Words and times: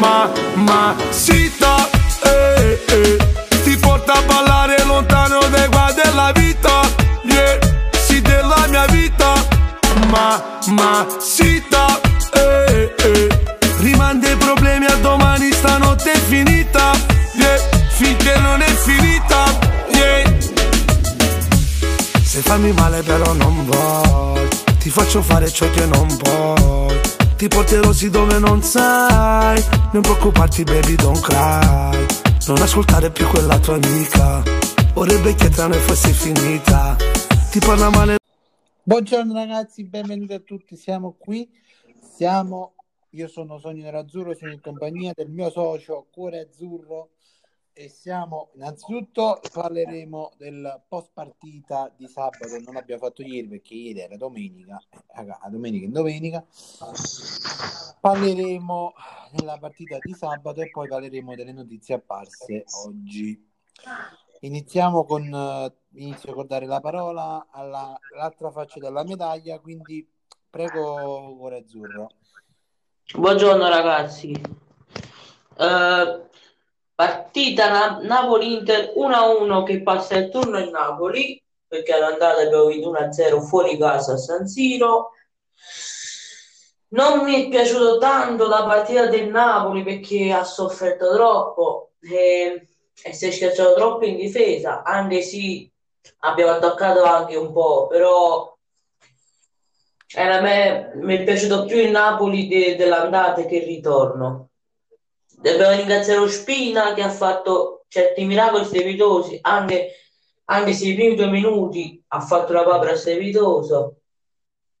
ma, 0.00 0.30
ma, 0.54 0.94
sita, 1.10 1.88
eh, 2.22 2.84
eh. 2.86 3.16
Ti 3.62 3.76
porta 3.78 4.14
a 4.14 4.22
ballare 4.22 4.82
lontano 4.84 5.38
dai 5.50 5.68
guai 5.68 5.94
della 5.94 6.32
vita, 6.32 6.80
yeah, 7.24 7.58
sì 7.92 8.20
della 8.20 8.66
mia 8.68 8.86
vita, 8.86 9.32
ma, 10.08 10.60
ma, 10.68 11.06
sita, 11.18 12.00
eh, 12.32 12.94
eh. 12.96 13.28
Rimanda 13.78 14.30
i 14.30 14.36
problemi 14.36 14.86
a 14.86 14.96
domani, 14.96 15.52
stanotte 15.52 16.12
è 16.12 16.18
finita, 16.18 16.92
yeah, 17.34 17.58
finché 17.88 18.38
non 18.38 18.60
è 18.60 18.74
finita, 18.74 19.44
yeah. 19.88 20.32
Se 22.22 22.40
fammi 22.40 22.72
male 22.72 23.00
però 23.02 23.32
non 23.34 23.64
vuoi 23.64 24.48
Ti 24.78 24.90
faccio 24.90 25.22
fare 25.22 25.48
ciò 25.52 25.70
che 25.70 25.86
non 25.86 26.16
puoi 26.16 27.13
Ti 27.36 27.48
porterò 27.48 27.92
sì 27.92 28.10
dove 28.10 28.38
non 28.38 28.62
sai. 28.62 29.60
Non 29.92 30.02
preoccuparti 30.02 30.62
baby 30.62 30.94
don't 30.94 31.20
cry. 31.20 32.06
Non 32.46 32.62
ascoltare 32.62 33.10
più 33.10 33.26
quella 33.26 33.58
tua 33.58 33.74
amica. 33.74 34.42
Vorrebbe 34.94 35.34
che 35.34 35.48
tra 35.48 35.66
noi 35.66 35.78
fosse 35.78 36.12
finita. 36.12 36.96
Ti 37.50 37.58
parla 37.58 37.90
male. 37.90 38.16
Buongiorno 38.82 39.32
ragazzi, 39.32 39.82
benvenuti 39.84 40.34
a 40.34 40.40
tutti, 40.40 40.76
siamo 40.76 41.16
qui, 41.18 41.48
siamo, 42.16 42.74
io 43.10 43.28
sono 43.28 43.58
Sogno 43.58 43.82
Nerazzurro, 43.82 44.34
sono 44.34 44.52
in 44.52 44.60
compagnia 44.60 45.12
del 45.14 45.30
mio 45.30 45.48
socio 45.50 46.08
Cuore 46.12 46.40
Azzurro 46.40 47.13
e 47.76 47.88
siamo, 47.88 48.50
innanzitutto 48.54 49.40
parleremo 49.52 50.34
del 50.36 50.80
post 50.86 51.10
partita 51.12 51.92
di 51.96 52.06
sabato, 52.06 52.46
non 52.64 52.76
abbiamo 52.76 53.02
fatto 53.02 53.22
ieri 53.22 53.48
perché 53.48 53.74
ieri 53.74 53.98
era 53.98 54.16
domenica, 54.16 54.80
raga, 55.08 55.40
domenica 55.50 55.84
in 55.84 55.92
domenica, 55.92 56.44
parleremo 58.00 58.92
della 59.32 59.58
partita 59.58 59.98
di 60.00 60.14
sabato 60.14 60.60
e 60.60 60.70
poi 60.70 60.86
parleremo 60.86 61.34
delle 61.34 61.52
notizie 61.52 61.96
apparse 61.96 62.64
oggi. 62.84 63.52
Iniziamo 64.40 65.04
con 65.04 65.22
eh, 65.34 65.74
inizio 66.00 66.32
a 66.38 66.44
dare 66.44 66.66
la 66.66 66.80
parola 66.80 67.48
alla, 67.50 67.98
all'altra 68.12 68.52
faccia 68.52 68.78
della 68.78 69.02
medaglia, 69.02 69.58
quindi 69.58 70.08
prego 70.48 71.34
Cuore 71.36 71.56
Azzurro. 71.58 72.10
Buongiorno 73.16 73.68
ragazzi. 73.68 74.32
Eh, 75.56 76.28
partita 76.94 77.70
Na- 77.70 77.98
Napoli-Inter 78.02 78.92
1-1 78.96 79.62
che 79.64 79.82
passa 79.82 80.16
il 80.16 80.30
turno 80.30 80.58
in 80.58 80.70
Napoli 80.70 81.42
perché 81.66 81.92
all'andata 81.92 82.42
abbiamo 82.42 82.66
vinto 82.66 82.90
1-0 82.90 83.40
fuori 83.40 83.76
casa 83.76 84.12
a 84.12 84.16
San 84.16 84.46
Siro. 84.46 85.10
Non 86.88 87.24
mi 87.24 87.44
è 87.44 87.48
piaciuto 87.48 87.98
tanto 87.98 88.46
la 88.46 88.64
partita 88.64 89.06
del 89.06 89.28
Napoli 89.28 89.82
perché 89.82 90.30
ha 90.32 90.44
sofferto 90.44 91.12
troppo 91.12 91.90
e, 92.00 92.68
e 93.02 93.12
si 93.12 93.26
è 93.26 93.30
schiacciato 93.32 93.74
troppo 93.74 94.04
in 94.04 94.16
difesa, 94.16 94.82
anche 94.84 95.20
se 95.22 95.68
abbiamo 96.20 96.52
attaccato 96.52 97.02
anche 97.02 97.34
un 97.34 97.52
po', 97.52 97.88
però 97.88 98.56
era 100.14 100.40
me, 100.40 100.92
mi 100.94 101.16
è 101.16 101.24
piaciuto 101.24 101.64
più 101.64 101.78
il 101.78 101.90
Napoli 101.90 102.46
de- 102.46 102.76
dell'andata 102.76 103.44
che 103.46 103.56
il 103.56 103.66
ritorno. 103.66 104.50
Dobbiamo 105.36 105.76
ringraziare 105.76 106.20
lo 106.20 106.28
Spina 106.28 106.94
che 106.94 107.02
ha 107.02 107.10
fatto 107.10 107.84
certi 107.88 108.24
miracoli 108.24 108.64
strepitosi, 108.64 109.38
anche, 109.42 109.92
anche 110.46 110.72
se 110.72 110.88
i 110.88 110.94
primi 110.94 111.14
due 111.14 111.28
minuti 111.28 112.02
ha 112.08 112.20
fatto 112.20 112.52
una 112.52 112.64
papera 112.64 112.96
strepitosa, 112.96 113.92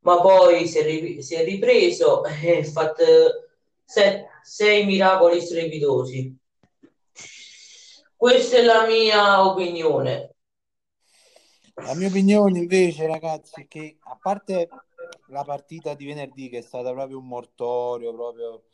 ma 0.00 0.20
poi 0.20 0.66
si 0.66 0.78
è, 0.78 0.84
ri- 0.84 1.22
si 1.22 1.34
è 1.34 1.44
ripreso 1.44 2.24
e 2.24 2.58
ha 2.58 2.64
fatto 2.64 3.04
se- 3.84 4.26
sei 4.42 4.84
miracoli 4.84 5.40
strepitosi. 5.40 6.36
Questa 8.16 8.56
è 8.56 8.62
la 8.62 8.86
mia 8.86 9.46
opinione. 9.46 10.34
La 11.74 11.94
mia 11.94 12.08
opinione 12.08 12.60
invece 12.60 13.06
ragazzi 13.06 13.62
è 13.62 13.66
che 13.66 13.98
a 14.00 14.16
parte 14.20 14.68
la 15.28 15.44
partita 15.44 15.94
di 15.94 16.06
venerdì 16.06 16.48
che 16.48 16.58
è 16.58 16.62
stata 16.62 16.92
proprio 16.92 17.18
un 17.18 17.26
mortorio, 17.26 18.14
proprio 18.14 18.64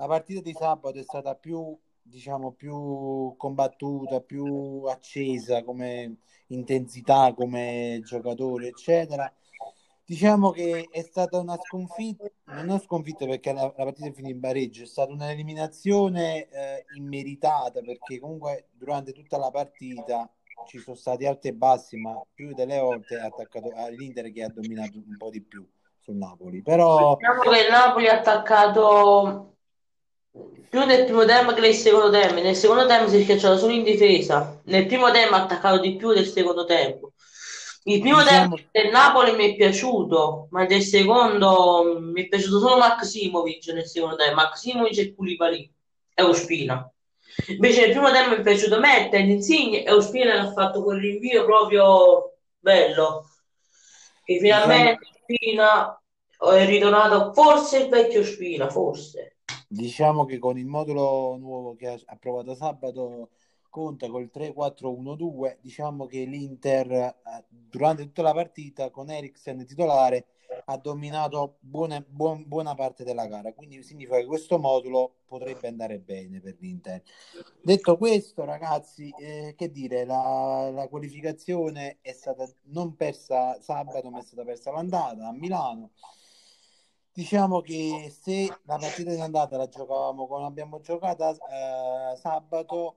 la 0.00 0.06
partita 0.06 0.40
di 0.40 0.54
sabato 0.54 0.98
è 0.98 1.02
stata 1.02 1.34
più 1.34 1.78
diciamo 2.02 2.52
più 2.52 3.34
combattuta, 3.36 4.20
più 4.20 4.84
accesa 4.86 5.62
come 5.62 6.16
intensità, 6.48 7.34
come 7.34 8.00
giocatori, 8.02 8.66
eccetera. 8.66 9.30
Diciamo 10.02 10.50
che 10.50 10.88
è 10.90 11.02
stata 11.02 11.38
una 11.38 11.56
sconfitta, 11.62 12.24
non 12.64 12.80
sconfitta 12.80 13.26
perché 13.26 13.52
la, 13.52 13.62
la 13.62 13.84
partita 13.84 14.08
è 14.08 14.12
finita 14.12 14.34
in 14.34 14.40
pareggio, 14.40 14.82
è 14.82 14.86
stata 14.86 15.12
un'eliminazione 15.12 16.48
eh, 16.48 16.84
immeritata 16.96 17.80
perché 17.80 18.18
comunque 18.18 18.68
durante 18.72 19.12
tutta 19.12 19.36
la 19.36 19.50
partita 19.50 20.28
ci 20.66 20.78
sono 20.78 20.96
stati 20.96 21.26
alti 21.26 21.48
e 21.48 21.52
bassi, 21.52 21.96
ma 21.98 22.20
più 22.32 22.54
delle 22.54 22.80
volte 22.80 23.18
ha 23.18 23.26
attaccato 23.26 23.70
l'Inter 23.90 24.32
che 24.32 24.42
ha 24.42 24.48
dominato 24.48 24.96
un 24.96 25.16
po' 25.16 25.30
di 25.30 25.42
più 25.42 25.64
sul 25.98 26.16
Napoli. 26.16 26.62
Però 26.62 27.16
Diciamo 27.16 27.42
che 27.42 27.60
il 27.60 27.70
Napoli 27.70 28.08
ha 28.08 28.18
attaccato 28.18 29.50
più 30.70 30.84
nel 30.84 31.04
primo 31.04 31.24
tempo 31.24 31.52
che 31.52 31.60
nel 31.60 31.74
secondo 31.74 32.10
tempo. 32.10 32.40
Nel 32.40 32.54
secondo 32.54 32.86
tempo 32.86 33.08
si 33.10 33.18
è 33.18 33.22
schiacciato 33.22 33.58
solo 33.58 33.72
in 33.72 33.82
difesa. 33.82 34.60
Nel 34.66 34.86
primo 34.86 35.10
tempo 35.10 35.34
ha 35.34 35.42
attaccato 35.42 35.78
di 35.80 35.96
più 35.96 36.12
del 36.12 36.26
secondo 36.26 36.64
tempo. 36.64 37.12
Il 37.84 38.00
primo 38.00 38.22
diciamo 38.22 38.54
tempo 38.54 38.68
del 38.70 38.90
Napoli 38.90 39.32
mi 39.32 39.52
è 39.52 39.56
piaciuto, 39.56 40.48
ma 40.50 40.66
del 40.66 40.82
secondo 40.82 41.98
mi 42.00 42.22
è 42.24 42.28
piaciuto 42.28 42.60
solo 42.60 42.76
Maximovic 42.76 43.66
nel 43.68 43.86
secondo 43.86 44.16
tempo. 44.16 44.34
Maximovic 44.34 44.98
e 44.98 45.14
Koulibaly 45.14 45.72
e 46.14 46.22
Ospina. 46.22 46.92
Invece 47.48 47.80
nel 47.80 47.90
primo 47.90 48.10
tempo 48.12 48.30
mi 48.30 48.36
è 48.36 48.42
piaciuto 48.42 48.78
Mertens, 48.78 49.28
Insigne 49.28 49.82
e 49.82 49.92
Ospina 49.92 50.32
che 50.32 50.38
ha 50.38 50.52
fatto 50.52 50.84
quel 50.84 51.00
rinvio 51.00 51.44
proprio 51.44 52.34
bello. 52.58 53.28
Diciamo, 54.24 54.62
finalmente 54.62 55.08
Ospina 55.18 56.00
è 56.38 56.66
ritornato 56.66 57.32
forse 57.32 57.78
il 57.78 57.88
vecchio 57.88 58.20
Ospina, 58.20 58.68
forse. 58.68 59.38
Diciamo 59.72 60.24
che 60.24 60.38
con 60.38 60.58
il 60.58 60.66
modulo 60.66 61.36
nuovo 61.36 61.76
che 61.76 61.86
ha, 61.86 61.98
ha 62.06 62.16
provato 62.16 62.54
sabato 62.56 63.30
conta 63.68 64.08
col 64.08 64.28
3-4-1-2, 64.32 65.58
diciamo 65.60 66.06
che 66.06 66.24
l'Inter 66.24 66.90
eh, 66.90 67.14
durante 67.48 68.02
tutta 68.02 68.22
la 68.22 68.34
partita 68.34 68.90
con 68.90 69.10
Eriksen 69.10 69.64
titolare 69.64 70.26
ha 70.64 70.76
dominato 70.76 71.58
buona, 71.60 72.04
buon- 72.04 72.44
buona 72.48 72.74
parte 72.74 73.04
della 73.04 73.26
gara, 73.26 73.52
quindi 73.52 73.80
significa 73.84 74.18
che 74.18 74.26
questo 74.26 74.58
modulo 74.58 75.18
potrebbe 75.24 75.68
andare 75.68 76.00
bene 76.00 76.40
per 76.40 76.56
l'Inter. 76.58 77.00
Detto 77.62 77.96
questo, 77.96 78.44
ragazzi, 78.44 79.14
eh, 79.16 79.54
che 79.56 79.70
dire, 79.70 80.04
la, 80.04 80.68
la 80.72 80.88
qualificazione 80.88 81.98
è 82.00 82.10
stata 82.10 82.44
non 82.64 82.96
persa 82.96 83.60
sabato, 83.60 84.10
ma 84.10 84.18
è 84.18 84.22
stata 84.22 84.42
persa 84.42 84.72
l'andata 84.72 85.28
a 85.28 85.32
Milano. 85.32 85.92
Diciamo 87.20 87.60
che 87.60 88.10
se 88.18 88.46
la 88.64 88.78
partita 88.78 89.10
di 89.10 89.20
andata 89.20 89.58
la 89.58 89.68
giocavamo 89.68 90.26
come 90.26 90.46
abbiamo 90.46 90.80
giocata 90.80 91.32
eh, 91.32 92.16
sabato, 92.16 92.96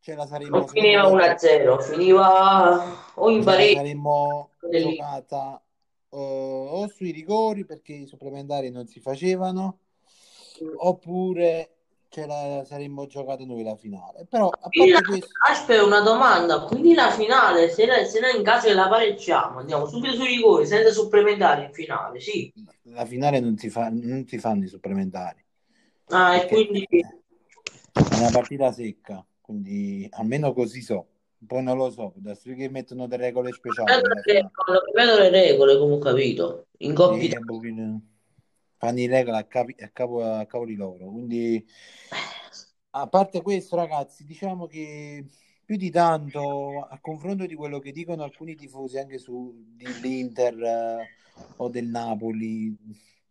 ce 0.00 0.16
la 0.16 0.26
saremmo 0.26 0.56
Non 0.56 0.66
finiva 0.66 1.04
secondo 1.04 1.22
me 1.22 1.34
1-0, 1.34 1.82
finiva 1.82 2.84
o 3.14 3.30
in 3.30 3.44
pareggio 3.44 3.76
saremmo 3.76 4.50
giocata 4.58 5.62
eh, 6.10 6.16
o 6.18 6.88
sui 6.88 7.12
rigori 7.12 7.64
perché 7.64 7.92
i 7.92 8.06
supplementari 8.08 8.72
non 8.72 8.88
si 8.88 8.98
facevano 8.98 9.78
oppure 10.78 11.73
ce 12.14 12.26
la 12.26 12.62
saremmo 12.64 13.06
giocata 13.06 13.44
noi 13.44 13.64
la 13.64 13.74
finale. 13.74 14.24
Però 14.30 14.46
a 14.48 14.68
parte 14.68 15.02
questo, 15.04 15.26
aspetta 15.48 15.82
una 15.82 16.00
domanda, 16.00 16.60
quindi 16.60 16.94
la 16.94 17.10
finale, 17.10 17.68
se, 17.70 17.86
la- 17.86 18.04
se 18.04 18.20
in 18.36 18.44
caso 18.44 18.68
che 18.68 18.74
la 18.74 18.86
pareggiamo, 18.86 19.58
andiamo 19.58 19.86
subito 19.86 20.14
sui 20.14 20.28
rigori, 20.28 20.64
senza 20.64 20.92
supplementari 20.92 21.64
in 21.64 21.72
finale, 21.72 22.20
sì. 22.20 22.52
la 22.82 23.04
finale 23.04 23.40
non 23.40 23.56
si 23.58 23.68
fa, 23.68 23.88
non 23.90 24.24
si 24.28 24.38
fanno 24.38 24.62
i 24.62 24.68
supplementari 24.68 25.42
Ah, 26.08 26.36
e 26.36 26.46
quindi 26.46 26.86
è 26.90 28.18
una 28.18 28.30
partita 28.30 28.70
secca, 28.70 29.24
quindi 29.40 30.06
almeno 30.12 30.52
così 30.52 30.82
so. 30.82 31.06
Poi 31.44 31.62
non 31.62 31.76
lo 31.76 31.90
so, 31.90 32.12
da 32.16 32.36
qui 32.36 32.54
che 32.54 32.70
mettono 32.70 33.06
delle 33.06 33.24
regole 33.24 33.52
speciali 33.52 34.00
vedo 34.94 35.18
le 35.18 35.30
regole, 35.30 35.76
come 35.78 35.94
ho 35.94 35.98
capito, 35.98 36.66
in 36.78 36.94
Coppa 36.94 37.18
Sì, 37.18 37.34
fanno 38.84 39.00
i 39.00 39.06
regole 39.06 39.38
a, 39.38 39.44
capi- 39.44 39.76
a 39.82 39.88
capo, 39.88 40.66
di 40.66 40.74
loro. 40.74 41.06
Quindi, 41.10 41.64
a 42.90 43.08
parte 43.08 43.40
questo, 43.42 43.76
ragazzi, 43.76 44.24
diciamo 44.24 44.66
che 44.66 45.26
più 45.64 45.76
di 45.76 45.90
tanto, 45.90 46.80
a 46.80 46.98
confronto 47.00 47.46
di 47.46 47.54
quello 47.54 47.78
che 47.78 47.92
dicono 47.92 48.22
alcuni 48.22 48.54
tifosi 48.54 48.98
anche 48.98 49.18
su 49.18 49.54
dell'Inter 49.74 50.62
eh, 50.62 51.08
o 51.56 51.68
del 51.70 51.86
Napoli, 51.86 52.76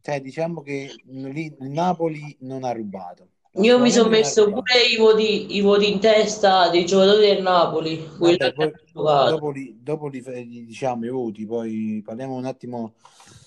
cioè 0.01 0.19
diciamo 0.21 0.61
che 0.61 0.91
il 1.05 1.55
Napoli 1.69 2.35
non 2.41 2.63
ha 2.63 2.71
rubato. 2.71 3.29
Io 3.57 3.79
mi 3.79 3.91
sono 3.91 4.09
messo 4.09 4.49
pure 4.49 4.81
i 4.91 4.97
voti, 4.97 5.55
i 5.55 5.61
voti 5.61 5.91
in 5.91 5.99
testa 5.99 6.69
dei 6.69 6.87
giocatori 6.87 7.27
del 7.27 7.43
Napoli, 7.43 8.03
Vabbè, 8.17 8.53
poi 8.53 8.71
dopo 8.93 9.51
li, 9.51 9.77
dopo 9.79 10.07
li, 10.07 10.65
diciamo 10.65 11.05
i 11.05 11.09
voti, 11.09 11.45
poi 11.45 12.01
parliamo 12.03 12.33
un 12.33 12.45
attimo. 12.45 12.95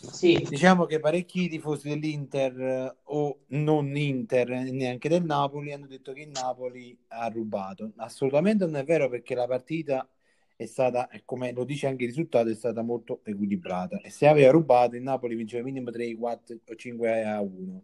Sì. 0.08 0.46
Diciamo 0.48 0.84
che 0.84 1.00
parecchi 1.00 1.48
tifosi 1.48 1.88
dell'Inter 1.88 2.60
eh, 2.60 2.96
o 3.02 3.38
non 3.48 3.96
Inter, 3.96 4.52
eh, 4.52 4.70
neanche 4.70 5.08
del 5.08 5.24
Napoli, 5.24 5.72
hanno 5.72 5.88
detto 5.88 6.12
che 6.12 6.20
il 6.20 6.30
Napoli 6.30 6.96
ha 7.08 7.26
rubato. 7.26 7.90
Assolutamente 7.96 8.64
non 8.64 8.76
è 8.76 8.84
vero 8.84 9.08
perché 9.08 9.34
la 9.34 9.48
partita 9.48 10.08
è 10.54 10.66
stata, 10.66 11.08
come 11.24 11.50
lo 11.50 11.64
dice 11.64 11.88
anche 11.88 12.04
il 12.04 12.10
risultato, 12.10 12.48
è 12.48 12.54
stata 12.54 12.82
molto 12.82 13.22
equilibrata. 13.24 14.00
E 14.00 14.10
se 14.10 14.28
aveva 14.28 14.52
rubato, 14.52 14.94
il 14.94 15.02
Napoli 15.02 15.34
vinceva 15.34 15.64
minimo 15.64 15.90
3, 15.90 16.14
4 16.14 16.58
o 16.64 16.74
5 16.76 17.24
a 17.24 17.40
1. 17.40 17.82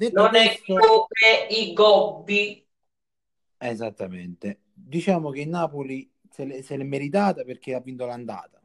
Detto 0.00 0.26
Non 0.26 0.34
è 0.36 0.60
questo, 0.66 1.08
come 1.08 1.46
i 1.48 1.72
gobbi. 1.72 2.64
esattamente, 3.58 4.60
diciamo 4.72 5.30
che 5.30 5.40
il 5.42 5.48
Napoli 5.48 6.10
se 6.30 6.44
l'è, 6.44 6.62
se 6.62 6.76
l'è 6.76 6.84
meritata 6.84 7.44
perché 7.44 7.74
ha 7.74 7.80
vinto 7.80 8.06
l'andata. 8.06 8.60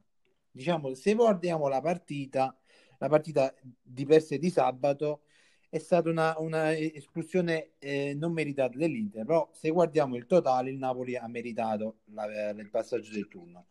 Diciamo, 0.52 0.94
se 0.94 1.14
guardiamo 1.16 1.68
la 1.68 1.82
partita, 1.82 2.56
la 3.00 3.10
partita 3.10 3.54
di 3.82 4.06
per 4.06 4.22
sé 4.22 4.38
di 4.38 4.50
sabato 4.50 5.24
è 5.70 5.78
stata 5.80 6.10
una, 6.10 6.36
una 6.40 6.74
espulsione 6.78 7.74
eh, 7.80 8.14
non 8.16 8.32
meritata 8.32 8.78
dell'Inter, 8.78 9.26
però 9.26 9.50
se 9.54 9.70
guardiamo 9.72 10.16
il 10.16 10.26
totale, 10.26 10.70
il 10.70 10.78
Napoli 10.78 11.16
ha 11.18 11.28
meritato 11.28 12.00
la- 12.14 12.50
il 12.52 12.70
passaggio 12.70 13.12
del 13.12 13.28
turno. 13.28 13.68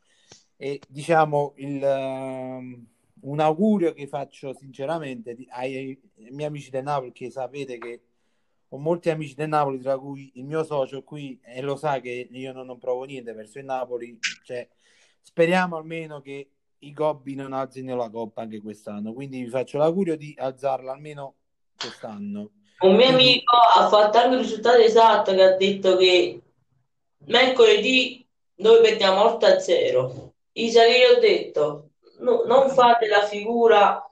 E 0.57 0.81
diciamo 0.89 1.55
il, 1.57 1.83
ehm, 1.83 2.87
un 3.25 3.41
augurio 3.41 3.93
che 3.93 4.07
faccio 4.07 4.55
sinceramente 4.55 5.37
ai, 5.49 5.77
ai 5.77 6.01
miei 6.31 6.49
amici 6.49 6.71
del 6.71 6.83
Napoli, 6.83 7.13
che 7.13 7.31
sapete 7.31 7.79
che 7.79 8.01
ho 8.69 8.79
molti 8.79 9.11
amici 9.11 9.35
del 9.35 9.49
Napoli, 9.49 9.81
tra 9.81 9.99
cui 9.99 10.33
il 10.35 10.45
mio 10.45 10.65
socio 10.65 11.03
qui, 11.03 11.39
e 11.43 11.61
lo 11.61 11.77
sa 11.77 12.01
che 12.01 12.29
io 12.31 12.53
non, 12.53 12.67
non 12.67 12.79
provo 12.79 13.05
niente 13.05 13.33
verso 13.33 13.59
il 13.59 13.65
Napoli. 13.65 14.19
Cioè, 14.45 14.69
speriamo 15.21 15.77
almeno 15.77 16.21
che 16.21 16.51
i 16.79 16.93
Gobbi 16.93 17.35
non 17.35 17.53
alzino 17.53 17.97
la 17.97 18.11
coppa 18.11 18.43
anche 18.43 18.61
quest'anno. 18.61 19.13
Quindi 19.13 19.43
vi 19.43 19.49
faccio 19.49 19.79
l'augurio 19.79 20.17
di 20.17 20.35
alzarla 20.37 20.93
almeno 20.93 21.37
quest'anno. 21.79 22.51
Un 22.81 22.97
mio 22.97 23.07
amico 23.07 23.57
ha 23.57 23.89
fatto 23.89 24.19
anche 24.19 24.35
il 24.35 24.43
risultato 24.43 24.79
esatto 24.79 25.33
che 25.33 25.43
ha 25.43 25.57
detto 25.57 25.97
che 25.97 26.43
mercoledì 27.27 28.27
noi 28.57 28.83
perdiamo 28.83 29.25
8 29.25 29.47
a 29.47 29.59
0. 29.59 30.35
Isa 30.53 30.85
che 30.85 30.99
io 30.99 31.17
ho 31.17 31.21
detto, 31.21 31.91
no- 32.19 32.45
non 32.47 32.71
fate 32.71 33.07
la 33.09 33.25
figura 33.27 34.03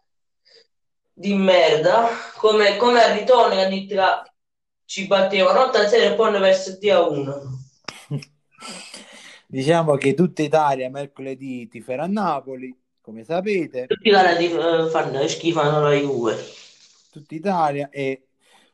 di 1.13 1.35
merda 1.35 2.09
come, 2.37 2.77
come 2.77 3.03
al 3.03 3.19
ritorno 3.19 3.55
che 3.55 3.69
che 3.69 4.25
ci 4.85 5.07
battevano 5.07 5.63
8 5.65 5.79
a 5.79 5.87
0 5.89 6.13
e 6.13 6.17
poi 6.17 6.33
3 6.79 6.91
a 6.91 7.01
1. 7.01 7.43
diciamo 9.47 9.97
che 9.97 10.15
tutta 10.15 10.43
Italia 10.43 10.89
mercoledì 10.91 11.69
tiferà 11.69 12.05
a 12.05 12.07
Napoli, 12.07 12.75
come 13.01 13.25
sapete. 13.25 13.87
Tutti 13.87 14.09
i 14.09 14.11
cara 14.11 14.37
eh, 14.37 14.89
fanno 14.91 15.27
schifano 15.29 15.83
la 15.83 15.95
Juve. 15.95 16.37
tutta 17.11 17.35
Italia 17.35 17.89
e 17.91 18.29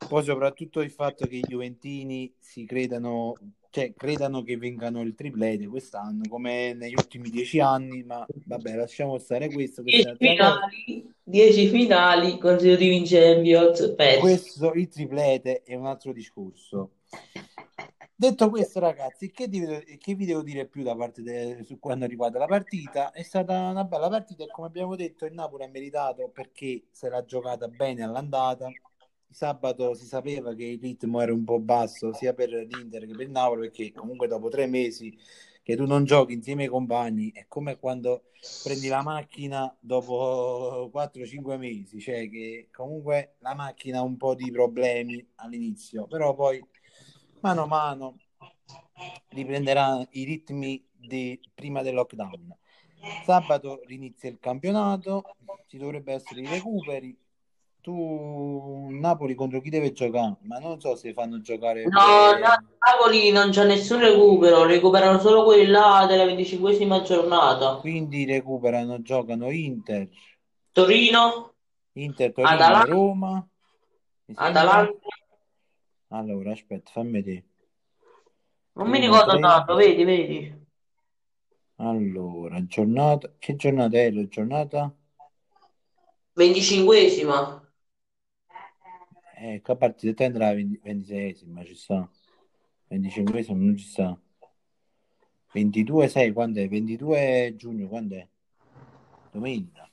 poi 0.07 0.23
soprattutto 0.23 0.81
il 0.81 0.91
fatto 0.91 1.27
che 1.27 1.37
i 1.37 1.41
Juventini 1.41 2.33
si 2.39 2.65
credano, 2.65 3.35
cioè 3.71 3.93
credano 3.95 4.43
che 4.43 4.57
vengano 4.57 5.03
il 5.03 5.15
triplete 5.15 5.67
quest'anno 5.67 6.23
come 6.29 6.73
negli 6.75 6.95
ultimi 6.95 7.29
dieci 7.29 7.61
anni, 7.61 8.03
ma 8.03 8.27
vabbè, 8.47 8.77
lasciamo 8.77 9.19
stare 9.19 9.51
questo, 9.51 9.83
questa 9.83 10.11
è 10.11 10.17
10 10.17 10.33
un'altra 10.33 10.59
cosa. 10.61 10.69
finali, 10.69 11.15
10 11.23 11.69
finali 11.69 12.39
consecutivi 12.39 12.97
in 12.97 13.05
Champions, 13.05 13.95
persi. 13.95 14.21
Questo, 14.21 14.73
il 14.73 14.89
triplete, 14.89 15.63
è 15.63 15.75
un 15.75 15.87
altro 15.87 16.13
discorso. 16.13 16.93
Detto 18.21 18.49
questo, 18.51 18.81
ragazzi, 18.81 19.31
che, 19.31 19.49
di- 19.49 19.97
che 19.99 20.15
vi 20.15 20.25
devo 20.27 20.43
dire 20.43 20.67
più 20.67 20.83
da 20.83 20.97
parte 20.97 21.23
de- 21.23 21.63
su 21.63 21.79
quando 21.79 22.05
riguarda 22.07 22.39
la 22.41 22.47
partita? 22.47 23.13
È 23.13 23.23
stata 23.23 23.69
una 23.69 23.85
bella 23.85 24.09
partita 24.09 24.43
e 24.43 24.49
come 24.51 24.67
abbiamo 24.67 24.97
detto 24.97 25.25
il 25.25 25.35
Napoli 25.35 25.63
ha 25.63 25.69
meritato 25.69 26.29
perché 26.29 26.87
se 26.91 27.09
l'ha 27.09 27.25
giocata 27.25 27.69
bene 27.69 28.03
all'andata. 28.03 28.69
Sabato 29.31 29.95
si 29.95 30.07
sapeva 30.07 30.55
che 30.55 30.65
il 30.65 30.81
ritmo 30.81 31.21
era 31.21 31.33
un 31.33 31.45
po' 31.45 31.61
basso 31.61 32.13
sia 32.13 32.35
per 32.35 32.49
l'Inter 32.51 33.07
che 33.07 33.15
per 33.15 33.27
il 33.27 33.31
Napoli 33.31 33.69
perché 33.69 33.93
comunque 33.93 34.27
dopo 34.27 34.49
tre 34.49 34.67
mesi 34.67 35.17
che 35.63 35.77
tu 35.77 35.85
non 35.85 36.05
giochi 36.05 36.33
insieme 36.33 36.63
ai 36.63 36.69
compagni 36.71 37.31
è 37.33 37.45
come 37.47 37.79
quando 37.79 38.25
prendi 38.63 38.89
la 38.89 39.03
macchina 39.03 39.77
dopo 39.79 40.89
4-5 40.91 41.59
mesi, 41.59 42.01
cioè 42.01 42.29
che 42.31 42.69
comunque 42.73 43.35
la 43.41 43.55
macchina 43.55 43.99
ha 43.99 44.03
un 44.03 44.17
po' 44.17 44.35
di 44.35 44.51
problemi 44.51 45.25
all'inizio, 45.37 46.07
però 46.07 46.35
poi 46.35 46.65
mano 47.41 47.63
a 47.63 47.67
mano 47.67 48.17
riprenderà 49.29 50.07
i 50.13 50.25
ritmi 50.25 50.83
di 50.91 51.39
prima 51.55 51.83
del 51.83 51.95
lockdown. 51.95 52.57
Sabato 53.25 53.83
inizia 53.89 54.31
il 54.31 54.39
campionato, 54.41 55.23
ci 55.67 55.77
dovrebbe 55.77 56.15
essere 56.15 56.41
i 56.41 56.47
recuperi. 56.47 57.17
Tu 57.89 58.89
Napoli 58.91 59.35
contro 59.35 59.63
chi 59.63 59.71
deve 59.71 59.93
giocare? 59.93 60.37
Ma 60.43 60.59
non 60.59 60.79
so 60.79 60.95
se 60.95 61.15
fanno 61.15 61.41
giocare 61.41 61.85
No, 61.85 62.33
no, 62.39 62.69
Napoli 62.85 63.31
non 63.31 63.49
c'è 63.49 63.65
nessun 63.65 64.01
recupero, 64.01 64.67
recuperano 64.67 65.19
solo 65.19 65.43
quelli 65.43 65.65
là 65.65 66.05
della 66.07 66.27
venticinquesima 66.27 67.01
giornata. 67.01 67.77
Quindi 67.77 68.27
recuperano, 68.27 69.01
giocano 69.01 69.51
Inter, 69.51 70.07
Torino, 70.71 71.55
Inter, 71.93 72.33
Torino, 72.33 72.55
Atalanta, 72.55 72.93
Roma. 72.93 73.49
Atalanta, 74.35 74.99
Allora, 76.09 76.53
aspetta, 76.53 76.91
fammi 76.91 77.23
vedere. 77.23 77.45
non 78.75 78.91
mi 78.91 79.01
ricordo 79.01 79.31
3. 79.31 79.41
tanto, 79.41 79.75
vedi, 79.77 80.05
vedi. 80.05 80.67
Allora, 81.77 82.63
giornata, 82.67 83.33
che 83.39 83.57
giornata 83.57 83.97
è 83.97 84.11
la 84.11 84.29
giornata? 84.29 84.95
Venticinquesima. 86.35 87.58
Ecco, 89.41 89.73
a 89.73 89.77
partita 89.77 90.15
te 90.15 90.25
andrà 90.25 90.47
la 90.47 90.55
26esima, 90.55 91.65
ci 91.65 91.75
sta. 91.77 92.11
25esima 92.91 93.57
non 93.57 93.77
ci 93.77 93.87
sta. 93.87 94.19
22, 95.53 96.09
6, 96.09 96.33
quando 96.33 96.61
è? 96.61 96.69
22 96.69 97.55
giugno, 97.57 97.87
quando 97.87 98.17
è? 98.17 98.27
Domenica. 99.31 99.89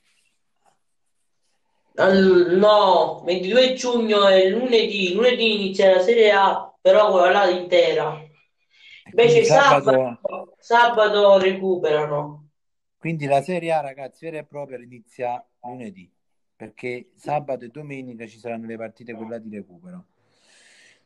No, 1.97 3.21
22 3.23 3.73
giugno 3.73 4.27
è 4.27 4.49
lunedì, 4.49 5.13
lunedì 5.13 5.55
inizia 5.55 5.95
la 5.95 6.01
Serie 6.01 6.31
A, 6.31 6.75
però 6.81 7.11
quella 7.11 7.31
là 7.31 7.49
intera. 7.49 8.19
Invece 9.11 9.43
sabato, 9.45 9.91
sabato, 9.91 10.55
sabato 10.57 11.37
recuperano. 11.37 12.49
quindi 12.97 13.27
la 13.27 13.41
Serie 13.41 13.71
A, 13.71 13.81
ragazzi, 13.81 14.25
vera 14.25 14.39
e 14.39 14.45
propria 14.45 14.77
inizia 14.79 15.45
lunedì, 15.61 16.11
perché 16.55 17.09
sabato 17.15 17.65
e 17.65 17.69
domenica 17.69 18.25
ci 18.27 18.39
saranno 18.39 18.65
le 18.65 18.77
partite 18.77 19.13
quella 19.13 19.37
di 19.37 19.49
recupero. 19.49 20.05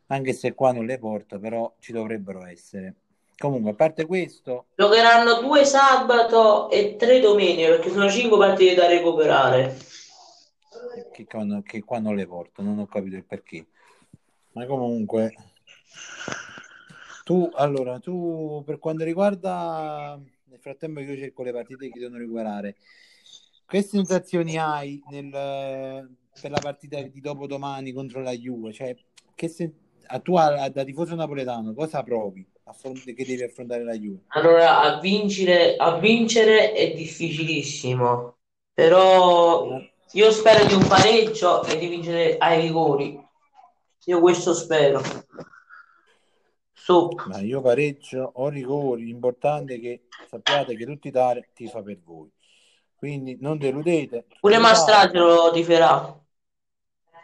Anche 0.07 0.33
se 0.33 0.53
qua 0.53 0.71
non 0.71 0.85
le 0.85 0.97
porto, 0.97 1.39
però 1.39 1.75
ci 1.79 1.91
dovrebbero 1.91 2.45
essere. 2.45 2.95
Comunque, 3.37 3.71
a 3.71 3.75
parte 3.75 4.05
questo, 4.05 4.65
Giocheranno 4.75 5.39
due 5.39 5.63
sabato 5.63 6.69
e 6.69 6.97
tre 6.97 7.19
domeniche 7.21 7.69
perché 7.69 7.89
sono 7.89 8.09
cinque 8.09 8.37
partite 8.37 8.75
da 8.75 8.87
recuperare. 8.87 9.77
che 11.13 11.25
che 11.63 11.83
qua 11.83 11.99
non 11.99 12.15
le 12.15 12.27
porto, 12.27 12.61
non 12.61 12.79
ho 12.79 12.85
capito 12.85 13.15
il 13.15 13.25
perché. 13.25 13.67
Ma 14.51 14.65
comunque, 14.65 15.33
tu, 17.23 17.49
allora, 17.53 17.99
tu 17.99 18.61
per 18.65 18.77
quanto 18.77 19.03
riguarda, 19.03 20.19
nel 20.45 20.59
frattempo 20.59 20.99
io 20.99 21.15
cerco 21.15 21.43
le 21.43 21.53
partite 21.53 21.89
che 21.89 21.99
devono 21.99 22.17
recuperare, 22.17 22.75
che 23.69 23.81
sensazioni 23.83 24.57
hai 24.57 25.01
nel, 25.09 25.29
per 25.29 26.51
la 26.51 26.59
partita 26.59 26.99
di 27.01 27.21
dopodomani 27.21 27.91
contro 27.91 28.21
la 28.21 28.31
Juve? 28.31 28.73
Cioè, 28.73 28.95
che 29.35 29.47
sen- 29.47 29.73
a 30.07 30.19
tu 30.19 30.35
a- 30.35 30.69
da 30.69 30.83
tifoso 30.83 31.13
napoletano, 31.15 31.73
cosa 31.73 32.01
provi 32.01 32.45
affront- 32.63 33.13
che 33.13 33.25
devi 33.25 33.43
affrontare 33.43 33.83
la 33.83 33.93
Juve? 33.93 34.21
Allora, 34.29 34.81
a 34.81 34.99
vincere, 34.99 35.75
a 35.75 35.97
vincere 35.99 36.73
è 36.73 36.93
difficilissimo, 36.93 38.37
però 38.73 39.79
io 40.13 40.31
spero 40.31 40.65
di 40.65 40.73
un 40.73 40.87
pareggio 40.87 41.63
e 41.65 41.77
di 41.77 41.87
vincere 41.87 42.37
ai 42.37 42.61
rigori. 42.61 43.27
Io 44.05 44.19
questo 44.19 44.55
spero. 44.55 45.01
Ma 47.27 47.39
io 47.39 47.61
pareggio 47.61 48.31
o 48.35 48.49
rigori, 48.49 49.05
l'importante 49.05 49.75
è 49.75 49.79
che 49.79 50.01
sappiate 50.27 50.75
che 50.75 50.85
tutta 50.85 51.07
Italia 51.07 51.45
tifa 51.53 51.83
per 51.83 51.99
voi. 52.03 52.31
Quindi 52.99 53.37
non 53.39 53.57
deludete, 53.57 54.25
Pure 54.41 54.55
tutta 54.55 54.57
Italia, 54.57 54.59
Mastragio 54.59 55.25
lo 55.25 55.51
tiferà. 55.51 56.23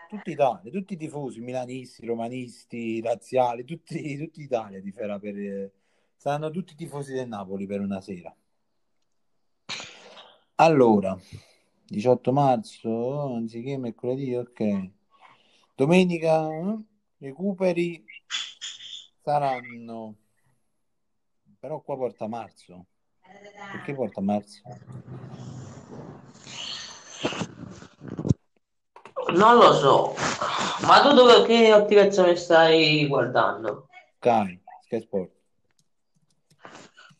tutta 0.07 0.31
Italia, 0.31 0.71
tutti 0.71 0.93
i 0.93 0.97
tifosi 0.97 1.41
milanisti, 1.41 2.05
romanisti, 2.05 3.01
razziali, 3.01 3.65
tutti, 3.65 4.17
tutta 4.17 4.41
Italia 4.41 4.81
tiferà 4.81 5.19
per... 5.19 5.37
eh, 5.37 5.71
saranno 6.15 6.49
tutti 6.49 6.73
i 6.73 6.75
tifosi 6.77 7.13
del 7.13 7.27
Napoli 7.27 7.65
per 7.67 7.81
una 7.81 7.99
sera. 7.99 8.33
Allora, 10.55 11.19
18 11.87 12.31
marzo, 12.31 13.33
anziché 13.35 13.77
mercoledì, 13.77 14.33
ok. 14.33 14.89
Domenica, 15.75 16.47
eh? 16.47 16.77
recuperi 17.17 18.03
saranno 19.21 20.15
però 21.59 21.81
qua 21.81 21.97
porta 21.97 22.27
marzo 22.27 22.85
perché 23.71 23.95
porta 23.95 24.21
marzo 24.21 24.61
Non 29.33 29.57
lo 29.57 29.73
so, 29.73 30.15
ma 30.85 31.01
tu 31.01 31.13
dove, 31.13 31.43
che 31.45 31.71
applicazione 31.71 32.35
stai 32.35 33.07
guardando? 33.07 33.87
Sky 34.19 34.61
Sky 34.83 35.01
Sport 35.01 35.31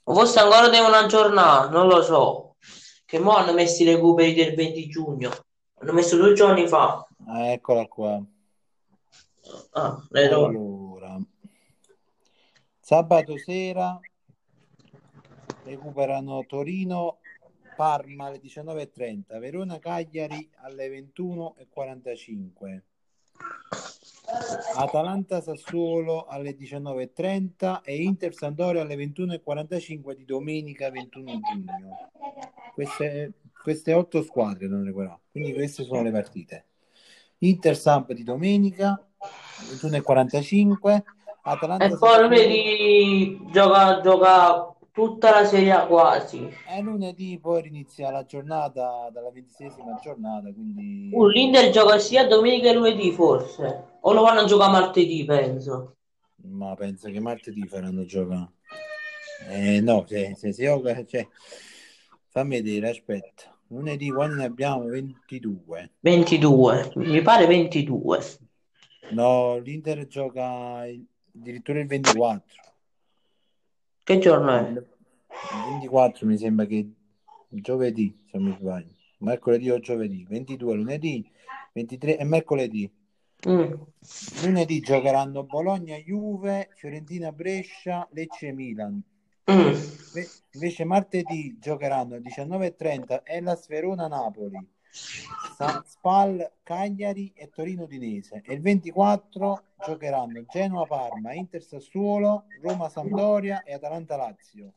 Forse 0.03 0.39
ancora 0.39 0.69
devono 0.69 0.95
aggiornare, 0.95 1.69
non 1.69 1.87
lo 1.87 2.03
so. 2.03 2.55
Che 3.05 3.19
mo 3.19 3.35
hanno 3.35 3.53
messo 3.53 3.81
i 3.81 3.87
recuperi 3.87 4.33
del 4.33 4.53
20 4.53 4.87
giugno. 4.87 5.31
Hanno 5.79 5.93
messo 5.93 6.15
due 6.15 6.33
giorni 6.33 6.67
fa. 6.67 7.05
Ah, 7.27 7.51
eccola 7.51 7.85
qua 7.87 8.23
Ah, 9.71 10.01
allora 10.11 11.17
sabato 12.79 13.37
sera 13.37 13.99
recuperano 15.63 16.45
Torino 16.47 17.19
Parma 17.75 18.27
alle 18.27 18.39
19.30 18.39 19.39
Verona 19.39 19.79
Cagliari 19.79 20.49
alle 20.61 20.87
21.45 20.87 22.81
Atalanta 24.75 25.41
Sassuolo 25.41 26.25
alle 26.25 26.55
19.30 26.57 27.81
e 27.83 28.01
Inter 28.01 28.33
Sampdoria 28.33 28.81
alle 28.81 28.95
21.45 28.95 30.13
di 30.13 30.25
domenica 30.25 30.89
21 30.89 31.39
giugno. 31.41 32.11
Queste, 32.73 33.33
queste 33.61 33.93
otto 33.93 34.23
squadre 34.23 34.67
non 34.67 34.83
recuperano, 34.83 35.21
quindi 35.31 35.53
queste 35.53 35.83
sono 35.83 36.01
le 36.01 36.11
partite. 36.11 36.65
Inter 37.39 37.77
Samp 37.77 38.11
di 38.13 38.23
domenica 38.23 38.99
21.45 39.71 41.03
Atalanta 41.43 41.85
E 41.85 41.97
poi 41.97 42.21
lunedì 42.21 43.39
gioca, 43.51 44.01
gioca 44.01 44.74
tutta 44.95 45.29
la 45.29 45.45
Serie 45.45 45.85
quasi. 45.87 46.49
e 46.69 46.81
lunedì 46.81 47.37
poi 47.37 47.67
inizia 47.67 48.09
la 48.11 48.25
giornata 48.25 49.09
dalla 49.11 49.29
ventiseiesima 49.29 49.99
giornata, 50.01 50.51
quindi 50.53 51.09
Uh, 51.11 51.27
L'Inter 51.27 51.69
gioca 51.69 51.99
sia 51.99 52.25
domenica 52.25 52.69
che 52.69 52.75
lunedì 52.75 53.11
forse. 53.11 53.97
O 53.99 54.13
lo 54.13 54.21
vanno 54.21 54.39
a 54.41 54.45
giocare 54.45 54.71
martedì, 54.71 55.25
penso. 55.25 55.97
ma 56.43 56.73
penso 56.75 57.09
che 57.11 57.19
martedì 57.19 57.67
faranno 57.67 58.05
giocare. 58.05 58.53
Eh, 59.49 59.81
no, 59.81 60.05
se, 60.07 60.33
se 60.35 60.53
si 60.53 60.63
gioca, 60.63 61.03
cioè, 61.05 61.27
fammi 62.29 62.61
vedere, 62.61 62.89
aspetta. 62.89 63.53
Lunedì 63.67 64.09
quando 64.09 64.35
ne 64.35 64.45
abbiamo 64.45 64.85
22. 64.85 65.91
22, 65.99 66.91
mi 66.95 67.21
pare 67.21 67.45
22. 67.47 68.19
No, 69.11 69.57
l'Inter 69.57 70.07
gioca 70.07 70.83
addirittura 71.33 71.79
il 71.79 71.87
24. 71.87 72.63
Che 74.05 74.19
giorno 74.19 74.55
è? 74.55 74.69
Il 74.69 74.85
24 75.69 76.27
mi 76.27 76.37
sembra 76.37 76.67
che 76.67 76.87
giovedì, 77.49 78.15
se 78.29 78.37
mi 78.37 78.55
sbaglio. 78.59 78.93
Mercoledì 79.17 79.71
o 79.71 79.79
giovedì. 79.79 80.23
22 80.29 80.75
lunedì, 80.75 81.27
23 81.73 82.19
e 82.19 82.23
mercoledì. 82.23 82.91
Mm. 83.49 83.73
Lunedì 84.43 84.79
giocheranno 84.79 85.43
Bologna, 85.43 85.97
Juve, 85.97 86.69
Fiorentina, 86.75 87.31
Brescia, 87.31 88.07
Lecce, 88.11 88.51
Milan. 88.51 89.01
Mm. 89.51 89.59
Inve- 89.59 90.29
Invece 90.51 90.83
martedì 90.83 91.57
giocheranno 91.59 92.13
alle 92.13 92.21
19.30 92.21 93.21
Hellas 93.23 93.67
Verona 93.67 94.07
Napoli, 94.07 94.53
Sa- 94.53 94.74
Spal 95.85 96.51
Cagliari 96.63 97.31
e 97.35 97.49
Torino 97.49 97.83
Udinese 97.83 98.41
e 98.45 98.53
il 98.53 98.61
24 98.61 99.63
giocheranno 99.85 100.45
Genoa 100.49 100.85
Parma, 100.85 101.33
Inter 101.33 101.61
Sassuolo, 101.63 102.45
Roma 102.61 102.89
Sampdoria 102.89 103.63
e 103.63 103.73
Atalanta 103.73 104.15
Lazio. 104.15 104.73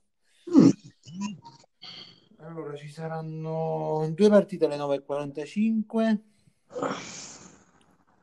Allora 2.41 2.77
ci 2.77 2.89
saranno 2.89 4.09
due 4.15 4.29
partite 4.29 4.65
alle 4.67 4.77
9.45 4.77 6.19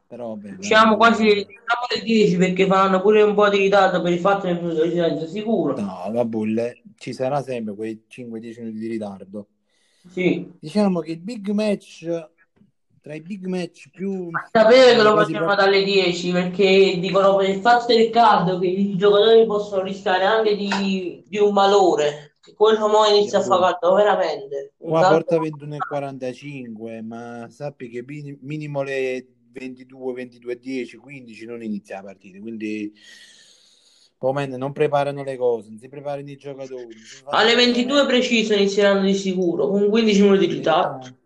però 0.08 0.38
Siamo 0.60 0.96
veramente- 0.96 0.96
quasi 0.98 1.28
alle 1.28 2.04
10 2.04 2.38
perché 2.38 2.68
faranno 2.68 3.02
pure 3.02 3.22
un 3.24 3.34
po' 3.34 3.50
di 3.50 3.58
ritardo 3.58 4.02
per 4.02 4.14
il 4.14 4.20
fatto 4.20 4.46
del 4.46 4.62
minuto 4.62 4.84
di 4.84 4.92
silenzio, 4.92 5.28
sicuro? 5.28 5.80
No, 5.80 6.10
vabbè, 6.12 6.38
le- 6.46 6.82
ci 6.98 7.12
sarà 7.12 7.42
sempre 7.42 7.74
quei 7.76 8.06
5-10 8.08 8.60
minuti 8.62 8.78
di 8.78 8.88
ritardo. 8.88 9.48
Sì. 10.10 10.50
Diciamo 10.60 11.00
che 11.00 11.12
il 11.12 11.20
big 11.20 11.50
match, 11.50 12.06
tra 13.02 13.14
i 13.14 13.22
big 13.22 13.46
match 13.46 13.90
più... 13.92 14.30
Sapevo 14.52 14.96
che 14.96 15.04
lo 15.04 15.16
facevano 15.16 15.46
pro- 15.54 15.56
dalle 15.56 15.84
10 15.84 16.32
perché 16.32 16.98
dicono 17.00 17.36
per 17.36 17.50
il 17.50 17.60
fatto 17.62 17.94
del 17.94 18.10
caldo 18.10 18.60
che 18.60 18.68
i 18.68 18.96
giocatori 18.98 19.46
possono 19.46 19.84
rischiare 19.84 20.24
anche 20.24 20.56
di, 20.56 21.24
di 21.28 21.38
un 21.38 21.54
malore. 21.54 22.38
Che 22.42 22.54
quello 22.54 22.88
mo 22.88 23.06
inizia 23.06 23.40
a 23.40 23.42
fare 23.42 23.78
caldo 23.80 23.96
veramente. 23.96 24.74
Qua 24.78 25.02
caldo- 25.02 25.24
porta 25.26 25.66
21.45, 25.98 27.04
ma 27.04 27.48
sappi 27.50 27.90
che 27.90 28.04
min- 28.06 28.38
minimo 28.42 28.84
le 28.84 29.26
22, 29.52 30.14
22, 30.14 30.60
10, 30.60 30.98
15 30.98 31.46
non 31.46 31.64
inizia 31.64 31.98
la 31.98 32.04
partita, 32.04 32.40
quindi 32.40 32.94
poi 34.32 34.48
non 34.58 34.72
preparano 34.72 35.24
le 35.24 35.38
cose, 35.38 35.70
non 35.70 35.80
si 35.80 35.88
preparano 35.88 36.30
i 36.30 36.36
giocatori. 36.36 36.96
Alle 37.26 37.56
22 37.56 38.06
preciso 38.06 38.54
inizieranno 38.54 39.04
di 39.04 39.14
sicuro, 39.14 39.68
con 39.68 39.90
15 39.90 40.22
minuti 40.22 40.48
di 40.48 40.54
ritardo. 40.54 41.18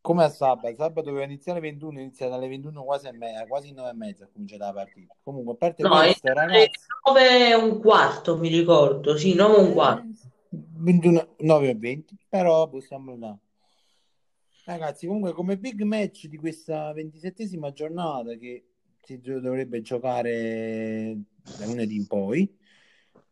Come 0.00 0.24
a 0.24 0.28
sabato, 0.28 0.74
sabato 0.76 1.08
doveva 1.08 1.24
iniziare 1.24 1.58
alle 1.58 1.68
21, 1.70 2.00
inizia 2.00 2.28
dalle 2.28 2.46
21 2.46 2.84
quasi, 2.84 3.08
e 3.08 3.12
me- 3.12 3.44
quasi 3.48 3.72
9 3.72 3.90
e 3.90 3.94
mezza, 3.94 4.28
comincia 4.32 4.56
la 4.56 4.72
partita. 4.72 5.16
Comunque, 5.24 5.54
a 5.54 5.56
parte 5.56 5.82
No, 5.82 5.90
questo, 5.90 6.32
ragazzi, 6.32 6.70
9 7.04 7.48
e 7.48 7.54
un 7.54 7.80
quarto 7.80 8.38
mi 8.38 8.48
ricordo, 8.48 9.16
sì, 9.16 9.34
9 9.34 9.56
e 9.56 9.60
un 9.60 9.72
quarto. 9.72 10.04
21, 10.48 11.34
9 11.38 11.68
e 11.68 11.74
20, 11.74 12.16
però 12.28 12.68
possiamo 12.68 13.16
là. 13.18 13.36
Ragazzi, 14.64 15.06
comunque 15.06 15.32
come 15.32 15.58
big 15.58 15.82
match 15.82 16.26
di 16.26 16.36
questa 16.38 16.92
ventisettesima 16.92 17.72
giornata 17.72 18.34
che 18.34 18.64
si 19.06 19.20
dovrebbe 19.20 19.80
giocare 19.82 21.16
da 21.58 21.66
lunedì 21.66 21.94
in 21.94 22.06
poi, 22.08 22.52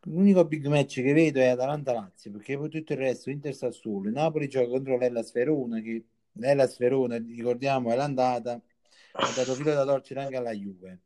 l'unico 0.03 0.45
big 0.45 0.67
match 0.67 1.01
che 1.01 1.11
vedo 1.11 1.39
è 1.41 1.47
Atalanta-Lazio, 1.47 2.31
perché 2.31 2.57
poi 2.57 2.69
tutto 2.69 2.93
il 2.93 2.99
resto 2.99 3.29
Inter 3.29 3.53
Sassuolo, 3.53 4.09
Napoli 4.09 4.47
gioca 4.47 4.69
contro 4.69 4.97
l'Hellas 4.97 5.31
Verona, 5.33 5.81
che 5.81 6.05
l'Hellas 6.31 6.77
Verona, 6.77 7.17
ricordiamo, 7.17 7.91
è 7.91 7.95
l'andata, 7.95 8.53
ha 8.53 9.33
dato 9.35 9.53
filo 9.53 9.73
da 9.73 9.83
torcere 9.83 10.21
anche 10.21 10.37
alla 10.37 10.53
Juve. 10.53 11.01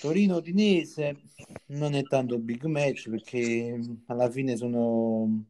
Torino 0.00 0.36
Udinese 0.36 1.16
non 1.66 1.94
è 1.94 2.02
tanto 2.04 2.38
big 2.38 2.64
match 2.64 3.10
perché 3.10 3.78
alla 4.06 4.30
fine 4.30 4.56
sono, 4.56 5.44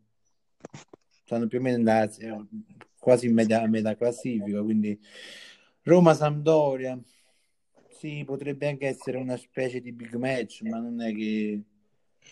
sono 1.25 1.47
più 1.47 1.59
o 1.59 1.62
meno 1.62 1.76
nella- 1.76 2.09
quasi 2.99 3.26
in 3.26 3.35
metà, 3.35 3.67
metà 3.69 3.97
classifica, 3.97 4.62
quindi 4.62 4.99
Roma 5.83 6.14
Sampdoria 6.14 7.00
sì, 8.00 8.25
potrebbe 8.25 8.66
anche 8.66 8.87
essere 8.87 9.19
una 9.19 9.37
specie 9.37 9.78
di 9.80 9.92
big 9.92 10.14
match, 10.14 10.62
ma 10.62 10.78
non 10.78 11.02
è 11.02 11.14
che 11.14 11.61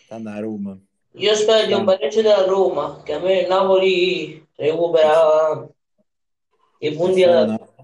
tanto 0.06 0.30
a 0.30 0.38
Roma. 0.38 0.78
Io 1.12 1.34
spero 1.34 1.66
di 1.66 1.74
un 1.74 1.84
pareggio 1.84 2.22
della 2.22 2.46
Roma, 2.46 3.02
che 3.04 3.12
a 3.12 3.18
me 3.18 3.40
il 3.40 3.48
Napoli 3.48 4.46
recupera 4.56 5.68
i 6.78 6.92
punti 6.94 7.22
alla... 7.22 7.44
Quest'anno, 7.44 7.74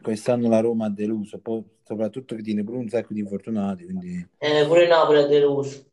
quest'anno 0.00 0.48
la 0.48 0.60
Roma 0.60 0.86
ha 0.86 0.90
deluso, 0.90 1.40
poi 1.40 1.64
soprattutto 1.82 2.36
che 2.36 2.42
tiene 2.42 2.62
pure 2.62 2.78
un 2.78 2.88
sacco 2.88 3.12
di 3.12 3.20
infortunati, 3.20 3.84
quindi 3.84 4.28
Eh, 4.38 4.64
pure 4.66 4.84
il 4.84 4.88
Napoli 4.88 5.18
ha 5.18 5.26
deluso. 5.26 5.84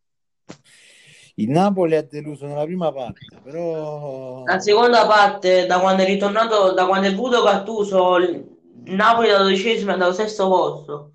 il 1.36 1.50
Napoli 1.50 1.96
ha 1.96 2.04
deluso 2.04 2.46
nella 2.46 2.66
prima 2.66 2.92
parte, 2.94 3.26
però 3.42 4.44
La 4.44 4.60
seconda 4.60 5.08
parte, 5.08 5.66
da 5.66 5.80
quando 5.80 6.04
è 6.04 6.06
ritornato, 6.06 6.74
da 6.74 6.86
quando 6.86 7.08
è 7.08 7.10
venuto 7.10 7.42
Gattuso, 7.42 8.18
il 8.18 8.53
Napoli 8.86 9.30
da 9.30 9.38
dodicesimo 9.40 9.92
è 9.92 9.94
andato 9.94 10.14
sesto 10.14 10.48
posto. 10.48 11.12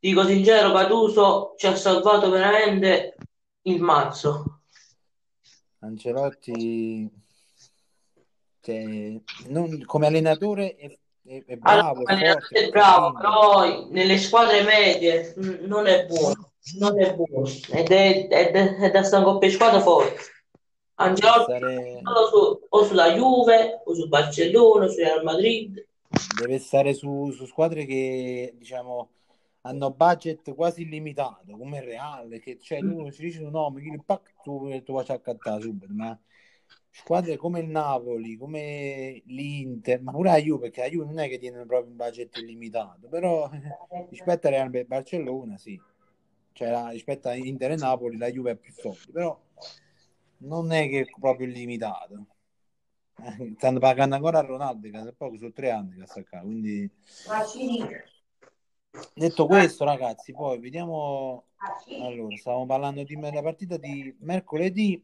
Dico 0.00 0.24
sincero, 0.24 0.72
Gattuso 0.72 1.54
ci 1.56 1.66
ha 1.66 1.76
salvato 1.76 2.30
veramente 2.30 3.16
il 3.62 3.80
mazzo. 3.80 4.60
Ancelotti 5.80 7.10
cioè, 8.60 9.20
non- 9.48 9.82
come 9.84 10.06
allenatore 10.06 10.76
è, 10.76 10.86
è- 11.26 11.44
è 11.44 11.58
Allora, 11.60 11.92
bravo, 11.92 12.02
allenatore 12.04 12.40
forte, 12.40 12.58
è 12.66 12.68
bravo, 12.70 13.12
però 13.12 13.88
nelle 13.90 14.18
squadre 14.18 14.62
medie 14.62 15.34
mm, 15.38 15.64
non 15.66 15.86
è 15.86 16.06
buono, 16.06 16.52
non 16.78 17.00
è 17.00 17.14
buono 17.14 17.48
ed 17.72 17.90
è, 17.90 18.28
è, 18.28 18.50
è 18.52 18.90
da 18.90 19.02
stare 19.02 19.24
con 19.24 19.38
per 19.38 19.50
squadra 19.50 19.80
forte. 19.80 20.16
Ancelotti 20.94 21.42
stare, 21.42 22.00
solo 22.02 22.26
su- 22.28 22.66
o 22.68 22.84
sulla 22.84 23.12
Juve 23.14 23.82
o 23.84 23.94
sul 23.94 24.08
Barcellona, 24.08 24.84
o 24.84 24.88
sul 24.88 25.02
Real 25.02 25.24
Madrid. 25.24 25.86
Deve 26.38 26.58
stare 26.58 26.94
su, 26.94 27.30
su 27.30 27.46
squadre 27.46 27.84
che 27.84 28.54
diciamo 28.56 29.10
hanno 29.62 29.92
budget 29.92 30.54
quasi 30.54 30.82
illimitato 30.82 31.56
come 31.56 31.78
il 31.78 31.84
Real 31.84 32.40
che 32.40 32.58
cioè 32.60 32.80
tu 32.80 33.10
ci 33.10 33.22
dici 33.22 33.40
un 33.42 33.50
nome 33.50 33.80
chi 33.80 33.88
il 33.88 34.02
pack 34.04 34.40
tu, 34.42 34.68
tu 34.82 34.92
vai 34.92 35.04
a 35.06 35.14
accattare 35.14 35.60
subito 35.60 35.92
ma 35.94 36.18
squadre 36.92 37.36
come 37.36 37.60
il 37.60 37.68
Napoli, 37.68 38.36
come 38.36 39.22
l'Inter, 39.24 40.02
ma 40.02 40.12
pure 40.12 40.30
la 40.30 40.36
Juve, 40.36 40.60
perché 40.60 40.82
la 40.82 40.88
Juve 40.88 41.06
non 41.06 41.18
è 41.18 41.28
che 41.28 41.38
tiene 41.38 41.64
proprio 41.64 41.90
un 41.90 41.96
budget 41.96 42.36
illimitato, 42.36 43.08
però 43.08 43.48
rispetto 44.10 44.46
a 44.46 44.50
Real 44.50 44.84
Barcellona 44.86 45.56
sì, 45.56 45.80
cioè 46.52 46.70
la, 46.70 46.90
rispetto 46.90 47.28
a 47.28 47.34
Inter 47.34 47.72
e 47.72 47.76
Napoli 47.76 48.18
la 48.18 48.30
Juve 48.30 48.52
è 48.52 48.56
più 48.56 48.72
soldi, 48.72 49.10
però 49.10 49.38
non 50.38 50.70
è 50.72 50.88
che 50.88 51.00
è 51.00 51.04
proprio 51.18 51.46
illimitato. 51.46 52.26
Stanno 53.56 53.78
pagando 53.78 54.14
ancora 54.14 54.38
a 54.38 54.42
Ronaldo, 54.42 54.90
che 54.90 55.02
da 55.02 55.12
poco 55.16 55.36
sono 55.36 55.52
tre 55.52 55.70
anni 55.70 55.96
che 55.96 56.06
sta 56.06 56.24
qua, 56.24 56.40
quindi... 56.40 56.90
Detto 59.14 59.46
questo, 59.46 59.84
ragazzi, 59.84 60.32
poi 60.32 60.58
vediamo. 60.58 61.46
Allora, 62.00 62.36
stavamo 62.36 62.66
parlando 62.66 63.02
di 63.04 63.16
della 63.16 63.42
partita 63.42 63.78
di 63.78 64.14
mercoledì. 64.20 65.02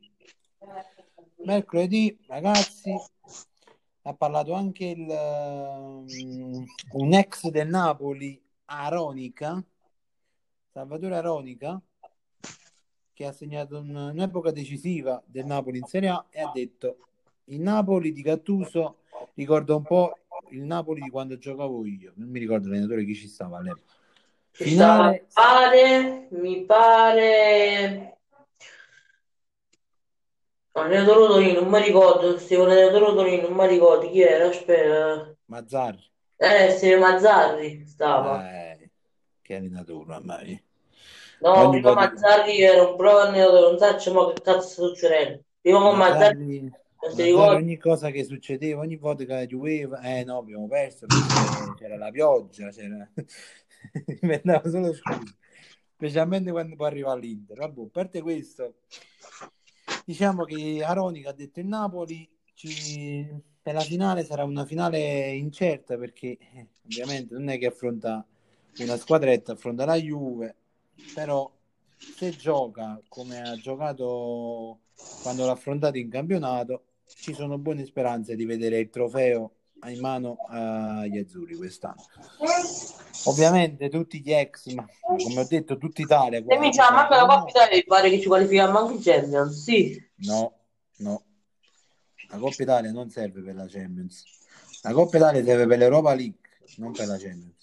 Mercoledì, 1.36 2.18
ragazzi, 2.26 2.92
ha 4.02 4.14
parlato 4.14 4.52
anche 4.52 4.84
il, 4.86 5.08
um, 5.08 6.66
un 6.92 7.14
ex 7.14 7.48
del 7.48 7.68
Napoli, 7.68 8.38
Aronica, 8.66 9.62
Salvatore 10.70 11.16
Aronica, 11.16 11.80
che 13.14 13.24
ha 13.24 13.32
segnato 13.32 13.78
un, 13.78 13.94
un'epoca 13.94 14.50
decisiva 14.50 15.22
del 15.24 15.46
Napoli 15.46 15.78
in 15.78 15.86
Serie 15.86 16.10
A 16.10 16.26
e 16.28 16.40
ha 16.42 16.50
detto 16.52 17.07
il 17.48 17.60
Napoli 17.60 18.12
di 18.12 18.22
Gattuso 18.22 18.96
ricorda 19.34 19.74
un 19.74 19.84
po' 19.84 20.18
il 20.50 20.62
Napoli 20.62 21.02
di 21.02 21.10
quando 21.10 21.38
giocavo 21.38 21.84
io. 21.84 22.12
Non 22.16 22.28
mi 22.28 22.38
ricordo 22.38 22.68
l'allenatore 22.68 23.04
chi 23.04 23.14
ci 23.14 23.28
stava 23.28 23.58
all'epoca. 23.58 23.92
Finale... 24.50 25.10
Mi 25.10 25.26
pare, 25.32 26.28
mi 26.30 26.64
pare 26.64 28.18
allenatore 30.72 31.26
Torino, 31.26 31.60
non 31.60 31.70
mi 31.70 31.82
ricordo, 31.82 32.38
stiamo 32.38 32.64
allenatore 32.64 33.14
Torino, 33.14 33.48
non 33.48 33.56
mi 33.56 33.66
ricordo 33.66 34.10
chi 34.10 34.20
era, 34.20 34.48
aspetta. 34.48 35.34
Mazzarri. 35.46 36.10
Eh, 36.36 36.70
sì, 36.70 36.94
Mazzarri 36.94 37.84
stava. 37.84 38.48
Eh, 38.50 38.90
che 39.42 39.56
allenatore, 39.56 40.04
mamma 40.06 40.40
mia. 40.42 40.60
No, 41.40 41.52
Ogni 41.52 41.80
prima 41.80 41.94
Mazzarri 41.94 42.60
era 42.60 42.82
un 42.88 42.96
bravo 42.96 43.18
allenatore, 43.18 43.78
non 43.78 44.00
so 44.00 44.12
mo 44.12 44.32
che 44.32 44.42
cazzo 44.42 44.60
sta 44.60 44.82
succedendo. 44.82 45.42
Prima 45.60 45.92
Mazzarri, 45.92 46.34
Mazzarri- 46.34 46.72
ricordi? 47.14 47.62
ogni 47.62 47.76
cosa 47.76 48.10
che 48.10 48.24
succedeva, 48.24 48.80
ogni 48.80 48.96
volta 48.96 49.24
che 49.24 49.32
la 49.32 49.46
Juve, 49.46 49.88
eh 50.02 50.24
no, 50.24 50.38
abbiamo 50.38 50.66
perso 50.66 51.06
perché 51.06 51.74
c'era 51.76 51.96
la 51.96 52.10
pioggia, 52.10 52.68
c'era... 52.70 53.08
inventava 54.20 54.68
solo 54.68 54.92
scuse, 54.92 55.36
specialmente 55.94 56.50
quando 56.50 56.76
poi 56.76 56.86
arriva 56.86 57.12
all'Inter. 57.12 57.58
Vabbè, 57.58 57.80
a 57.80 57.88
parte 57.90 58.22
questo, 58.22 58.74
diciamo 60.04 60.44
che 60.44 60.82
Aronica 60.84 61.30
ha 61.30 61.34
detto 61.34 61.60
il 61.60 61.66
Napoli 61.66 62.28
ci... 62.54 63.26
per 63.62 63.74
la 63.74 63.80
finale 63.80 64.24
sarà 64.24 64.44
una 64.44 64.64
finale 64.64 65.30
incerta 65.30 65.96
perché 65.96 66.38
eh, 66.38 66.68
ovviamente 66.84 67.34
non 67.34 67.48
è 67.48 67.58
che 67.58 67.66
affronta 67.66 68.26
una 68.78 68.96
squadretta, 68.96 69.52
affronta 69.52 69.84
la 69.84 69.96
Juve, 69.96 70.56
però 71.14 71.50
se 71.98 72.30
gioca 72.30 73.00
come 73.08 73.40
ha 73.40 73.56
giocato 73.56 74.80
quando 75.22 75.46
l'ha 75.46 75.52
affrontato 75.52 75.98
in 75.98 76.10
campionato, 76.10 76.84
ci 77.16 77.34
sono 77.34 77.58
buone 77.58 77.84
speranze 77.84 78.36
di 78.36 78.44
vedere 78.44 78.78
il 78.78 78.90
trofeo 78.90 79.52
in 79.86 80.00
mano 80.00 80.36
agli 80.48 81.18
azzurri 81.18 81.56
quest'anno. 81.56 82.04
Ovviamente 83.24 83.88
tutti 83.88 84.20
gli 84.20 84.32
ex, 84.32 84.72
ma 84.72 84.86
come 85.00 85.40
ho 85.40 85.46
detto, 85.46 85.78
tutta 85.78 86.02
Italia. 86.02 86.38
E 86.38 86.58
mi 86.58 86.70
diciamo, 86.70 86.96
manca 86.96 87.16
la 87.16 87.26
Coppa 87.26 87.48
Italia, 87.48 87.82
pare 87.86 88.10
che 88.10 88.20
ci 88.20 88.26
qualifichiamo 88.26 88.78
anche 88.78 88.94
in 88.94 89.00
Champions, 89.00 89.62
sì. 89.62 90.10
No, 90.16 90.58
no. 90.98 91.22
La 92.30 92.38
Coppa 92.38 92.62
Italia 92.62 92.90
non 92.92 93.10
serve 93.10 93.40
per 93.42 93.54
la 93.54 93.66
Champions. 93.66 94.24
La 94.82 94.92
Coppa 94.92 95.16
Italia 95.16 95.44
serve 95.44 95.66
per 95.66 95.78
l'Europa 95.78 96.14
League, 96.14 96.38
non 96.76 96.92
per 96.92 97.06
la 97.06 97.16
Champions. 97.16 97.56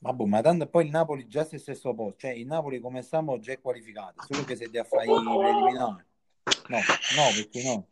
Ma, 0.00 0.12
boh, 0.12 0.26
ma 0.26 0.40
tanto 0.40 0.66
poi 0.68 0.84
il 0.84 0.90
Napoli 0.90 1.26
già 1.26 1.44
si 1.44 1.56
è 1.56 1.58
stesso 1.58 1.92
posto, 1.94 2.18
cioè 2.20 2.30
il 2.30 2.46
Napoli 2.46 2.78
come 2.78 3.02
stiamo 3.02 3.38
già 3.40 3.52
è 3.52 3.60
qualificato, 3.60 4.22
solo 4.28 4.44
che 4.44 4.54
se 4.54 4.68
deve 4.70 4.86
fare 4.86 5.04
i 5.04 5.08
preliminari. 5.08 6.04
No, 6.68 6.78
no, 6.78 7.30
perché 7.34 7.62
no. 7.62 7.86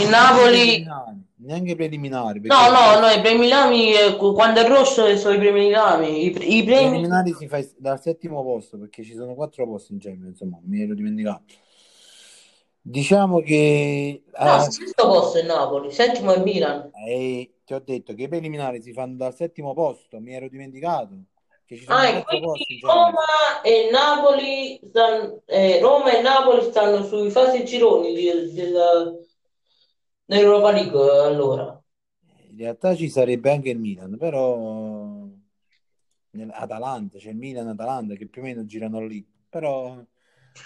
Il 0.00 0.08
Napoli... 0.08 0.50
Preliminari, 0.50 1.26
neanche 1.36 1.74
preliminari. 1.74 2.40
perché- 2.40 2.56
No, 2.56 2.70
no, 2.70 3.00
no, 3.00 3.08
i 3.08 3.20
premi 3.20 3.48
lami, 3.48 3.92
eh, 3.92 4.16
quando 4.16 4.60
è 4.60 4.68
rosso 4.68 5.16
sono 5.16 5.34
i 5.34 5.38
premi 5.38 5.70
lami, 5.70 6.24
i, 6.24 6.26
i 6.26 6.58
I 6.58 6.64
premi... 6.64 6.88
preliminari 6.88 7.34
si 7.34 7.48
fa 7.48 7.60
dal 7.76 8.00
settimo 8.00 8.42
posto 8.42 8.78
perché 8.78 9.02
ci 9.02 9.14
sono 9.14 9.34
quattro 9.34 9.66
posti 9.66 9.92
in 9.92 9.98
Champions, 9.98 10.28
insomma, 10.40 10.58
mi 10.64 10.82
ero 10.82 10.94
dimenticato. 10.94 11.42
Diciamo 12.80 13.40
che 13.40 14.22
No, 14.40 14.56
eh, 14.56 14.70
sesto 14.70 15.06
posto 15.08 15.38
il 15.38 15.46
Napoli, 15.46 15.90
settimo 15.90 16.32
è 16.32 16.40
Milan. 16.42 16.90
eh, 17.06 17.52
ti 17.64 17.74
ho 17.74 17.80
detto 17.80 18.14
che 18.14 18.22
i 18.22 18.28
preliminari 18.28 18.80
si 18.80 18.92
fanno 18.92 19.16
dal 19.16 19.34
settimo 19.34 19.74
posto, 19.74 20.20
mi 20.20 20.32
ero 20.32 20.48
dimenticato 20.48 21.14
che 21.68 21.76
ci 21.76 21.84
sono 21.84 22.00
Ah, 22.00 22.24
quindi. 22.24 22.66
Roma 22.82 23.60
e 23.62 23.90
Napoli 23.90 24.80
stanno, 24.88 25.42
eh, 25.46 25.80
Roma 25.80 26.16
e 26.16 26.22
Napoli 26.22 26.62
stanno 26.64 27.02
sui 27.04 27.30
fasi 27.30 27.64
gironi 27.64 28.14
di- 28.14 28.52
del- 28.54 29.26
dell'Europa 30.26 30.70
League 30.72 30.96
allora. 31.26 31.82
In 32.50 32.56
realtà 32.56 32.94
ci 32.96 33.08
sarebbe 33.10 33.50
anche 33.52 33.70
il 33.70 33.78
Milan, 33.78 34.16
però 34.16 35.26
nell'Atalanta, 36.30 37.18
c'è 37.18 37.30
il 37.30 37.36
Milan-Atalanta 37.36 38.14
che 38.14 38.26
più 38.28 38.42
o 38.42 38.44
meno 38.44 38.64
girano 38.64 39.04
lì, 39.06 39.24
però 39.48 39.94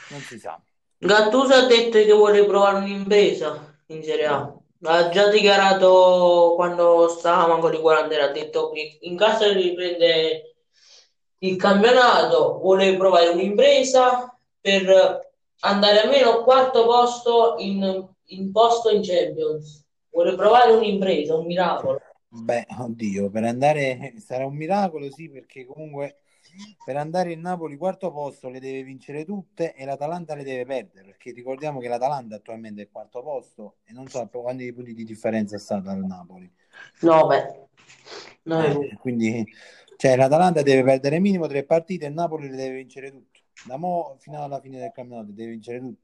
non 0.08 0.24
si 0.24 0.38
sa. 0.38 0.62
Gattuso 0.98 1.52
ha 1.54 1.66
detto 1.66 1.98
che 1.98 2.12
vuole 2.12 2.44
provare 2.46 2.78
un'impresa 2.78 3.76
in 3.88 4.02
Serie 4.02 4.26
A. 4.26 4.56
Ha 4.84 5.08
già 5.10 5.28
dichiarato 5.28 6.52
quando 6.56 7.08
stavamo 7.08 7.54
ancora 7.54 7.74
in 7.76 7.80
quarantena, 7.82 8.24
ha 8.24 8.28
detto 8.32 8.70
che 8.70 8.98
in 9.02 9.16
caso 9.16 9.52
di 9.52 9.60
riprendere 9.62 10.51
il 11.42 11.56
campionato 11.56 12.58
vuole 12.58 12.96
provare 12.96 13.28
un'impresa 13.28 14.36
per 14.60 15.30
andare 15.60 16.00
almeno 16.00 16.38
al 16.38 16.42
quarto 16.44 16.84
posto 16.84 17.54
in, 17.58 18.08
in 18.26 18.52
posto 18.52 18.90
in 18.90 19.02
Champions. 19.02 19.84
Vuole 20.10 20.34
provare 20.34 20.72
un'impresa, 20.72 21.36
un 21.36 21.46
miracolo. 21.46 22.00
Beh, 22.28 22.66
oddio, 22.78 23.28
per 23.30 23.44
andare 23.44 24.14
sarà 24.18 24.46
un 24.46 24.54
miracolo, 24.54 25.10
sì, 25.10 25.28
perché 25.28 25.66
comunque 25.66 26.18
per 26.84 26.96
andare 26.96 27.32
in 27.32 27.40
Napoli 27.40 27.76
quarto 27.76 28.10
posto 28.12 28.48
le 28.48 28.60
deve 28.60 28.82
vincere 28.82 29.24
tutte 29.24 29.74
e 29.74 29.84
l'Atalanta 29.84 30.34
le 30.34 30.44
deve 30.44 30.64
perdere, 30.64 31.06
perché 31.06 31.32
ricordiamo 31.32 31.78
che 31.80 31.88
l'Atalanta 31.88 32.36
attualmente 32.36 32.82
è 32.82 32.88
quanto 32.90 33.22
posto 33.22 33.76
e 33.84 33.92
non 33.92 34.08
so 34.08 34.26
quanti 34.28 34.72
punti 34.72 34.94
di 34.94 35.04
differenza 35.04 35.56
è 35.56 35.58
stata 35.58 35.90
al 35.90 36.04
Napoli. 36.04 36.50
No, 37.00 37.26
beh. 37.26 37.60
No, 38.44 38.60
Eh, 38.64 38.96
quindi 39.00 39.44
cioè, 40.02 40.16
l'Atalanta 40.16 40.62
deve 40.62 40.82
perdere 40.82 41.20
minimo 41.20 41.46
tre 41.46 41.62
partite 41.62 42.06
e 42.06 42.08
il 42.08 42.14
Napoli 42.14 42.48
le 42.48 42.56
deve 42.56 42.74
vincere 42.74 43.12
tutte. 43.12 43.42
Da 43.64 43.76
mo 43.76 44.16
fino 44.18 44.42
alla 44.42 44.60
fine 44.60 44.80
del 44.80 44.90
campionato 44.90 45.30
deve 45.30 45.52
vincere 45.52 45.78
tutte. 45.78 46.02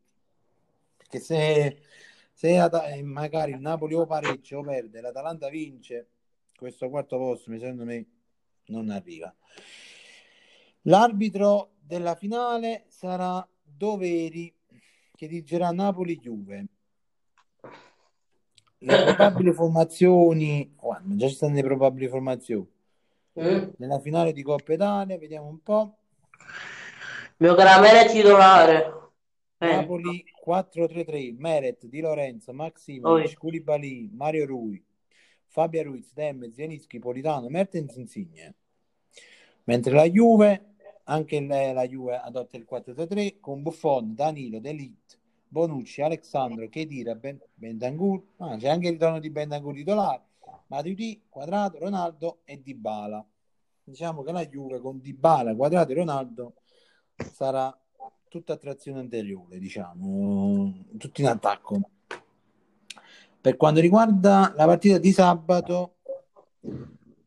Perché 0.97 1.19
se, 1.19 1.83
se 2.33 2.63
eh, 2.63 3.03
magari 3.03 3.51
il 3.51 3.59
Napoli 3.59 3.95
o 3.95 4.07
pareggia 4.07 4.57
o 4.57 4.63
perde, 4.63 5.01
l'Atalanta 5.01 5.49
vince, 5.49 6.11
questo 6.57 6.89
quarto 6.89 7.17
posto 7.17 7.51
secondo 7.51 7.85
me 7.85 8.07
non 8.67 8.89
arriva. 8.91 9.35
L'arbitro 10.83 11.73
della 11.81 12.15
finale 12.15 12.85
sarà 12.87 13.45
Doveri 13.61 14.55
che 15.17 15.27
dirigerà 15.27 15.73
Napoli-Juve. 15.73 16.67
Le 18.79 19.03
probabili 19.03 19.53
formazioni, 19.53 20.73
guarda, 20.77 21.17
già 21.17 21.27
ci 21.27 21.35
stanno 21.35 21.55
le 21.55 21.63
probabili 21.65 22.07
formazioni. 22.07 22.77
Mm. 23.39 23.69
Nella 23.77 24.01
finale 24.01 24.33
di 24.33 24.43
Coppa 24.43 24.73
Italia, 24.73 25.17
vediamo 25.17 25.47
un 25.47 25.63
po'. 25.63 25.97
Mio 27.37 27.55
caramella 27.55 28.01
è 28.01 28.09
titolare. 28.09 28.97
Eh, 29.59 29.67
Napoli 29.67 30.25
4-3-3, 30.45 31.37
Meret, 31.37 31.87
Di 31.87 32.01
Lorenzo, 32.01 32.53
Maximovic, 32.53 33.27
Oi. 33.27 33.35
Koulibaly, 33.35 34.11
Mario 34.13 34.47
Rui, 34.47 34.85
Fabio 35.47 35.83
Ruiz, 35.85 36.13
Demme, 36.13 36.53
Zielinski, 36.53 36.99
Politano, 36.99 37.49
Mertens, 37.49 37.95
Insigne. 37.97 38.55
Mentre 39.65 39.93
la 39.93 40.09
Juve, 40.09 40.75
anche 41.05 41.41
la, 41.41 41.73
la 41.73 41.87
Juve 41.87 42.17
adotta 42.17 42.57
il 42.57 42.67
4-3-3 42.69 43.39
con 43.41 43.63
Buffon, 43.63 44.15
Danilo, 44.15 44.59
D'Elite, 44.59 45.17
Bonucci, 45.47 46.03
Alexandro, 46.03 46.69
Chedira, 46.69 47.15
ben, 47.15 47.41
Bentancur, 47.55 48.23
ah, 48.39 48.57
c'è 48.57 48.69
anche 48.69 48.87
il 48.87 48.93
ritorno 48.93 49.19
di 49.19 49.31
Bentancur 49.31 49.75
titolare, 49.75 50.23
Matuidi, 50.69 51.25
Quadrato, 51.29 51.79
Ronaldo 51.79 52.41
e 52.45 52.61
Dybala. 52.61 53.27
Diciamo 53.85 54.23
che 54.23 54.33
la 54.33 54.47
Juve 54.47 54.81
con 54.81 55.01
Dybala, 55.01 55.57
Quadrato 55.57 55.93
e 55.93 55.95
Ronaldo 55.95 56.55
sarà 57.33 57.75
tutta 58.29 58.53
a 58.53 58.57
trazione 58.57 59.01
anteriore, 59.01 59.59
diciamo, 59.59 60.85
tutti 60.99 61.23
in 61.23 61.29
attacco. 61.29 61.91
Per 63.41 63.57
quanto 63.57 63.81
riguarda 63.81 64.53
la 64.55 64.67
partita 64.67 64.99
di 64.99 65.11
sabato, 65.11 65.97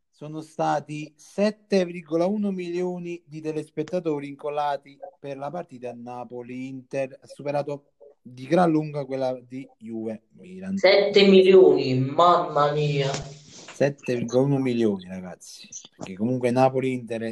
sono 0.10 0.42
stati 0.42 1.16
7,1 1.18 2.52
milioni 2.52 3.24
di 3.26 3.42
telespettatori 3.42 4.28
incollati 4.28 5.00
per 5.20 5.38
la 5.38 5.50
partita 5.50 5.92
Napoli-Inter, 5.96 7.18
ha 7.20 7.26
superato 7.26 7.91
di 8.22 8.46
gran 8.46 8.70
lunga 8.70 9.06
quella 9.06 9.38
di 9.48 9.68
Juve 9.78 10.24
Milan. 10.38 10.78
7 10.78 11.28
milioni, 11.28 11.96
mamma 12.00 12.72
mia. 12.72 13.10
7,1 13.10 14.58
milioni, 14.58 15.08
ragazzi. 15.08 15.68
Perché 15.98 16.16
comunque 16.16 16.52
Napoli-Inter 16.52 17.32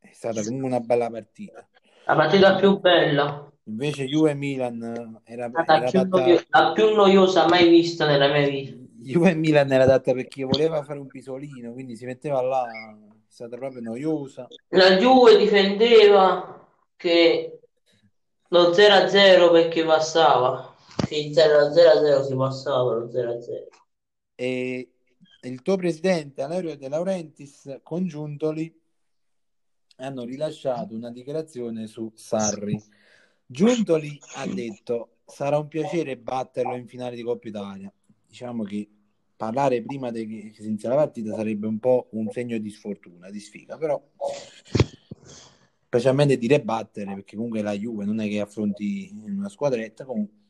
è 0.00 0.10
stata 0.12 0.42
comunque 0.42 0.68
una 0.68 0.80
bella 0.80 1.08
partita. 1.08 1.66
La 2.06 2.16
partita 2.16 2.56
più 2.56 2.80
bella. 2.80 3.48
Invece 3.66 4.06
Juve-Milan 4.06 5.20
era, 5.24 5.50
La 5.50 5.64
era 5.64 5.88
più, 5.88 6.00
adatta... 6.00 6.18
noio- 6.18 6.42
la 6.48 6.72
più 6.72 6.94
noiosa 6.94 7.48
mai 7.48 7.68
vista 7.68 8.06
nella 8.06 8.28
mia 8.28 8.46
vita. 8.46 8.76
Juve-Milan 9.00 9.72
era 9.72 9.84
adatta 9.84 10.12
per 10.12 10.26
chi 10.26 10.42
voleva 10.42 10.82
fare 10.82 10.98
un 10.98 11.06
pisolino, 11.06 11.72
quindi 11.72 11.96
si 11.96 12.04
metteva 12.04 12.42
là, 12.42 12.66
è 12.66 12.96
stata 13.28 13.56
proprio 13.56 13.80
noiosa. 13.80 14.46
La 14.68 14.96
Juve 14.96 15.38
difendeva 15.38 16.66
che 16.96 17.60
lo 18.48 18.72
0-0 18.72 19.52
perché 19.52 19.84
passava. 19.84 20.74
Sì, 21.06 21.30
0-0 21.30 22.26
si 22.26 22.34
passava, 22.34 22.94
lo 22.94 23.08
0-0. 23.08 23.66
E 24.36 24.88
il 25.42 25.62
tuo 25.62 25.76
presidente, 25.76 26.42
Valerio 26.42 26.76
De 26.76 26.88
Laurentiis, 26.88 27.80
con 27.82 28.06
Giuntoli, 28.06 28.80
hanno 29.96 30.24
rilasciato 30.24 30.94
una 30.94 31.10
dichiarazione 31.10 31.86
su 31.86 32.10
Sarri. 32.14 32.82
Giuntoli 33.46 34.18
ha 34.36 34.46
detto 34.46 35.18
sarà 35.26 35.58
un 35.58 35.68
piacere 35.68 36.16
batterlo 36.16 36.74
in 36.74 36.86
finale 36.86 37.14
di 37.16 37.22
Coppa 37.22 37.48
Italia. 37.48 37.92
Diciamo 38.26 38.64
che 38.64 38.88
parlare 39.36 39.82
prima 39.82 40.10
che 40.10 40.52
si 40.54 40.66
inizia 40.66 40.88
la 40.88 40.96
partita 40.96 41.34
sarebbe 41.34 41.66
un 41.66 41.78
po' 41.78 42.08
un 42.12 42.30
segno 42.30 42.58
di 42.58 42.70
sfortuna, 42.70 43.30
di 43.30 43.40
sfiga, 43.40 43.76
però 43.76 44.02
specialmente 45.94 46.36
dire 46.36 46.60
battere 46.60 47.14
perché 47.14 47.36
comunque 47.36 47.62
la 47.62 47.72
Juve 47.72 48.04
non 48.04 48.18
è 48.20 48.28
che 48.28 48.40
affronti 48.40 49.12
una 49.26 49.48
squadretta 49.48 50.04
comunque. 50.04 50.42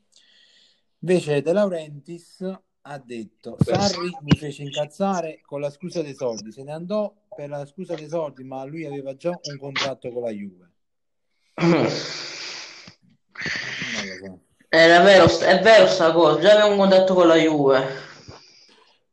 Invece 1.01 1.43
De 1.43 1.53
Laurentiis 1.53 2.51
ha 2.87 2.99
detto 2.99 3.59
Sarri 3.63 4.11
mi 4.23 4.37
fece 4.39 4.63
incazzare 4.63 5.43
con 5.45 5.61
la 5.61 5.69
scusa 5.69 6.01
dei 6.01 6.15
soldi, 6.15 6.51
se 6.51 6.63
ne 6.63 6.73
andò 6.73 7.15
per 7.37 7.51
la 7.51 7.67
scusa 7.67 7.95
dei 7.95 8.09
soldi, 8.09 8.43
ma 8.43 8.65
lui 8.65 8.87
aveva 8.87 9.15
già 9.17 9.29
un 9.29 9.59
contratto 9.59 10.11
con 10.11 10.23
la 10.23 10.31
Juve. 10.31 10.71
Era 14.71 15.03
vero, 15.03 15.27
è 15.41 15.61
vero 15.61 15.87
sta 15.87 16.11
cosa, 16.13 16.41
già 16.41 16.53
avevo 16.53 16.71
un 16.71 16.79
contatto 16.79 17.13
con 17.13 17.27
la 17.27 17.37
Juve. 17.37 17.83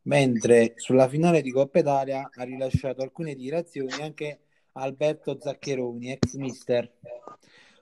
Mentre 0.04 0.72
sulla 0.76 1.08
finale 1.08 1.42
di 1.42 1.52
Coppa 1.52 1.78
Italia 1.78 2.30
ha 2.34 2.42
rilasciato 2.42 3.02
alcune 3.02 3.34
dichiarazioni 3.34 3.92
anche 4.00 4.40
Alberto 4.72 5.38
Zaccheroni, 5.40 6.12
ex 6.12 6.34
mister. 6.34 6.90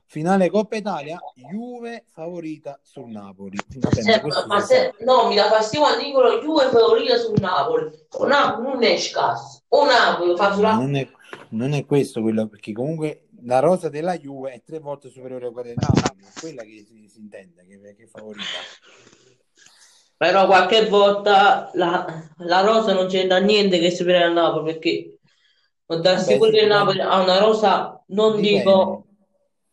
Finale 0.07 0.51
Coppa 0.51 0.75
Italia, 0.75 1.21
Juve 1.37 2.05
favorita 2.09 2.81
sul 2.83 3.11
Napoli. 3.11 3.57
Se- 3.69 4.23
ma 4.49 4.59
se, 4.61 4.95
no, 5.01 5.29
mi 5.29 5.37
dà 5.37 5.49
fastidio 5.49 5.87
quando 5.87 6.05
dicono 6.05 6.29
Juve 6.41 6.69
favorita 6.69 7.17
sul 7.17 7.39
Napoli. 7.39 7.91
O 8.09 8.27
Napoli 8.27 8.67
non 8.67 8.83
è 8.83 8.97
scarso. 8.97 9.63
O 9.69 9.85
Napoli 9.85 10.37
fa 10.37 10.53
sulla... 10.53 10.75
non 10.75 10.97
è, 10.97 11.09
non 11.51 11.75
è 11.75 11.87
questo 11.87 12.23
quello, 12.23 12.49
perché 12.49 12.73
comunque 12.73 13.29
la 13.43 13.61
rosa 13.61 13.89
della 13.89 14.19
Juve 14.19 14.51
è 14.51 14.63
tre 14.65 14.81
volte 14.81 15.11
superiore 15.11 15.47
a 15.47 15.51
quella 15.53 15.69
del 15.69 15.79
Napoli, 15.79 16.25
è 16.25 16.41
quella 16.41 16.63
che 16.63 16.85
si, 16.85 17.09
si 17.09 17.21
intende, 17.21 17.65
che, 17.69 17.95
che 17.95 18.03
è 18.03 18.07
favorita. 18.09 18.45
Però 20.17 20.47
qualche 20.47 20.87
volta 20.89 21.71
la, 21.75 22.29
la 22.39 22.61
rosa 22.63 22.93
non 22.93 23.07
c'entra 23.07 23.39
niente 23.39 23.79
che 23.79 23.95
prende 23.97 24.25
al 24.25 24.33
Napoli 24.33 24.73
perché 24.73 25.20
sì, 26.19 26.39
che. 26.39 26.67
Napoli 26.67 27.01
ha 27.01 27.21
una 27.21 27.39
rosa, 27.39 28.03
non 28.09 28.41
Dipende. 28.41 28.59
dico 28.59 29.05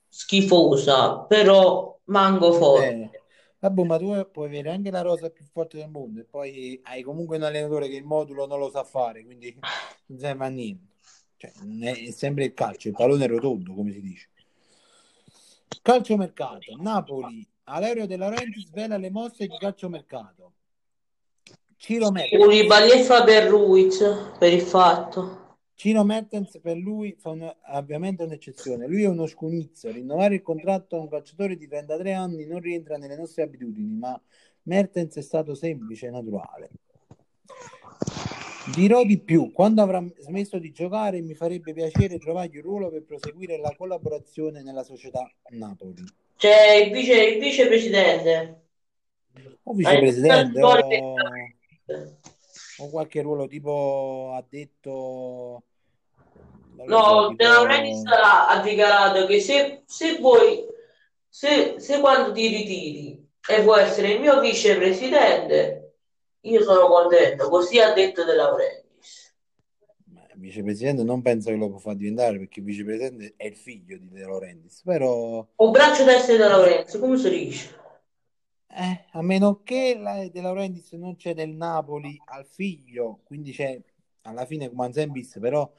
schifosa, 0.08 1.20
però 1.20 2.00
manco 2.06 2.54
forte. 2.54 2.88
Eh, 2.88 3.22
vabbè, 3.60 3.84
ma 3.84 3.98
tu 3.98 4.28
puoi 4.32 4.48
avere 4.48 4.72
anche 4.72 4.90
la 4.90 5.02
rosa 5.02 5.30
più 5.30 5.46
forte 5.46 5.78
del 5.78 5.90
mondo 5.90 6.22
e 6.22 6.24
poi 6.24 6.80
hai 6.84 7.04
comunque 7.04 7.38
un 7.38 7.44
allenatore 7.44 7.88
che 7.88 7.96
il 7.96 8.04
modulo 8.04 8.48
non 8.48 8.58
lo 8.58 8.70
sa 8.70 8.84
fare, 8.84 9.24
quindi 9.24 9.56
non 10.08 10.20
serve 10.20 10.46
a 10.46 10.50
niente. 10.50 10.96
Cioè, 11.38 11.52
è, 11.82 12.12
sempre 12.12 12.46
il 12.46 12.54
calcio, 12.54 12.88
il 12.88 12.96
pallone 12.96 13.26
è 13.26 13.28
rotondo, 13.28 13.74
come 13.74 13.92
si 13.92 14.02
dice. 14.02 14.30
Calciomercato, 15.84 16.76
Napoli, 16.80 17.48
Alerio 17.66 18.08
De 18.08 18.18
Laurenti 18.18 18.60
svela 18.62 18.98
le 18.98 19.12
mosse 19.12 19.46
di 19.46 19.56
calciomercato. 19.58 20.54
Ciro 21.78 22.10
Mertens, 22.10 22.44
Koulibaly 22.44 22.90
e 22.90 23.04
Faber 23.04 23.48
Ruiz 23.50 24.04
per 24.40 24.52
il 24.52 24.62
fatto. 24.62 25.47
Ciro 25.78 26.04
Mertens 26.04 26.60
per 26.60 26.76
lui 26.76 27.16
fa 27.20 27.30
un- 27.30 27.56
ovviamente 27.68 28.24
un'eccezione. 28.24 28.88
Lui 28.88 29.04
è 29.04 29.08
uno 29.08 29.28
scugnizzo. 29.28 29.92
Rinnovare 29.92 30.34
il 30.34 30.42
contratto 30.42 30.96
a 30.96 31.00
un 31.02 31.08
calciatore 31.08 31.56
di 31.56 31.68
33 31.68 32.14
anni 32.14 32.48
non 32.48 32.62
rientra 32.62 32.98
nelle 32.98 33.16
nostre 33.16 33.44
abitudini, 33.44 33.96
ma 33.96 34.20
Mertens 34.64 35.18
è 35.18 35.22
stato 35.22 35.54
semplice 35.54 36.08
e 36.08 36.10
naturale. 36.10 36.70
Dirò 38.74 39.04
di 39.04 39.20
più, 39.20 39.52
quando 39.52 39.84
avrà 39.84 40.04
smesso 40.18 40.58
di 40.58 40.72
giocare 40.72 41.22
mi 41.22 41.36
farebbe 41.36 41.74
piacere 41.74 42.18
trovargli 42.18 42.58
un 42.58 42.64
ruolo 42.64 42.90
per 42.90 43.04
proseguire 43.04 43.60
la 43.60 43.76
collaborazione 43.78 44.64
nella 44.64 44.84
società 44.84 45.32
Napoli. 45.52 46.04
C'è 46.38 46.86
il, 46.86 46.92
vice, 46.92 47.24
il 47.24 47.40
vicepresidente. 47.40 48.62
O 49.62 49.74
vicepresidente 49.74 50.60
o, 50.60 50.76
Eh, 51.90 52.17
o 52.80 52.90
qualche 52.90 53.22
ruolo 53.22 53.48
tipo 53.48 54.32
ha 54.36 54.44
detto 54.48 55.64
No, 56.86 57.04
so, 57.04 57.28
De 57.30 57.36
tipo- 57.38 57.50
Laurentiis 57.52 58.06
ha, 58.06 58.48
ha 58.50 58.62
dichiarato 58.62 59.26
che 59.26 59.42
se, 59.42 59.82
se 59.86 60.20
vuoi, 60.20 60.64
se, 61.28 61.76
se 61.80 62.00
quando 62.00 62.32
ti 62.32 62.48
ritiri 62.48 63.28
e 63.50 63.62
vuoi 63.64 63.82
essere 63.82 64.12
il 64.12 64.20
mio 64.22 64.40
vicepresidente, 64.40 65.96
io 66.42 66.62
sono 66.64 66.88
contento. 66.88 67.50
Così 67.50 67.80
ha 67.80 67.94
detto 67.94 68.24
De 68.24 68.36
Laurentiis. 68.36 69.36
Ma 70.14 70.22
il 70.34 70.40
vicepresidente 70.40 71.04
non 71.04 71.22
penso 71.22 71.50
che 71.50 71.56
lo 71.56 71.70
può 71.70 71.80
far 71.80 71.96
diventare 71.96 72.38
perché 72.38 72.60
il 72.60 72.66
vicepresidente 72.66 73.34
è 73.36 73.48
il 73.48 73.56
figlio 73.58 73.98
di 73.98 74.10
De 74.10 74.22
Laurentiis, 74.22 74.82
però 74.84 75.46
Un 75.56 75.72
braccio 75.72 76.04
destro 76.04 76.34
di 76.34 76.40
De 76.42 76.48
Laurentiis, 76.48 77.00
come 77.00 77.18
si 77.18 77.30
dice? 77.30 77.76
Eh, 78.68 79.06
a 79.12 79.22
meno 79.22 79.62
che 79.64 79.98
la 79.98 80.28
De 80.28 80.42
Laurentiis 80.42 80.92
non 80.94 81.16
c'è 81.16 81.34
del 81.34 81.52
Napoli 81.52 82.20
al 82.26 82.46
figlio, 82.46 83.22
quindi 83.24 83.52
c'è 83.52 83.82
alla 84.22 84.46
fine 84.46 84.70
come 84.70 84.92
Zembis, 84.92 85.38
però 85.40 85.72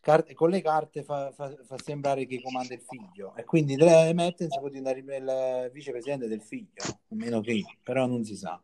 car- 0.00 0.32
con 0.34 0.50
le 0.50 0.62
carte 0.62 1.02
fa, 1.02 1.30
fa- 1.32 1.54
fa 1.64 1.76
sembrare 1.78 2.26
che 2.26 2.40
comanda 2.40 2.74
il 2.74 2.80
figlio 2.80 3.34
e 3.36 3.44
quindi 3.44 3.76
De 3.76 4.12
Mertens 4.14 4.58
può 4.58 4.68
diventare 4.68 5.00
il 5.00 5.70
vicepresidente 5.72 6.26
del 6.26 6.42
figlio, 6.42 6.82
a 6.84 7.14
meno 7.14 7.40
che, 7.40 7.64
però 7.82 8.06
non 8.06 8.24
si 8.24 8.36
sa. 8.36 8.60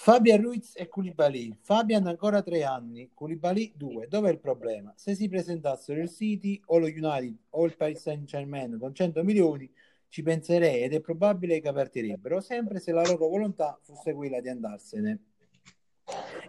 Fabian 0.00 0.40
Ruiz 0.40 0.74
e 0.76 0.86
Koulibaly. 0.86 1.58
Fabian 1.60 2.06
ancora 2.06 2.40
tre 2.40 2.62
anni, 2.62 3.10
Koulibaly 3.12 3.72
due. 3.74 4.06
Dov'è 4.06 4.30
il 4.30 4.38
problema? 4.38 4.92
Se 4.96 5.16
si 5.16 5.28
presentassero 5.28 6.00
il 6.00 6.08
City 6.08 6.60
o 6.66 6.78
lo 6.78 6.86
United 6.86 7.36
o 7.50 7.64
il 7.64 7.76
Paris 7.76 8.02
Saint 8.02 8.24
Germain 8.24 8.78
con 8.78 8.94
100 8.94 9.24
milioni 9.24 9.68
ci 10.08 10.22
penserei 10.22 10.82
ed 10.82 10.94
è 10.94 11.00
probabile 11.00 11.60
che 11.60 11.72
partirebbero, 11.72 12.40
sempre 12.40 12.80
se 12.80 12.92
la 12.92 13.02
loro 13.02 13.28
volontà 13.28 13.78
fosse 13.82 14.14
quella 14.14 14.40
di 14.40 14.48
andarsene. 14.48 15.20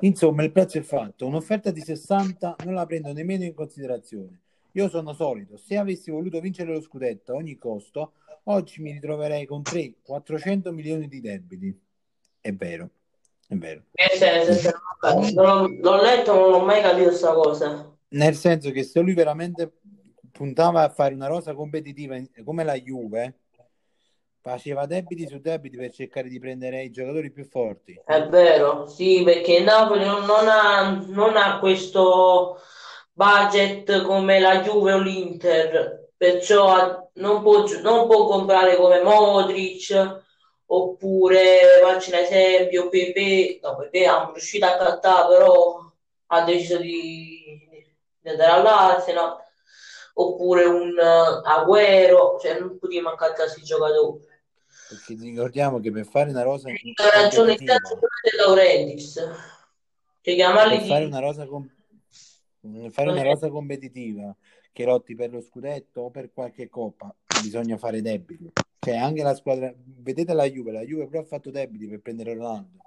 Insomma, 0.02 0.43
il 0.43 0.52
prezzo 0.52 0.78
è 0.78 0.82
fatto. 0.82 1.26
Un'offerta 1.26 1.72
di 1.72 1.82
60 1.82 2.56
non 2.63 2.74
la 2.74 2.86
prendo 2.86 3.12
nemmeno 3.12 3.43
in 3.43 3.54
considerazione. 3.54 4.41
Io 4.74 4.88
sono 4.88 5.13
solito, 5.13 5.58
se 5.58 5.78
avessi 5.78 6.12
voluto 6.12 6.39
vincere 6.39 6.72
lo 6.72 6.82
scudetto 6.82 7.34
a 7.34 7.36
ogni 7.36 7.58
costo, 7.58 8.13
oggi 8.43 8.82
mi 8.82 8.91
ritroverei 8.91 9.45
con 9.45 9.62
300-400 9.62 10.72
milioni 10.72 11.08
di 11.08 11.19
debiti. 11.19 11.78
È 12.39 12.54
vero, 12.54 12.89
è 13.48 13.56
vero. 13.56 13.84
Senso, 13.93 14.54
se 14.54 14.74
non, 15.34 15.76
l'ho- 15.82 16.02
letto, 16.02 16.34
non 16.34 16.52
l'ho 16.52 16.63
mai 16.63 16.82
capito 16.82 17.08
questa 17.08 17.34
cosa. 17.34 17.98
Nel 18.10 18.36
senso 18.36 18.72
che 18.72 18.84
se 18.84 19.00
lui 19.02 19.13
veramente 19.13 19.74
puntava 20.32 20.84
a 20.84 20.89
fare 20.89 21.13
una 21.13 21.28
rosa 21.28 21.54
competitiva 21.54 22.17
come 22.43 22.63
la 22.63 22.76
Juve, 22.76 23.39
faceva 24.49 24.85
debiti 24.85 25.27
su 25.27 25.39
debiti 25.39 25.77
per 25.77 25.91
cercare 25.91 26.27
di 26.27 26.39
prendere 26.39 26.83
i 26.83 26.91
giocatori 26.91 27.31
più 27.31 27.45
forti. 27.45 28.01
È 28.03 28.27
vero, 28.27 28.88
sì, 28.88 29.21
perché 29.23 29.62
Napoli 29.62 30.05
non, 30.05 30.27
ha, 30.47 31.03
non 31.07 31.38
ha 31.38 31.59
questo 31.59 32.59
budget 33.13 34.01
come 34.03 34.39
la 34.39 34.62
Juve 34.62 34.93
o 34.93 34.99
l'Inter, 34.99 36.09
perciò 36.15 37.09
non 37.13 37.41
può, 37.41 37.63
non 37.81 38.07
può 38.07 38.25
comprare 38.25 38.75
come 38.75 39.01
Modric, 39.01 40.23
oppure, 40.65 41.79
faccio 41.81 42.12
un 42.12 42.17
esempio, 42.17 42.89
Pepe, 42.89 43.59
no, 43.62 43.75
Pepe 43.75 44.03
è 44.05 44.09
riuscito 44.31 44.65
a 44.65 44.77
cattare, 44.77 45.35
però 45.35 45.79
ha 46.27 46.43
deciso 46.43 46.77
di, 46.77 47.59
di 48.19 48.29
andare 48.29 48.51
all'Arsenal, 48.51 49.38
oppure 50.13 50.65
un 50.65 50.97
eh, 50.97 51.41
Agüero, 51.49 52.39
cioè 52.39 52.59
non 52.59 52.77
potevo 52.77 53.09
accattare 53.09 53.43
questi 53.43 53.63
giocatori. 53.63 54.27
Perché 54.89 55.15
ricordiamo 55.19 55.80
che 55.80 55.91
per 55.91 56.06
fare 56.06 56.32
una 56.32 56.41
rosa 56.41 56.69
Ha 56.69 57.10
ragione 57.12 57.52
il 57.52 57.58
competitiva, 57.58 57.80
cazzo 57.80 57.95
pure 57.95 58.10
De 58.23 58.38
Laurentiis. 58.38 59.13
Cioè, 60.21 60.36
chiamarli 60.36 60.78
per 60.78 60.88
fare 60.88 61.02
di... 61.02 61.06
una 61.06 61.19
rosa, 61.19 61.45
com- 61.45 61.69
fare 62.89 63.10
una 63.12 63.21
rosa 63.21 63.49
competitiva 63.49 64.36
che 64.73 64.86
lotti 64.86 65.13
per 65.13 65.32
lo 65.32 65.41
scudetto 65.41 66.02
o 66.02 66.10
per 66.10 66.32
qualche 66.34 66.69
coppa, 66.69 67.13
bisogna 67.41 67.78
fare 67.78 68.02
debiti. 68.02 68.52
Cioè, 68.80 68.95
anche 68.97 69.21
la 69.21 69.36
squadra, 69.36 69.71
vedete 69.75 70.34
la 70.34 70.49
Juve, 70.49 70.71
la 70.71 70.82
Juve 70.82 71.08
però 71.08 71.21
ha 71.21 71.25
fatto 71.25 71.52
debiti 71.52 71.88
per 71.88 71.99
prendere 71.99 72.34
Ronaldo. 72.34 72.78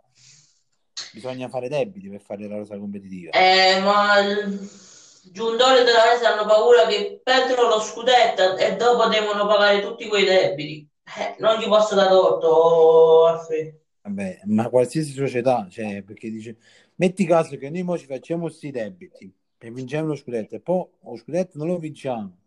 Bisogna 1.13 1.49
fare 1.49 1.69
debiti 1.69 2.09
per 2.09 2.21
fare 2.21 2.49
la 2.49 2.57
rosa 2.57 2.77
competitiva. 2.79 3.31
Eh, 3.31 3.81
ma 3.81 4.19
il- 4.19 4.91
Giundoli 5.25 5.85
della 5.85 6.11
Resa 6.11 6.33
hanno 6.33 6.47
paura 6.47 6.87
che 6.87 7.21
perdono 7.23 7.69
lo 7.69 7.81
scudetto 7.81 8.57
e 8.57 8.75
dopo 8.75 9.07
devono 9.07 9.47
pagare 9.47 9.81
tutti 9.81 10.09
quei 10.09 10.25
debiti. 10.25 10.89
Eh, 11.19 11.37
non 11.39 11.59
gli 11.59 11.67
posso 11.67 11.95
dare 11.95 12.09
torto, 12.09 13.27
Alfredo. 13.27 13.79
Vabbè, 14.03 14.41
ma 14.47 14.69
qualsiasi 14.69 15.13
società, 15.13 15.67
cioè, 15.71 16.03
perché 16.03 16.31
dice, 16.31 16.57
metti 16.97 17.25
caso 17.25 17.57
che 17.57 17.71
noi 17.71 17.83
mo 17.83 17.97
ci 17.97 18.07
facciamo 18.07 18.43
questi 18.43 18.71
debiti 18.71 19.33
e 19.59 19.71
vinciamo 19.71 20.09
lo 20.09 20.17
scudetto 20.17 20.57
e 20.57 20.61
poi 20.61 20.85
lo 21.05 21.17
scudetto 21.17 21.59
non 21.59 21.69
lo 21.69 21.79
vinciamo. 21.79 22.39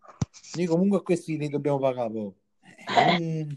Noi 0.56 0.65
comunque 0.65 1.01
questi 1.01 1.38
li 1.38 1.47
dobbiamo 1.47 1.80
pagare 1.80 2.12
poi. 2.12 2.34
Mm. 3.21 3.51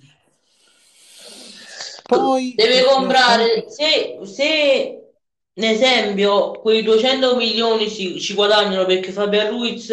Poi 2.05 2.55
Deve 2.57 2.85
comprare, 2.85 3.69
se, 3.69 4.19
se 4.23 5.13
in 5.53 5.65
esempio 5.65 6.53
quei 6.53 6.83
200 6.83 7.37
milioni 7.37 7.89
si, 7.89 8.19
ci 8.21 8.35
guadagnano 8.35 8.87
perché 8.87 9.13
Fabian 9.13 9.51
Ruiz 9.51 9.93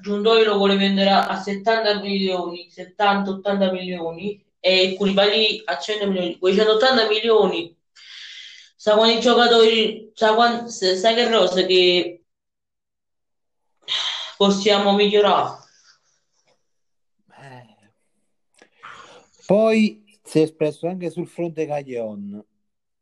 Giundoi 0.00 0.44
lo 0.44 0.58
vuole 0.58 0.76
vendere 0.76 1.10
a 1.10 1.34
70 1.34 2.00
milioni, 2.00 2.68
70-80 2.70 3.72
milioni 3.72 4.45
e 4.66 4.96
Koulibaly 4.96 5.62
a 5.64 5.78
100 5.78 6.08
milioni, 6.08 6.38
quei 6.38 6.52
180 6.56 7.06
milioni 7.06 7.72
sa 8.74 8.96
quanti 8.96 9.20
giocatori, 9.20 10.10
sa, 10.12 10.34
quan- 10.34 10.68
sa 10.68 11.14
che 11.14 11.30
rosa 11.30 11.64
che 11.64 12.24
possiamo 14.36 14.92
migliorare. 14.94 15.58
Eh. 17.30 17.76
Poi 19.46 20.04
si 20.24 20.40
è 20.40 20.42
espresso 20.42 20.88
anche 20.88 21.10
sul 21.10 21.28
fronte 21.28 21.64
Caglion. 21.64 22.44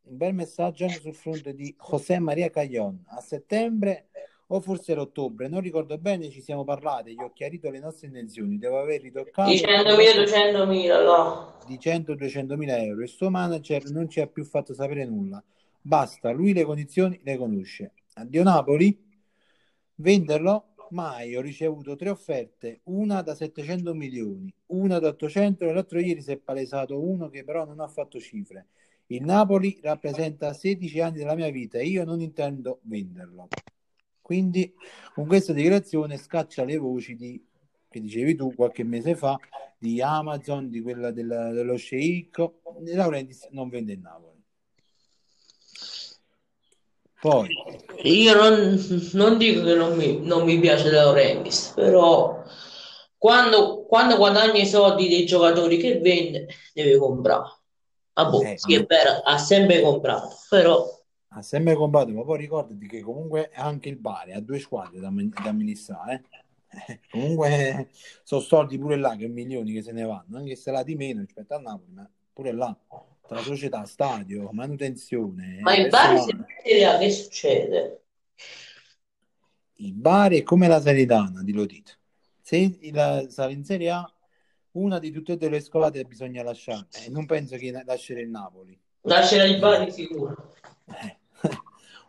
Un 0.03 0.16
bel 0.18 0.35
messaggio 0.35 0.85
anche 0.85 1.00
sul 1.00 1.14
fronte 1.14 1.55
di 1.55 1.74
José 1.79 2.18
Maria 2.18 2.50
Caglion. 2.50 3.03
A 3.09 3.22
settembre 3.22 4.11
o 4.49 4.61
forse 4.61 4.93
era 4.93 5.01
ottobre, 5.01 5.49
non 5.49 5.61
ricordo 5.61 5.97
bene, 5.99 6.31
ci 6.31 6.41
siamo 6.41 6.65
parlati, 6.65 7.13
gli 7.13 7.23
ho 7.23 7.33
chiarito 7.33 7.71
le 7.71 7.79
nostre 7.81 8.09
intenzioni. 8.09 8.59
Devo 8.59 8.79
aver 8.79 9.01
ritoccato 9.01 9.51
Di 9.51 9.57
100.000, 9.57 10.55
200.000, 10.57 11.05
no. 11.05 11.59
di 11.67 11.79
100-200 11.81 12.57
mila 12.57 12.79
euro. 12.79 13.03
Il 13.03 13.09
suo 13.09 13.31
manager 13.31 13.91
non 13.91 14.09
ci 14.09 14.21
ha 14.21 14.27
più 14.27 14.45
fatto 14.45 14.75
sapere 14.75 15.05
nulla. 15.05 15.43
Basta, 15.81 16.31
lui 16.31 16.53
le 16.53 16.65
condizioni 16.65 17.21
le 17.23 17.37
conosce. 17.37 17.93
Addio 18.15 18.43
Napoli, 18.43 18.97
venderlo? 19.97 20.69
Mai, 20.91 21.35
ho 21.35 21.41
ricevuto 21.41 21.97
tre 21.97 22.11
offerte, 22.11 22.81
una 22.85 23.23
da 23.23 23.35
700 23.35 23.95
milioni, 23.95 24.53
una 24.67 24.99
da 24.99 25.09
800 25.09 25.65
e 25.65 25.73
l'altro 25.73 25.99
ieri 25.99 26.23
si 26.23 26.31
è 26.31 26.37
palesato 26.37 27.01
uno 27.03 27.29
che 27.31 27.43
però 27.43 27.65
non 27.65 27.81
ha 27.81 27.89
fatto 27.89 28.21
cifre. 28.21 28.69
Il 29.07 29.25
Napoli 29.25 29.79
rappresenta 29.83 30.53
16 30.53 31.01
anni 31.01 31.19
della 31.19 31.35
mia 31.35 31.51
vita 31.51 31.79
e 31.79 31.87
io 31.87 32.05
non 32.05 32.21
intendo 32.21 32.79
venderlo. 32.83 33.49
Quindi 34.25 34.73
con 35.13 35.27
questa 35.27 35.53
dichiarazione 35.53 36.17
scaccia 36.17 36.65
le 36.65 36.79
voci 36.79 37.15
di, 37.15 37.47
che 37.91 38.01
dicevi 38.01 38.35
tu 38.35 38.55
qualche 38.55 38.83
mese 38.83 39.15
fa 39.15 39.39
di 39.77 40.01
Amazon, 40.01 40.71
di 40.71 40.81
quella 40.81 41.11
della- 41.11 41.51
dello 41.51 41.77
sceicco. 41.77 42.63
Laurentiis 42.87 43.49
non 43.51 43.69
vende 43.69 43.93
il 43.93 44.01
Napoli. 44.01 44.43
Poi, 47.21 47.55
Io 48.05 48.35
non, 48.35 48.83
non 49.13 49.37
dico 49.37 49.63
che 49.63 49.75
non 49.75 49.95
mi, 49.95 50.19
non 50.23 50.45
mi 50.45 50.59
piace 50.59 50.91
Laurentiis, 50.91 51.73
però 51.75 52.43
quando, 53.19 53.85
quando 53.85 54.17
guadagna 54.17 54.59
i 54.59 54.67
soldi 54.67 55.07
dei 55.07 55.27
giocatori 55.27 55.77
che 55.77 55.99
vende, 55.99 56.47
deve 56.73 56.97
comprare. 56.97 57.59
Ah, 58.15 58.25
boh, 58.25 58.41
Eh, 58.41 58.57
sì, 58.57 58.73
è 58.75 58.85
vero, 58.87 59.21
ha 59.23 59.37
sempre 59.37 59.83
comprato, 59.83 60.35
però 60.49 60.87
ha 61.37 61.42
sempre 61.42 61.75
comprato, 61.75 62.12
ma 62.12 62.23
poi 62.23 62.38
ricordati 62.38 62.87
che 62.87 63.01
comunque 63.01 63.51
anche 63.53 63.88
il 63.88 63.97
Bari 63.97 64.33
ha 64.33 64.40
due 64.40 64.61
squadre 64.61 65.01
da, 65.01 65.11
da 65.11 65.49
amministrare. 65.49 66.25
eh. 66.31 66.42
Eh, 66.87 67.01
Comunque 67.11 67.90
sono 68.23 68.40
soldi 68.40 68.79
pure 68.79 68.97
là 68.97 69.16
che 69.16 69.29
milioni 69.29 69.73
che 69.73 69.83
se 69.83 69.92
ne 69.92 70.05
vanno, 70.05 70.38
anche 70.38 70.57
se 70.57 70.70
là 70.70 70.83
di 70.83 70.94
meno 70.94 71.20
rispetto 71.20 71.55
a 71.55 71.59
Napoli, 71.59 71.92
ma 71.92 72.09
pure 72.33 72.53
là 72.53 72.77
tra 73.27 73.40
società, 73.40 73.85
stadio, 73.85 74.51
manutenzione, 74.53 75.59
ma 75.61 75.75
in 75.75 75.88
Bari 75.88 76.18
se 76.18 76.25
personale. 76.25 76.47
Serie 76.62 76.85
A 76.87 76.99
che 76.99 77.11
succede? 77.11 78.03
Il 79.77 79.94
Bari 79.94 80.38
è 80.38 80.42
come 80.42 80.68
la 80.68 80.81
Salernitana 80.81 81.42
di 81.42 81.53
Lotito. 81.53 81.92
Se 82.40 82.79
la 82.92 83.25
sale 83.29 83.53
in 83.53 83.64
Serie 83.64 83.90
A, 83.90 84.14
una 84.73 84.99
di 84.99 85.11
tutte 85.11 85.33
e 85.33 85.37
due 85.37 85.49
le 85.49 85.61
squadre 85.61 86.05
bisogna 86.05 86.42
lasciare. 86.42 86.87
Eh, 87.05 87.09
non 87.09 87.27
penso 87.27 87.57
che 87.57 87.73
lascerà 87.85 88.20
il 88.20 88.29
Napoli. 88.29 88.79
Lascerà 89.03 89.44
il 89.44 89.59
Bari 89.59 89.90
sicuro. 89.90 90.55
Eh. 90.87 91.18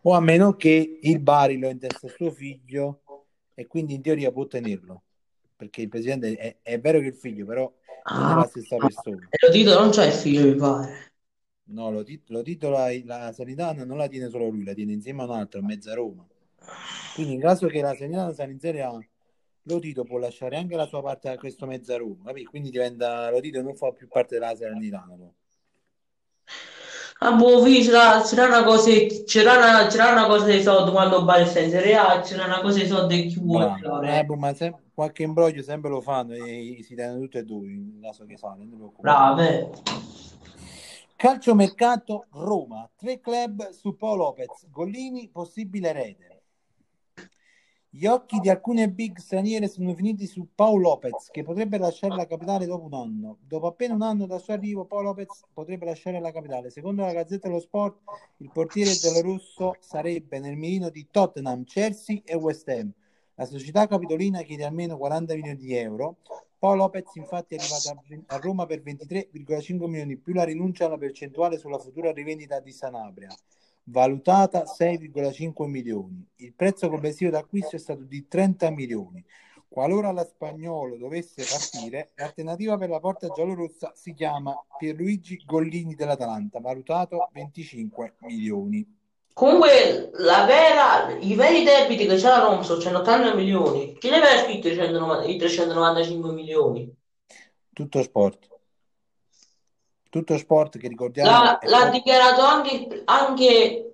O 0.08 0.12
a 0.12 0.20
meno 0.20 0.54
che 0.54 0.98
il 1.02 1.18
Bari 1.18 1.58
lo 1.58 1.68
intesta 1.68 2.06
suo 2.08 2.30
figlio 2.30 3.02
e 3.54 3.66
quindi 3.66 3.94
in 3.94 4.02
teoria 4.02 4.30
può 4.30 4.46
tenerlo. 4.46 5.02
Perché 5.56 5.82
il 5.82 5.88
presidente 5.88 6.36
è, 6.36 6.56
è 6.62 6.80
vero 6.80 7.00
che 7.00 7.06
il 7.06 7.14
figlio, 7.14 7.44
però 7.44 7.72
non 8.14 8.30
è 8.30 8.34
la 8.34 8.46
stessa 8.46 8.76
persona. 8.76 9.26
E 9.30 9.46
lo 9.46 9.52
dico, 9.52 9.72
non 9.72 9.90
c'è 9.90 10.06
il 10.06 10.12
figlio, 10.12 10.46
mi 10.46 10.54
pare. 10.54 11.12
No, 11.68 11.90
lo, 11.90 12.04
tit- 12.04 12.28
lo 12.28 12.42
titola 12.42 12.88
la 13.04 13.32
Salernitana 13.32 13.84
non 13.84 13.96
la 13.96 14.06
tiene 14.06 14.28
solo 14.28 14.48
lui, 14.48 14.62
la 14.62 14.74
tiene 14.74 14.92
insieme 14.92 15.22
a 15.22 15.24
un 15.24 15.32
altro, 15.32 15.58
a 15.58 15.64
mezza 15.64 15.92
Roma. 15.94 16.24
Quindi 17.14 17.34
in 17.34 17.40
caso 17.40 17.66
che 17.66 17.80
la 17.80 17.92
Salernitana 17.94 18.32
sia 18.32 18.44
in 18.44 18.60
Serie 18.60 18.82
A, 18.82 19.06
lo 19.62 19.78
Tito 19.80 20.04
può 20.04 20.18
lasciare 20.18 20.56
anche 20.56 20.76
la 20.76 20.86
sua 20.86 21.02
parte 21.02 21.30
a 21.30 21.36
questo 21.36 21.66
mezza 21.66 21.96
Roma? 21.96 22.30
Quindi 22.48 22.70
diventa 22.70 23.28
lo 23.30 23.40
Tito 23.40 23.60
non 23.60 23.74
fa 23.74 23.90
più 23.90 24.06
parte 24.06 24.38
della 24.38 24.54
Salernitana. 24.54 25.16
no? 25.16 25.34
Ah, 27.18 27.32
boh, 27.32 27.62
c'era, 27.62 28.20
c'era 28.22 28.46
una 28.46 28.62
cosa, 28.62 28.90
c'era 29.24 29.56
una, 29.56 29.86
c'era 29.86 30.12
una 30.12 30.26
cosa 30.26 30.44
dei 30.44 30.62
soldi 30.62 30.90
quando 30.90 31.22
sta 31.46 31.60
in 31.60 31.70
Serie 31.70 31.96
A, 31.96 32.20
c'era 32.20 32.44
una 32.44 32.60
cosa 32.60 32.78
dei 32.78 32.86
soldi 32.86 33.22
che 33.22 33.28
chi 33.28 33.38
vuole 33.40 33.74
Bravo. 33.80 34.02
Eh, 34.02 34.06
fare. 34.08 34.24
boh, 34.24 34.36
ma 34.36 34.54
se- 34.54 34.74
qualche 34.92 35.22
imbroglio 35.22 35.62
sempre 35.62 35.88
lo 35.90 36.00
fanno 36.02 36.34
e 36.34 36.78
si 36.82 36.94
tengono 36.94 37.20
tutti 37.22 37.38
e 37.38 37.42
due 37.44 37.68
in 37.68 38.00
caso 38.02 38.26
che 38.26 38.36
fa, 38.36 38.54
non 38.58 38.68
preoccupare. 38.68 39.34
Brave. 39.34 39.70
Calciomercato 41.16 42.26
Roma, 42.32 42.88
tre 42.94 43.20
club 43.20 43.70
su 43.70 43.96
Paolo 43.96 44.24
Lopez, 44.24 44.68
Gollini, 44.70 45.30
possibile 45.30 45.92
rete. 45.92 46.35
Gli 47.98 48.04
occhi 48.04 48.40
di 48.40 48.50
alcune 48.50 48.90
big 48.90 49.16
straniere 49.16 49.68
sono 49.68 49.94
finiti 49.94 50.26
su 50.26 50.48
Paolo 50.54 50.90
Lopez, 50.90 51.30
che 51.30 51.42
potrebbe 51.42 51.78
lasciare 51.78 52.14
la 52.14 52.26
capitale 52.26 52.66
dopo 52.66 52.84
un 52.84 52.92
anno. 52.92 53.38
Dopo 53.40 53.68
appena 53.68 53.94
un 53.94 54.02
anno 54.02 54.26
dal 54.26 54.42
suo 54.42 54.52
arrivo, 54.52 54.84
Paolo 54.84 55.06
Lopez 55.08 55.44
potrebbe 55.50 55.86
lasciare 55.86 56.20
la 56.20 56.30
capitale. 56.30 56.68
Secondo 56.68 57.06
la 57.06 57.14
Gazzetta 57.14 57.48
dello 57.48 57.58
Sport, 57.58 58.00
il 58.36 58.50
portiere 58.52 58.92
giallorosso 58.92 59.76
sarebbe 59.80 60.38
nel 60.38 60.58
mirino 60.58 60.90
di 60.90 61.06
Tottenham, 61.10 61.64
Chelsea 61.64 62.20
e 62.22 62.34
West 62.34 62.68
Ham. 62.68 62.92
La 63.36 63.46
società 63.46 63.86
capitolina 63.86 64.42
chiede 64.42 64.66
almeno 64.66 64.98
40 64.98 65.34
milioni 65.34 65.56
di 65.56 65.74
euro. 65.74 66.16
Paolo 66.58 66.82
Lopez 66.82 67.14
infatti 67.14 67.54
è 67.54 67.58
arrivato 67.58 68.02
a 68.26 68.36
Roma 68.36 68.66
per 68.66 68.82
23,5 68.82 69.86
milioni 69.86 70.18
più 70.18 70.34
la 70.34 70.44
rinuncia 70.44 70.84
alla 70.84 70.98
percentuale 70.98 71.56
sulla 71.56 71.78
futura 71.78 72.12
rivendita 72.12 72.60
di 72.60 72.72
Sanabria, 72.72 73.34
valutata 73.88 74.64
6,5 74.64 75.66
milioni. 75.66 76.26
Il 76.36 76.54
prezzo 76.54 76.88
complessivo 76.88 77.30
d'acquisto 77.30 77.76
è 77.76 77.78
stato 77.78 78.02
di 78.04 78.26
30 78.26 78.70
milioni. 78.70 79.24
Qualora 79.68 80.10
la 80.12 80.24
Spagnolo 80.24 80.96
dovesse 80.96 81.44
partire, 81.44 82.12
l'alternativa 82.14 82.78
per 82.78 82.88
la 82.88 83.00
porta 83.00 83.28
giallorossa 83.28 83.92
si 83.94 84.14
chiama 84.14 84.54
Pierluigi 84.78 85.42
Gollini 85.44 85.94
dell'Atalanta, 85.94 86.60
valutato 86.60 87.28
25 87.32 88.14
milioni. 88.20 88.94
Comunque, 89.34 90.12
la 90.14 90.46
vera, 90.46 91.14
i 91.18 91.34
veri 91.34 91.62
debiti 91.62 92.06
che 92.06 92.16
c'ha 92.16 92.38
la 92.38 92.44
Roma 92.44 92.62
sono 92.62 92.80
180 92.80 93.34
milioni. 93.34 93.94
Chi 93.98 94.08
deve 94.08 94.26
aver 94.26 94.44
scritto 94.44 94.68
i 94.68 94.74
190 94.74 95.24
i 95.26 95.36
395 95.36 96.32
milioni? 96.32 96.96
Tutto 97.74 98.02
sport. 98.02 98.55
Tutto 100.16 100.38
sport 100.38 100.78
che 100.78 100.88
ricordiamo 100.88 101.30
L'ha 101.30 101.58
è 101.58 101.68
l'ha 101.68 101.90
dichiarato 101.90 102.40
anche, 102.40 103.02
anche 103.04 103.92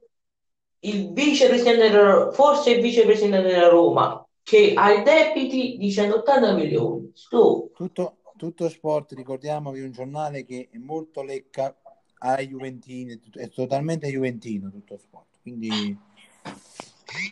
il 0.78 1.12
vicepresidente, 1.12 1.90
della- 1.90 2.30
forse 2.30 2.70
il 2.70 2.80
vicepresidente 2.80 3.48
della 3.48 3.68
Roma, 3.68 4.24
che 4.40 4.72
ha 4.76 4.92
i 4.92 5.02
debiti 5.02 5.76
di 5.78 5.90
180 5.90 6.52
milioni. 6.52 7.10
Sto. 7.12 7.70
Tutto, 7.74 8.18
tutto 8.36 8.68
sport, 8.68 9.14
ricordiamovi 9.14 9.80
un 9.80 9.90
giornale 9.90 10.44
che 10.44 10.68
è 10.70 10.78
molto 10.78 11.22
lecca 11.22 11.76
ai 12.18 12.46
Juventini, 12.46 13.20
è 13.32 13.48
totalmente 13.48 14.06
Juventino 14.06 14.70
tutto 14.70 14.96
sport. 14.98 15.40
Quindi 15.42 15.98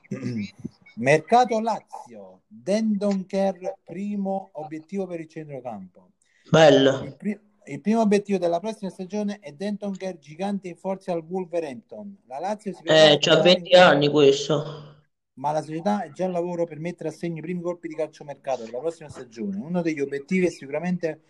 mercato 0.97 1.61
Lazio, 1.61 2.41
Dendonker 2.49 3.77
primo 3.85 4.51
obiettivo 4.55 5.07
per 5.07 5.21
il 5.21 5.29
centrocampo. 5.29 6.09
Bello. 6.51 7.05
Il, 7.05 7.17
pri- 7.17 7.41
il 7.73 7.81
primo 7.81 8.01
obiettivo 8.01 8.39
della 8.39 8.61
prossima 8.61 8.91
stagione 8.91 9.39
è 9.41 9.53
Dendonker 9.53 10.19
gigante 10.19 10.69
in 10.69 10.77
forza 10.77 11.13
al 11.13 11.25
Wolverhampton. 11.27 12.23
La 12.27 12.39
Lazio 12.39 12.73
si 12.73 12.83
Eh, 12.85 13.17
c'ha 13.19 13.41
tornare 13.41 13.41
20 13.41 13.75
in- 13.75 13.77
anni 13.77 14.09
questo. 14.11 14.99
ma 15.35 15.53
la 15.53 15.63
società 15.63 16.03
è 16.03 16.11
già 16.13 16.27
al 16.27 16.33
lavoro 16.33 16.65
per 16.67 16.79
mettere 16.79 17.09
a 17.09 17.13
segno 17.13 17.39
i 17.39 17.43
primi 17.43 17.63
colpi 17.63 17.89
di 17.89 17.95
calciomercato 17.95 18.65
per 18.65 18.73
la 18.73 18.79
prossima 18.81 19.09
stagione. 19.09 19.57
Uno 19.57 19.81
degli 19.83 20.01
obiettivi 20.01 20.47
è 20.47 20.51
sicuramente 20.51 21.23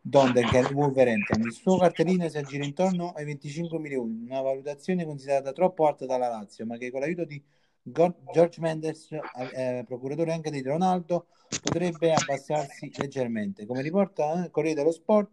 Donder, 0.00 0.48
che 0.48 0.58
è 0.58 0.62
il 0.62 0.74
Wolverhampton. 0.74 1.40
Il 1.42 1.52
suo 1.52 1.78
cartellino 1.78 2.28
si 2.28 2.38
aggira 2.38 2.64
intorno 2.64 3.12
ai 3.12 3.24
25 3.24 3.78
milioni, 3.78 4.24
una 4.24 4.40
valutazione 4.40 5.04
considerata 5.04 5.52
troppo 5.52 5.86
alta 5.86 6.06
dalla 6.06 6.28
Lazio, 6.28 6.66
ma 6.66 6.76
che 6.76 6.90
con 6.90 7.00
l'aiuto 7.00 7.24
di 7.24 7.40
George 7.84 8.60
Mendes, 8.60 9.08
eh, 9.54 9.84
procuratore 9.86 10.32
anche 10.32 10.50
di 10.50 10.62
Ronaldo, 10.62 11.26
potrebbe 11.60 12.12
abbassarsi 12.12 12.90
leggermente. 12.96 13.64
Come 13.66 13.82
riporta 13.82 14.44
eh, 14.44 14.50
Corriere 14.50 14.76
dello 14.76 14.92
Sport, 14.92 15.30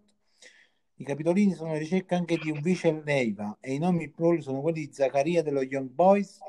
i 0.99 1.05
capitolini 1.05 1.53
sono 1.53 1.73
in 1.73 1.79
ricerca 1.79 2.17
anche 2.17 2.37
di 2.37 2.51
un 2.51 2.59
vice 2.59 3.01
Leiva 3.05 3.57
e 3.61 3.73
i 3.73 3.77
nomi 3.77 4.09
pool 4.09 4.41
sono 4.41 4.59
quelli 4.59 4.85
di 4.85 4.93
Zaccaria 4.93 5.41
dello 5.41 5.61
Young 5.61 5.89
Boys 5.89 6.39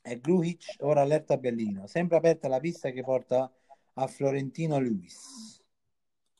e 0.00 0.20
Grujic, 0.20 0.76
ora 0.80 1.00
allerta 1.00 1.34
a 1.34 1.38
Bellino. 1.38 1.88
Sempre 1.88 2.16
aperta 2.16 2.46
la 2.46 2.60
pista 2.60 2.90
che 2.90 3.02
porta 3.02 3.50
a 3.94 4.06
Florentino 4.06 4.78
Luis. 4.78 5.60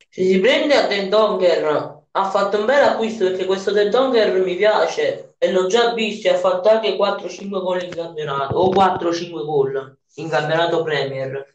Se 0.08 0.22
si 0.22 0.38
prende 0.38 0.74
a 0.74 0.86
Den 0.86 1.08
Donger, 1.08 2.02
ha 2.12 2.30
fatto 2.30 2.60
un 2.60 2.66
bel 2.66 2.84
acquisto 2.84 3.24
perché 3.24 3.46
questo 3.46 3.72
Den 3.72 3.90
Donger 3.90 4.40
mi 4.40 4.54
piace 4.54 5.34
e 5.36 5.50
l'ho 5.50 5.66
già 5.66 5.92
visto 5.92 6.28
e 6.28 6.34
ha 6.34 6.36
fatto 6.36 6.68
anche 6.68 6.94
4-5 6.94 7.60
gol 7.60 7.82
in 7.82 7.90
campionato 7.90 8.58
o 8.58 8.70
4-5 8.70 9.44
gol 9.44 9.98
in 10.14 10.28
campionato 10.28 10.84
Premier. 10.84 11.54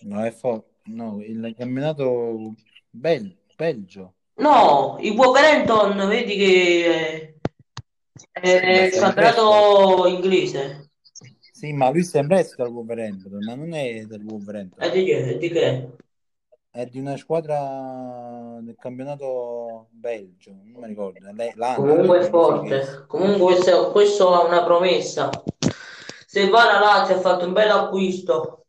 No, 0.00 0.24
è 0.24 0.32
forte. 0.32 0.80
No, 0.86 1.22
il 1.22 1.54
campionato 1.56 2.54
Bel- 2.90 3.36
Belgio. 3.54 4.15
No, 4.38 4.98
il 5.00 5.12
Wolverhampton, 5.12 6.08
vedi 6.08 6.36
che 6.36 7.34
è, 8.30 8.40
è 8.40 8.82
il 8.82 8.92
campionato 8.92 10.06
inglese. 10.06 10.90
Sì, 11.56 11.72
ma 11.72 11.88
lui 11.88 12.04
sembra 12.04 12.38
essere 12.38 12.64
del 12.64 12.72
Wolverhampton, 12.72 13.38
ma 13.42 13.54
non 13.54 13.72
è 13.72 14.04
del 14.04 14.22
Wolverhampton. 14.22 14.82
E 14.82 14.90
di 14.90 15.04
che? 15.04 15.38
Di 15.38 15.48
che? 15.48 15.90
È 16.70 16.84
di 16.84 16.98
una 16.98 17.16
squadra 17.16 18.58
del 18.60 18.76
campionato 18.78 19.88
Belgio, 19.92 20.50
non 20.50 20.82
mi 20.82 20.88
ricordo. 20.88 21.18
L'Anna, 21.54 21.74
Comunque 21.76 22.18
è 22.18 22.28
forte. 22.28 23.04
Comunque 23.06 23.54
questo, 23.54 23.90
questo 23.90 24.34
ha 24.34 24.44
una 24.44 24.64
promessa. 24.64 25.30
Se 26.26 26.48
va 26.50 26.64
la 26.66 26.78
Lazio 26.78 27.16
ha 27.16 27.20
fatto 27.20 27.46
un 27.46 27.54
bel 27.54 27.70
acquisto. 27.70 28.66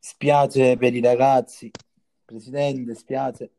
Spiace 0.00 0.76
per 0.76 0.96
i 0.96 1.00
ragazzi, 1.00 1.70
presidente, 2.24 2.94
spiace. 2.94 3.50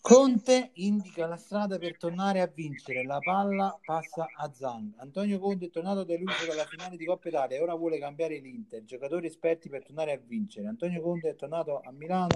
Conte 0.00 0.72
indica 0.74 1.26
la 1.26 1.38
strada 1.38 1.78
per 1.78 1.96
tornare 1.96 2.42
a 2.42 2.46
vincere, 2.46 3.04
la 3.04 3.20
palla 3.20 3.78
passa 3.82 4.26
a 4.36 4.52
Zang. 4.52 4.92
Antonio 4.98 5.38
Conte 5.38 5.64
è 5.66 5.70
tornato 5.70 6.04
deluso 6.04 6.44
dalla 6.46 6.66
finale 6.66 6.98
di 6.98 7.06
Coppa 7.06 7.28
Italia 7.28 7.56
e 7.56 7.62
ora 7.62 7.74
vuole 7.74 7.98
cambiare 7.98 8.38
l'Inter. 8.38 8.84
Giocatori 8.84 9.26
esperti 9.26 9.70
per 9.70 9.82
tornare 9.82 10.12
a 10.12 10.20
vincere. 10.22 10.68
Antonio 10.68 11.00
Conte 11.00 11.30
è 11.30 11.34
tornato 11.34 11.80
a 11.80 11.90
Milano 11.90 12.34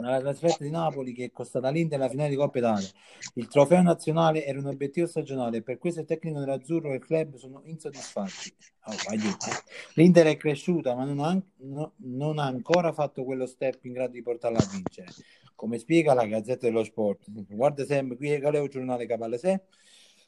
nella 0.00 0.20
trasferta 0.20 0.64
di 0.64 0.70
Napoli 0.70 1.12
che 1.12 1.26
è 1.26 1.30
costata 1.30 1.68
all'Inter 1.68 1.98
la 1.98 2.08
finale 2.08 2.30
di 2.30 2.36
Coppa 2.36 2.58
Italia. 2.58 2.88
Il 3.34 3.48
trofeo 3.48 3.82
nazionale 3.82 4.44
era 4.44 4.58
un 4.58 4.66
obiettivo 4.66 5.06
stagionale 5.06 5.58
e 5.58 5.62
per 5.62 5.78
questo 5.78 6.00
il 6.00 6.06
tecnico 6.06 6.40
dell'Azzurro 6.40 6.92
e 6.92 6.96
il 6.96 7.04
club 7.04 7.36
sono 7.36 7.62
insoddisfatti. 7.64 8.54
Oh, 8.84 8.92
L'Inter 9.94 10.26
è 10.26 10.36
cresciuta 10.36 10.94
ma 10.94 11.04
non 11.04 11.20
ha, 11.20 11.40
no, 11.58 11.92
non 11.96 12.38
ha 12.38 12.46
ancora 12.46 12.92
fatto 12.92 13.24
quello 13.24 13.46
step 13.46 13.84
in 13.84 13.92
grado 13.92 14.12
di 14.12 14.22
portarla 14.22 14.58
a 14.58 14.68
vincere 14.70 15.12
come 15.60 15.76
spiega 15.76 16.14
la 16.14 16.24
Gazzetta 16.24 16.66
dello 16.66 16.82
Sport. 16.82 17.26
Guarda 17.30 17.84
sempre 17.84 18.16
qui 18.16 18.30
è 18.30 18.36
il 18.36 18.68
giornale 18.70 19.04
Capalle 19.04 19.36
6. 19.36 19.60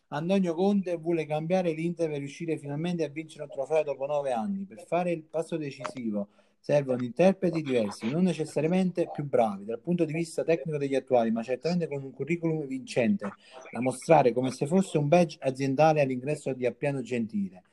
Antonio 0.08 0.52
Conte 0.52 0.94
vuole 0.96 1.24
cambiare 1.24 1.72
l'Inter 1.72 2.10
per 2.10 2.18
riuscire 2.18 2.58
finalmente 2.58 3.02
a 3.02 3.08
vincere 3.08 3.44
un 3.44 3.48
trofeo 3.48 3.82
dopo 3.82 4.04
nove 4.04 4.30
anni. 4.32 4.66
Per 4.66 4.84
fare 4.86 5.10
il 5.10 5.22
passo 5.22 5.56
decisivo 5.56 6.28
servono 6.64 7.02
interpreti 7.02 7.60
diversi, 7.60 8.08
non 8.08 8.22
necessariamente 8.22 9.10
più 9.12 9.24
bravi 9.24 9.64
dal 9.64 9.80
punto 9.80 10.04
di 10.04 10.12
vista 10.12 10.44
tecnico 10.44 10.78
degli 10.78 10.94
attuali, 10.94 11.32
ma 11.32 11.42
certamente 11.42 11.88
con 11.88 12.04
un 12.04 12.12
curriculum 12.12 12.64
vincente 12.66 13.32
da 13.68 13.80
mostrare 13.80 14.32
come 14.32 14.52
se 14.52 14.68
fosse 14.68 14.96
un 14.96 15.08
badge 15.08 15.38
aziendale 15.40 16.00
all'ingresso 16.00 16.52
di 16.52 16.64
Appiano 16.64 17.00
Gentile 17.00 17.64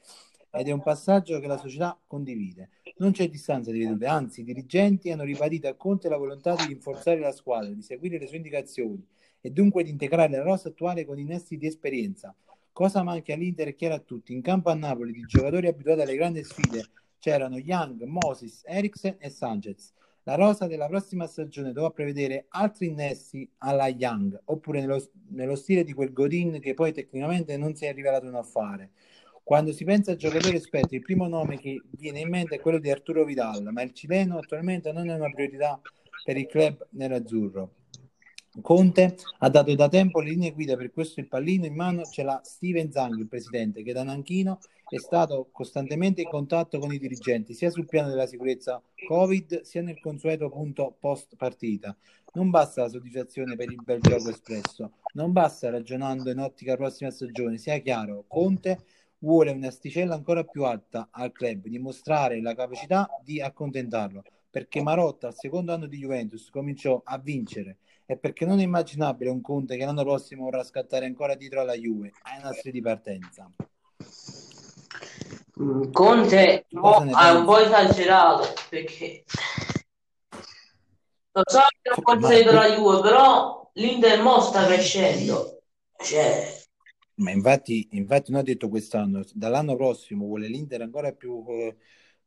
ed 0.52 0.68
è 0.68 0.72
un 0.72 0.82
passaggio 0.82 1.40
che 1.40 1.46
la 1.46 1.60
società 1.60 2.00
condivide. 2.08 2.70
Non 2.98 3.12
c'è 3.12 3.30
distanza 3.30 3.70
di 3.70 3.78
vedute, 3.78 4.08
anzi 4.08 4.42
i 4.42 4.44
dirigenti 4.44 5.12
hanno 5.12 5.24
ribadito 5.24 5.68
a 5.68 5.76
Conte 5.76 6.10
la 6.10 6.18
volontà 6.18 6.56
di 6.56 6.66
rinforzare 6.66 7.20
la 7.20 7.32
squadra, 7.32 7.70
di 7.70 7.84
seguire 7.84 8.18
le 8.18 8.26
sue 8.26 8.38
indicazioni 8.38 9.06
e 9.40 9.52
dunque 9.52 9.84
di 9.84 9.92
integrare 9.92 10.36
la 10.36 10.42
rosa 10.42 10.70
attuale 10.70 11.06
con 11.06 11.20
innesti 11.20 11.58
di 11.58 11.68
esperienza. 11.68 12.36
Cosa 12.72 13.04
manca 13.04 13.34
all'Inter 13.34 13.68
è 13.68 13.76
chiaro 13.76 13.94
a 13.94 14.00
tutti. 14.00 14.34
In 14.34 14.42
campo 14.42 14.72
a 14.72 14.74
Napoli 14.74 15.12
di 15.12 15.22
giocatori 15.28 15.68
abituati 15.68 16.02
alle 16.02 16.16
grandi 16.16 16.44
sfide 16.44 16.90
c'erano 17.20 17.58
Young, 17.58 18.04
Moses, 18.04 18.64
Eriksen 18.66 19.18
e 19.20 19.30
Sanchez. 19.30 19.94
La 20.24 20.36
rosa 20.36 20.68
della 20.68 20.88
prossima 20.88 21.28
stagione 21.28 21.72
dovrà 21.72 21.92
prevedere 21.92 22.46
altri 22.50 22.88
innesti 22.88 23.50
alla 23.60 23.88
Young, 23.88 24.40
oppure 24.46 24.80
nello, 24.80 25.04
nello 25.30 25.56
stile 25.56 25.84
di 25.84 25.94
quel 25.94 26.14
Godin 26.14 26.60
che 26.60 26.74
poi 26.74 26.94
tecnicamente 26.94 27.58
non 27.58 27.76
si 27.76 27.86
è 27.86 27.94
rivelato 27.94 28.28
un 28.28 28.36
affare. 28.36 28.92
Quando 29.44 29.72
si 29.72 29.84
pensa 29.84 30.12
a 30.12 30.16
giocatori 30.16 30.58
esperti, 30.58 30.96
il 30.96 31.02
primo 31.02 31.28
nome 31.28 31.58
che 31.58 31.82
viene 31.92 32.20
in 32.20 32.30
mente 32.30 32.56
è 32.56 32.60
quello 32.60 32.78
di 32.78 32.92
Arturo 32.92 33.26
Vidal, 33.26 33.68
ma 33.72 33.82
il 33.82 33.94
cileno 33.94 34.38
attualmente 34.38 34.92
non 34.92 35.10
è 35.10 35.16
una 35.16 35.32
priorità 35.32 35.82
per 36.24 36.38
il 36.38 36.46
club 36.46 36.88
nerazzurro. 36.92 37.74
Conte 38.62 39.16
ha 39.40 39.50
dato 39.50 39.76
da 39.76 39.88
tempo 39.88 40.20
le 40.22 40.32
linee 40.32 40.54
guida 40.54 40.76
per 40.76 40.92
questo 40.92 41.20
il 41.20 41.28
pallino 41.28 41.68
in 41.68 41.76
mano 41.76 42.04
ce 42.04 42.24
l'ha 42.24 42.42
Steven 42.44 42.92
Zang, 42.92 43.18
il 43.18 43.28
presidente, 43.28 43.84
che 43.84 43.94
da 43.94 44.04
Nanchino 44.04 44.60
è 44.90 44.98
stato 44.98 45.50
costantemente 45.52 46.22
in 46.22 46.30
contatto 46.30 46.80
con 46.80 46.92
i 46.92 46.98
dirigenti, 46.98 47.54
sia 47.54 47.70
sul 47.70 47.86
piano 47.86 48.10
della 48.10 48.26
sicurezza 48.26 48.82
Covid, 49.08 49.62
sia 49.62 49.84
nel 49.84 50.00
consueto 50.00 50.50
punto 50.50 50.96
post 51.00 51.36
partita. 51.36 51.96
Non 52.34 52.50
basta 52.50 52.82
la 52.82 52.90
soddisfazione 52.90 53.56
per 53.56 53.72
il 53.72 53.82
bel 53.84 54.02
gioco 54.02 54.30
espresso, 54.30 54.94
non 55.14 55.32
basta 55.32 55.70
ragionando 55.70 56.32
in 56.32 56.40
ottica 56.40 56.76
prossima 56.76 57.12
stagione, 57.12 57.60
sia 57.60 57.78
chiaro, 57.78 58.26
Conte 58.28 58.84
vuole 59.20 59.52
un'asticella 59.52 60.16
ancora 60.16 60.44
più 60.44 60.64
alta 60.64 61.10
al 61.12 61.32
club, 61.32 61.68
dimostrare 61.68 62.42
la 62.42 62.56
capacità 62.56 63.08
di 63.24 63.40
accontentarlo, 63.40 64.24
perché 64.50 64.82
Marotta 64.82 65.28
al 65.28 65.36
secondo 65.36 65.72
anno 65.72 65.86
di 65.86 65.98
Juventus 65.98 66.50
cominciò 66.50 67.00
a 67.04 67.20
vincere 67.20 67.78
e 68.12 68.18
perché 68.18 68.44
non 68.44 68.60
è 68.60 68.64
immaginabile 68.64 69.30
un 69.30 69.40
Conte 69.40 69.78
che 69.78 69.86
l'anno 69.86 70.02
prossimo 70.02 70.46
vorrà 70.46 70.64
scattare 70.64 71.06
ancora 71.06 71.36
dietro 71.36 71.62
alla 71.62 71.76
Juve 71.76 72.12
ai 72.24 72.42
nastri 72.42 72.72
di 72.72 72.82
partenza. 72.82 73.48
Mm, 75.62 75.92
Conte 75.92 76.66
no, 76.70 77.06
ha 77.12 77.38
un 77.38 77.46
po' 77.46 77.60
esagerato 77.60 78.48
perché 78.68 79.26
lo 81.34 81.44
so 81.46 81.60
che 81.82 81.92
non 81.96 82.02
può 82.02 82.28
dietro 82.28 82.54
la 82.54 82.76
Juve, 82.76 83.02
però 83.02 83.70
l'Inter 83.74 84.24
mo 84.24 84.40
sta 84.40 84.66
crescendo. 84.66 85.62
Cioè, 85.96 86.64
ma 87.18 87.30
infatti, 87.30 87.90
infatti 87.92 88.32
non 88.32 88.40
ha 88.40 88.44
detto 88.44 88.70
quest'anno, 88.70 89.22
dall'anno 89.34 89.76
prossimo 89.76 90.26
vuole 90.26 90.48
l'Inter 90.48 90.82
ancora 90.82 91.12
più, 91.12 91.44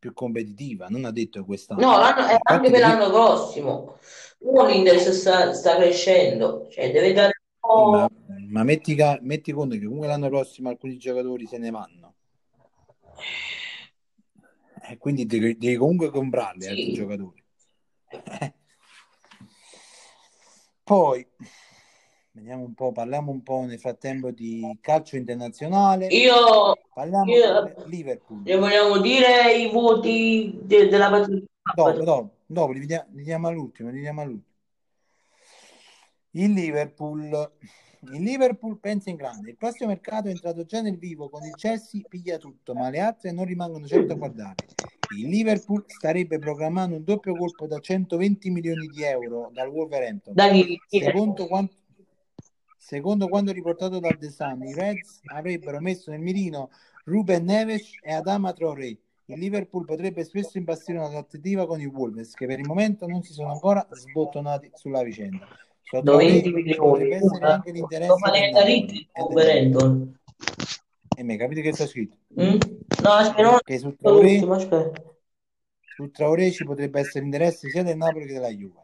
più 0.02 0.12
competitiva, 0.14 0.88
non 0.88 1.04
ha 1.04 1.12
detto 1.12 1.44
quest'anno. 1.44 1.80
No, 1.80 2.00
è 2.00 2.36
anche 2.42 2.70
per 2.72 2.80
l'anno 2.80 3.08
prossimo. 3.08 3.98
L'Inter 4.40 4.98
sta, 4.98 5.52
sta 5.54 5.76
crescendo, 5.76 6.66
cioè 6.72 6.90
deve 6.90 7.12
dare 7.12 7.40
un 7.60 7.60
po'... 7.60 7.90
Ma, 7.90 8.10
ma 8.48 8.64
metti, 8.64 8.96
metti, 9.20 9.52
conto 9.52 9.76
che 9.76 9.84
comunque 9.84 10.08
l'anno 10.08 10.28
prossimo 10.28 10.70
alcuni 10.70 10.96
giocatori 10.96 11.46
se 11.46 11.58
ne 11.58 11.70
vanno. 11.70 12.14
E 14.90 14.98
quindi 14.98 15.24
devi, 15.24 15.56
devi 15.56 15.76
comunque 15.76 16.10
comprarli 16.10 16.62
sì. 16.62 16.68
altri 16.68 16.92
giocatori. 16.94 17.44
Poi 20.82 21.24
Vediamo 22.34 22.64
un 22.64 22.72
po', 22.72 22.92
parliamo 22.92 23.30
un 23.30 23.42
po' 23.42 23.60
nel 23.60 23.78
frattempo 23.78 24.30
di 24.30 24.78
calcio 24.80 25.16
internazionale. 25.16 26.06
Io, 26.06 26.34
parliamo 26.94 27.30
io 27.30 27.74
di 27.84 27.90
Liverpool. 27.90 28.40
Ne 28.42 28.56
vogliamo 28.56 28.98
dire 29.00 29.54
i 29.54 29.70
voti 29.70 30.58
de- 30.62 30.88
della 30.88 31.10
partita? 31.10 31.44
Dopo, 31.74 32.02
dopo, 32.02 32.34
dopo 32.46 32.72
li, 32.72 32.80
vediamo, 32.80 33.04
diamo 33.10 33.48
all'ultimo, 33.48 33.90
li 33.90 34.00
diamo 34.00 34.22
all'ultimo. 34.22 34.50
Il 36.30 36.52
Liverpool, 36.52 37.50
il 38.12 38.22
Liverpool 38.22 38.78
pensa 38.78 39.10
in 39.10 39.16
grande. 39.16 39.50
Il 39.50 39.58
prossimo 39.58 39.90
mercato 39.90 40.28
è 40.28 40.30
entrato 40.30 40.64
già 40.64 40.80
nel 40.80 40.96
vivo 40.96 41.28
con 41.28 41.44
il 41.44 41.54
Chelsea, 41.54 42.00
piglia 42.08 42.38
tutto, 42.38 42.72
ma 42.72 42.88
le 42.88 43.00
altre 43.00 43.30
non 43.32 43.44
rimangono 43.44 43.86
certo 43.86 44.14
a 44.14 44.16
guardare. 44.16 44.54
Il 45.18 45.28
Liverpool 45.28 45.84
starebbe 45.86 46.38
programmando 46.38 46.96
un 46.96 47.04
doppio 47.04 47.36
colpo 47.36 47.66
da 47.66 47.78
120 47.78 48.48
milioni 48.48 48.86
di 48.86 49.02
euro 49.02 49.50
dal 49.52 49.68
Wolverhampton. 49.68 50.34
Secondo 50.88 51.46
quanto, 51.46 51.74
Secondo 52.92 53.26
quanto 53.26 53.52
riportato 53.52 54.00
dal 54.00 54.18
The 54.18 54.28
Sun, 54.28 54.64
i 54.64 54.74
Reds 54.74 55.20
avrebbero 55.32 55.80
messo 55.80 56.10
nel 56.10 56.20
mirino 56.20 56.68
Ruben 57.04 57.42
Neves 57.42 57.88
e 58.02 58.12
Adama 58.12 58.52
Traoré. 58.52 58.98
Il 59.24 59.38
Liverpool 59.38 59.86
potrebbe 59.86 60.22
spesso 60.24 60.58
imbastire 60.58 60.98
una 60.98 61.08
trattativa 61.08 61.66
con 61.66 61.80
i 61.80 61.86
Wolves, 61.86 62.34
che 62.34 62.44
per 62.44 62.58
il 62.58 62.66
momento 62.66 63.06
non 63.06 63.22
si 63.22 63.32
sono 63.32 63.50
ancora 63.50 63.88
sbottonati 63.90 64.72
sulla 64.74 65.02
vicenda. 65.02 65.48
Sotto 65.80 66.16
20 66.18 66.52
milioni. 66.52 66.76
Potrebbe 66.76 67.16
essere 67.16 67.46
anche 67.46 67.70
l'interesse 67.70 68.14
di 68.86 69.08
Wolverhampton. 69.14 70.18
E 71.16 71.22
mi 71.22 71.36
capite 71.38 71.62
che 71.62 71.72
sta 71.72 71.86
scritto? 71.86 72.18
Mm? 72.38 72.58
No, 73.02 73.10
aspetta, 73.10 73.58
Che 73.64 73.78
su 73.78 73.96
Traoré, 73.96 74.38
su 75.96 76.10
Traoré 76.10 76.50
ci 76.50 76.64
potrebbe 76.64 77.00
essere 77.00 77.24
interesse 77.24 77.70
sia 77.70 77.82
del 77.82 77.96
Napoli 77.96 78.26
che 78.26 78.34
della 78.34 78.50
Juve. 78.50 78.81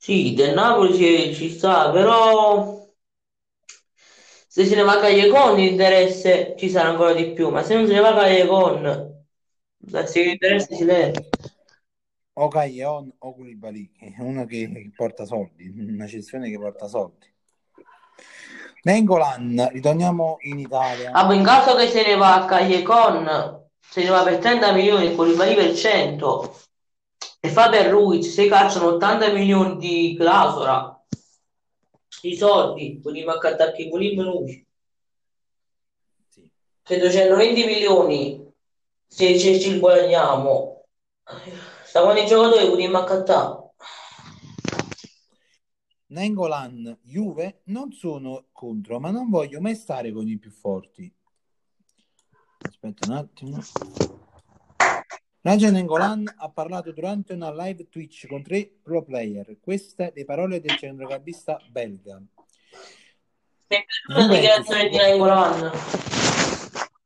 Sì, 0.00 0.32
del 0.32 0.54
Napoli 0.54 0.94
ci, 0.94 1.34
ci 1.34 1.50
sta, 1.50 1.90
però 1.90 2.86
se 4.48 4.64
se 4.64 4.74
ne 4.74 4.82
va 4.82 4.98
Callecon 4.98 5.56
l'interesse 5.56 6.54
ci 6.56 6.70
sarà 6.70 6.88
ancora 6.90 7.12
di 7.12 7.32
più, 7.32 7.50
ma 7.50 7.62
se 7.62 7.74
non 7.74 7.86
se 7.86 7.92
ne 7.92 8.00
va 8.00 8.14
Callecon, 8.14 9.24
se 10.06 10.22
l'interesse 10.22 10.74
si 10.74 10.84
leva. 10.84 11.20
O 12.34 12.48
Caglion 12.48 13.12
o 13.18 13.34
Koulibaly, 13.34 13.90
che 13.90 14.14
è 14.16 14.22
uno 14.22 14.46
che, 14.46 14.70
che 14.72 14.90
porta 14.94 15.24
soldi, 15.24 15.68
una 15.68 16.06
cessione 16.06 16.48
che 16.48 16.58
porta 16.58 16.86
soldi. 16.86 17.26
Nengolan, 18.84 19.68
ritorniamo 19.72 20.36
in 20.42 20.60
Italia. 20.60 21.10
Ah, 21.10 21.32
in 21.34 21.42
caso 21.42 21.74
che 21.74 21.88
se 21.88 22.06
ne 22.06 22.14
va 22.14 22.36
a 22.36 22.44
Callecon, 22.46 23.68
se 23.80 24.04
ne 24.04 24.10
va 24.10 24.22
per 24.22 24.38
30 24.38 24.72
milioni 24.72 25.06
e 25.06 25.14
Koulibaly 25.16 25.56
per 25.56 25.74
100 25.74 26.56
e 27.40 27.48
Faber 27.48 27.90
Ruiz 27.90 28.32
se 28.32 28.48
cacciano 28.48 28.94
80 28.94 29.32
milioni 29.32 29.76
di 29.76 30.16
clausola, 30.16 30.94
i 32.22 32.36
soldi, 32.36 33.00
quelli 33.00 33.24
manca 33.24 33.50
attacchi, 33.50 33.88
quelli 33.88 34.16
minuti, 34.16 34.66
Sì. 36.28 36.50
che 36.82 36.98
220 36.98 37.64
milioni 37.64 38.52
se 39.06 39.38
ci 39.38 39.78
guadagniamo, 39.78 40.84
stavano 41.84 42.18
i 42.18 42.26
giocatori, 42.26 42.68
quelli 42.68 42.88
manca 42.88 43.14
attacchi. 43.14 43.66
Nengolan, 46.10 46.98
Juve, 47.02 47.60
non 47.64 47.92
sono 47.92 48.46
contro, 48.50 48.98
ma 48.98 49.10
non 49.10 49.28
voglio 49.28 49.60
mai 49.60 49.74
stare 49.74 50.10
con 50.10 50.26
i 50.26 50.38
più 50.38 50.50
forti. 50.50 51.14
Aspetta 52.60 53.06
un 53.08 53.14
attimo. 53.14 53.58
Raja 55.48 55.70
Nengolan 55.70 56.30
ha 56.36 56.50
parlato 56.50 56.92
durante 56.92 57.32
una 57.32 57.50
live 57.50 57.88
Twitch 57.88 58.26
con 58.26 58.42
tre 58.42 58.70
pro 58.82 59.02
player. 59.02 59.56
Queste 59.58 60.12
le 60.14 60.26
parole 60.26 60.60
del 60.60 60.76
centrocampista 60.76 61.58
belga. 61.70 62.20
La 64.08 64.26
dichiarazione 64.26 64.90
di 64.90 64.96
Nainggolan. 64.98 65.70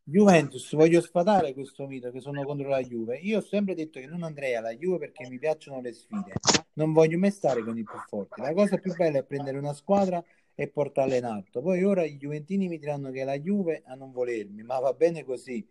Juventus, 0.02 0.74
voglio 0.74 1.00
sfatare 1.00 1.54
questo 1.54 1.86
mito 1.86 2.10
che 2.10 2.18
sono 2.18 2.42
contro 2.42 2.68
la 2.68 2.82
Juve. 2.82 3.18
Io 3.18 3.38
ho 3.38 3.42
sempre 3.42 3.76
detto 3.76 4.00
che 4.00 4.06
non 4.06 4.24
andrei 4.24 4.56
alla 4.56 4.74
Juve 4.74 4.98
perché 4.98 5.28
mi 5.28 5.38
piacciono 5.38 5.80
le 5.80 5.92
sfide. 5.92 6.32
Non 6.72 6.92
voglio 6.92 7.18
mai 7.18 7.30
stare 7.30 7.62
con 7.62 7.78
i 7.78 7.84
più 7.84 7.98
forti. 8.08 8.40
La 8.40 8.54
cosa 8.54 8.76
più 8.76 8.92
bella 8.96 9.18
è 9.18 9.24
prendere 9.24 9.56
una 9.56 9.72
squadra 9.72 10.20
e 10.56 10.66
portarla 10.66 11.14
in 11.14 11.26
alto. 11.26 11.62
Poi 11.62 11.84
ora 11.84 12.02
i 12.02 12.16
Juventini 12.16 12.66
mi 12.66 12.80
diranno 12.80 13.12
che 13.12 13.20
è 13.20 13.24
la 13.24 13.38
Juve 13.38 13.84
a 13.86 13.94
non 13.94 14.10
volermi, 14.10 14.64
ma 14.64 14.80
va 14.80 14.92
bene 14.94 15.22
così. 15.22 15.64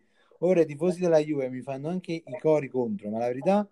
Ora 0.44 0.62
i 0.62 0.66
tifosi 0.66 0.98
della 0.98 1.18
Juve 1.18 1.48
mi 1.48 1.60
fanno 1.60 1.88
anche 1.88 2.12
i 2.12 2.38
cori 2.40 2.68
contro, 2.68 3.08
ma 3.10 3.18
la 3.20 3.26
verità 3.26 3.64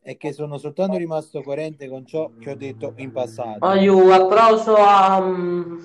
è 0.00 0.16
che 0.16 0.32
sono 0.32 0.58
soltanto 0.58 0.96
rimasto 0.96 1.40
coerente 1.40 1.88
con 1.88 2.04
ciò 2.04 2.32
che 2.40 2.50
ho 2.50 2.56
detto 2.56 2.94
in 2.96 3.12
passato. 3.12 3.64
Aiuto, 3.64 4.12
applauso 4.12 4.74
a, 4.74 5.20
mm, 5.20 5.78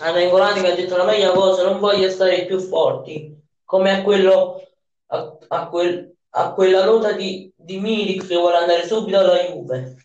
a 0.00 0.10
Nainggolan 0.10 0.60
che 0.60 0.72
ha 0.72 0.74
detto 0.74 0.96
la 0.96 1.04
meglio 1.04 1.32
cosa, 1.32 1.62
non 1.62 1.78
voglio 1.78 2.10
stare 2.10 2.46
più 2.46 2.58
forti, 2.58 3.32
come 3.64 3.92
a 3.92 4.02
quello 4.02 4.60
a, 5.06 5.38
a 5.48 5.68
quel- 5.68 6.16
a 6.30 6.52
quella 6.52 6.84
nota 6.84 7.12
di, 7.12 7.52
di 7.54 7.78
Milik 7.78 8.26
che 8.26 8.36
vuole 8.36 8.56
andare 8.56 8.84
subito 8.86 9.18
alla 9.18 9.36
Juve. 9.36 9.99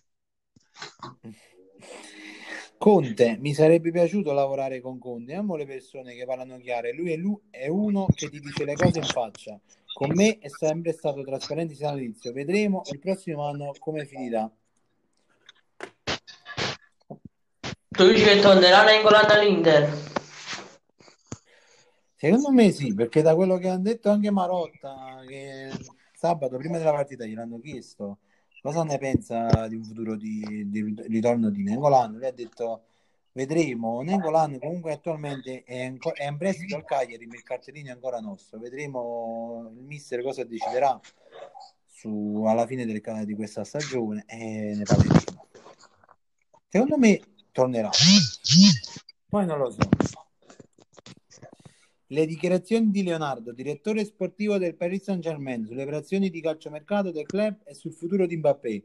Conte, 2.85 3.37
mi 3.39 3.55
sarebbe 3.55 3.89
piaciuto 3.89 4.31
lavorare 4.31 4.79
con 4.79 4.99
Conte. 4.99 5.33
Amo 5.33 5.55
le 5.55 5.65
persone 5.65 6.13
che 6.13 6.23
parlano 6.23 6.59
chiare. 6.59 6.93
Lui 6.93 7.13
è, 7.13 7.15
lui 7.15 7.35
è 7.49 7.67
uno 7.67 8.05
che 8.13 8.29
ti 8.29 8.39
dice 8.39 8.63
le 8.63 8.75
cose 8.75 8.99
in 8.99 9.05
faccia. 9.05 9.59
Con 9.91 10.11
me 10.13 10.37
è 10.37 10.49
sempre 10.49 10.91
stato 10.91 11.23
trasparente 11.23 11.73
sin 11.73 11.87
dall'inizio. 11.87 12.31
Vedremo 12.31 12.83
il 12.91 12.99
prossimo 12.99 13.43
anno 13.47 13.73
come 13.79 14.05
finirà. 14.05 14.47
Tu 17.89 18.07
dici 18.07 18.23
che 18.23 18.39
tornerà 18.39 18.83
Nainggolan 18.83 19.31
all'Inter? 19.31 19.89
Secondo 22.13 22.51
me 22.51 22.69
sì, 22.69 22.93
perché 22.93 23.23
da 23.23 23.33
quello 23.33 23.57
che 23.57 23.67
hanno 23.67 23.81
detto 23.81 24.11
anche 24.11 24.29
Marotta, 24.29 25.23
che 25.27 25.71
sabato 26.13 26.57
prima 26.57 26.77
della 26.77 26.91
partita 26.91 27.25
gliel'hanno 27.25 27.59
chiesto 27.59 28.19
cosa 28.65 28.83
ne 28.83 28.97
pensa 28.97 29.67
di 29.67 29.75
un 29.75 29.83
futuro 29.83 30.15
di, 30.15 30.67
di 30.71 30.95
ritorno 31.05 31.51
di 31.51 31.61
Nengolan. 31.61 32.13
Lui 32.13 32.25
ha 32.25 32.31
detto 32.31 32.85
vedremo. 33.33 34.01
Nengolan 34.01 34.57
comunque 34.57 34.91
attualmente 34.91 35.61
è, 35.63 35.85
anco- 35.85 36.15
è 36.15 36.25
in 36.25 36.37
prestito 36.37 36.75
al 36.75 36.83
Cagliari, 36.83 37.27
ma 37.27 37.35
il 37.35 37.43
cartellino 37.43 37.89
è 37.89 37.91
ancora 37.91 38.19
nostro. 38.19 38.57
Vedremo 38.57 39.71
il 39.71 39.83
mister 39.83 40.23
cosa 40.23 40.43
deciderà 40.43 40.99
su- 41.85 42.43
alla 42.47 42.65
fine 42.65 42.87
del 42.87 43.03
di 43.23 43.35
questa 43.35 43.63
stagione 43.63 44.23
e 44.25 44.73
ne 44.75 44.83
parleremo. 44.83 45.47
Secondo 46.67 46.97
me 46.97 47.21
tornerà. 47.51 47.91
Poi 49.29 49.45
non 49.45 49.59
lo 49.59 49.69
so. 49.69 49.77
Le 52.09 52.27
dichiarazioni 52.27 52.91
di 52.91 53.01
Leonardo, 53.01 53.51
direttore 53.51 54.05
sportivo 54.05 54.59
del 54.59 54.75
Paris 54.75 55.01
Saint-Germain, 55.01 55.65
sulle 55.65 55.81
operazioni 55.81 56.29
di 56.29 56.39
calciomercato 56.39 57.09
del 57.09 57.25
club 57.25 57.61
e 57.63 57.73
sul 57.73 57.93
futuro 57.93 58.27
di 58.27 58.37
Mbappé. 58.37 58.83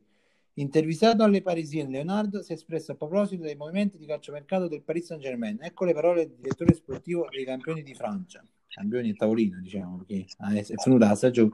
Intervistato 0.54 1.22
alle 1.22 1.42
Parisienne, 1.42 1.98
Leonardo 1.98 2.42
si 2.42 2.52
è 2.52 2.54
espresso 2.54 2.92
a 2.92 2.94
proposito 2.94 3.42
dei 3.42 3.56
movimenti 3.56 3.98
di 3.98 4.06
calciomercato 4.06 4.68
del 4.68 4.80
Paris 4.80 5.04
Saint-Germain. 5.04 5.58
Ecco 5.60 5.84
le 5.84 5.92
parole 5.92 6.28
del 6.28 6.36
direttore 6.36 6.72
sportivo 6.72 7.28
dei 7.30 7.44
campioni 7.44 7.82
di 7.82 7.92
Francia. 7.92 8.42
Campioni 8.68 9.10
a 9.10 9.14
tavolino, 9.14 9.60
diciamo, 9.60 9.98
perché 9.98 10.24
è 10.38 10.74
venuta 10.86 11.08
la 11.08 11.14
stagione. 11.14 11.50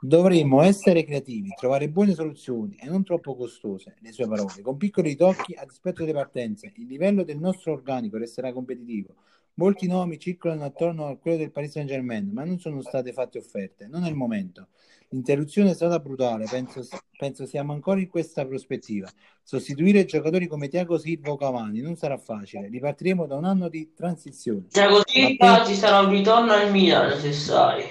Dovremmo 0.00 0.62
essere 0.62 1.02
creativi, 1.02 1.48
trovare 1.58 1.88
buone 1.88 2.14
soluzioni 2.14 2.76
e 2.76 2.86
non 2.86 3.02
troppo 3.02 3.34
costose, 3.34 3.96
le 3.98 4.12
sue 4.12 4.28
parole, 4.28 4.62
con 4.62 4.76
piccoli 4.76 5.16
tocchi 5.16 5.52
a 5.54 5.64
dispetto 5.64 6.04
delle 6.04 6.16
partenze. 6.16 6.72
Il 6.76 6.86
livello 6.86 7.24
del 7.24 7.38
nostro 7.38 7.72
organico 7.72 8.18
resterà 8.18 8.52
competitivo. 8.52 9.16
Molti 9.54 9.86
nomi 9.86 10.18
circolano 10.18 10.64
attorno 10.64 11.06
a 11.06 11.16
quello 11.16 11.36
del 11.36 11.50
Paris 11.50 11.72
Saint-Germain, 11.72 12.30
ma 12.32 12.44
non 12.44 12.58
sono 12.58 12.80
state 12.82 13.12
fatte 13.12 13.38
offerte. 13.38 13.86
Non 13.86 14.04
è 14.04 14.08
il 14.08 14.14
momento. 14.14 14.68
L'interruzione 15.08 15.70
è 15.70 15.74
stata 15.74 15.98
brutale, 15.98 16.46
penso, 16.48 16.86
penso 17.18 17.44
siamo 17.44 17.72
ancora 17.72 17.98
in 17.98 18.08
questa 18.08 18.46
prospettiva. 18.46 19.10
Sostituire 19.42 20.04
giocatori 20.04 20.46
come 20.46 20.68
Thiago 20.68 20.98
Silva 20.98 21.32
o 21.32 21.36
Cavani 21.36 21.80
non 21.80 21.96
sarà 21.96 22.16
facile. 22.16 22.68
Ripartiremo 22.68 23.26
da 23.26 23.36
un 23.36 23.44
anno 23.44 23.68
di 23.68 23.92
transizione. 23.92 24.66
Cioè 24.70 24.88
così 24.88 25.36
Ma 25.38 25.64
ci 25.64 25.74
sarà 25.74 26.00
un 26.00 26.10
ritorno 26.10 26.52
al 26.52 26.70
Milan 26.70 27.18
se 27.18 27.32
sai. 27.32 27.82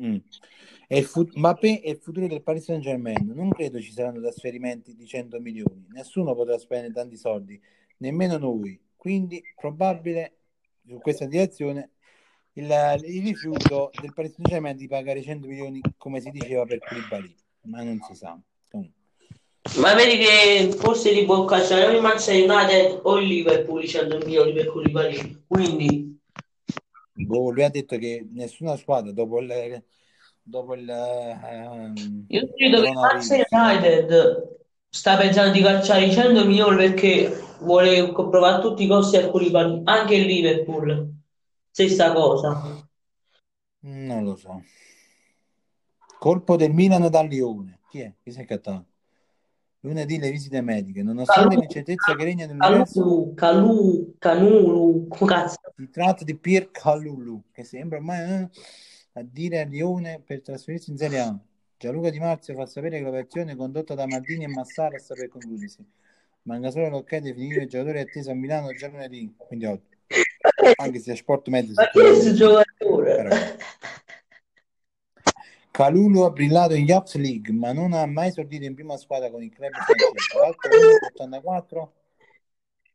Mm. 0.00 0.16
E 0.86 0.98
il 0.98 1.04
fu- 1.04 1.28
Mbappé 1.34 1.80
è 1.80 1.90
il 1.90 1.98
futuro 1.98 2.26
del 2.26 2.42
Paris 2.42 2.64
Saint 2.64 2.82
Germain. 2.82 3.32
Non 3.34 3.50
credo 3.50 3.80
ci 3.80 3.92
saranno 3.92 4.20
trasferimenti 4.20 4.94
di 4.94 5.06
100 5.06 5.40
milioni. 5.40 5.86
Nessuno 5.90 6.34
potrà 6.34 6.56
spendere 6.58 6.92
tanti 6.92 7.16
soldi, 7.16 7.60
nemmeno 7.98 8.38
noi. 8.38 8.80
Quindi, 9.00 9.42
probabile 9.56 10.40
su 10.86 10.98
questa 10.98 11.24
direzione 11.24 11.92
il, 12.52 12.66
il 13.04 13.22
rifiuto 13.24 13.90
del 13.98 14.12
Paris 14.12 14.34
Saint 14.46 14.76
di 14.76 14.88
pagare 14.88 15.22
100 15.22 15.46
milioni, 15.46 15.80
come 15.96 16.20
si 16.20 16.28
diceva 16.28 16.66
per 16.66 16.80
Koulibaly, 16.80 17.34
ma 17.62 17.82
non 17.82 17.98
si 18.06 18.14
sa. 18.14 18.38
Comunque. 18.70 19.00
Ma 19.78 19.94
vedi 19.94 20.18
che 20.18 20.76
forse 20.76 21.12
li 21.12 21.24
può 21.24 21.46
cacciare 21.46 21.86
o 21.86 21.92
il 21.92 22.02
Manchester 22.02 22.46
United 22.46 23.00
o 23.04 23.16
il 23.16 23.26
Liverpool 23.26 23.82
i 23.82 23.88
100 23.88 24.18
milioni 24.18 24.52
per 24.52 24.66
Koulibaly. 24.66 25.44
Quindi 25.46 26.20
Boh, 27.14 27.48
lui 27.48 27.64
ha 27.64 27.70
detto 27.70 27.96
che 27.96 28.28
nessuna 28.30 28.76
squadra 28.76 29.12
dopo 29.12 29.40
il, 29.40 29.82
dopo 30.42 30.74
il 30.74 30.90
ehm, 30.90 32.26
io 32.28 32.52
credo 32.54 32.82
che 32.82 32.88
il 32.88 32.94
Manchester 32.94 33.46
United 33.48 34.58
sta 34.90 35.16
pensando 35.16 35.52
di 35.52 35.62
cacciare 35.62 36.04
i 36.04 36.12
100 36.12 36.44
milioni 36.44 36.76
perché 36.76 37.48
vuole 37.60 38.12
provare 38.12 38.60
tutti 38.62 38.84
i 38.84 38.86
costi 38.86 39.16
a 39.16 39.30
Koulibaly. 39.30 39.82
Anche 39.84 40.14
il 40.14 40.26
Liverpool, 40.26 41.12
stessa 41.70 42.12
cosa. 42.12 42.86
non 43.80 44.24
lo 44.24 44.36
so. 44.36 44.62
Colpo 46.18 46.56
del 46.56 46.72
Milan 46.72 47.08
dal 47.08 47.26
Lione. 47.26 47.80
Chi 47.88 48.00
è? 48.00 48.14
Chi 48.22 48.30
si 48.30 48.40
è 48.40 48.44
cattato? 48.44 48.86
Lunedì 49.80 50.18
le 50.18 50.30
visite 50.30 50.60
mediche, 50.60 51.02
nonostante 51.02 51.54
Calulu, 51.54 51.60
l'incertezza 51.60 52.14
che 52.14 52.24
regna 52.24 52.46
nell'universo, 52.46 53.32
Calulu, 53.34 54.14
Calù, 54.18 55.08
cazzo? 55.08 55.58
si 55.74 55.88
tratta 55.88 56.22
di 56.22 56.36
Pier 56.36 56.70
Calulu, 56.70 57.44
che 57.50 57.64
sembra 57.64 57.96
ormai 57.96 58.42
eh, 58.42 58.50
a 59.14 59.22
dire 59.22 59.60
a 59.60 59.64
Lione 59.64 60.20
per 60.22 60.42
trasferirsi 60.42 60.90
in 60.90 60.98
Serie 60.98 61.20
A. 61.20 61.38
Gianluca 61.78 62.10
Di 62.10 62.18
Marzio 62.18 62.54
fa 62.54 62.66
sapere 62.66 62.98
che 62.98 63.04
l'operazione 63.04 63.56
condotta 63.56 63.94
da 63.94 64.06
Maldini 64.06 64.44
e 64.44 64.48
Massara 64.48 64.98
sta 64.98 65.14
per 65.14 65.30
concludersi. 65.30 65.82
Manca 66.42 66.70
solo 66.70 66.88
l'ok 66.88 67.16
definire 67.18 67.62
il 67.62 67.68
giocatore 67.68 68.00
atteso 68.00 68.30
a 68.30 68.34
Milano 68.34 68.72
già 68.72 68.88
lunedì, 68.88 69.34
quindi 69.36 69.66
oggi. 69.66 69.88
Anche 70.76 70.98
se 70.98 71.14
Sport 71.16 71.48
Medici 71.48 71.74
Ma 71.74 71.88
chi 71.88 71.98
è 71.98 72.02
questo 72.02 72.32
però 72.32 72.62
giocatore? 72.62 73.58
Calulu 75.70 76.20
ha 76.22 76.30
brillato 76.30 76.74
in 76.74 76.86
Youth 76.86 77.14
League, 77.14 77.52
ma 77.54 77.72
non 77.72 77.92
ha 77.92 78.04
mai 78.06 78.28
esordito 78.28 78.64
in 78.64 78.74
prima 78.74 78.96
squadra 78.96 79.30
con 79.30 79.42
il 79.42 79.52
club 79.52 79.70
francese. 79.72 80.38
Alto 80.44 80.68
1,84, 81.24 81.88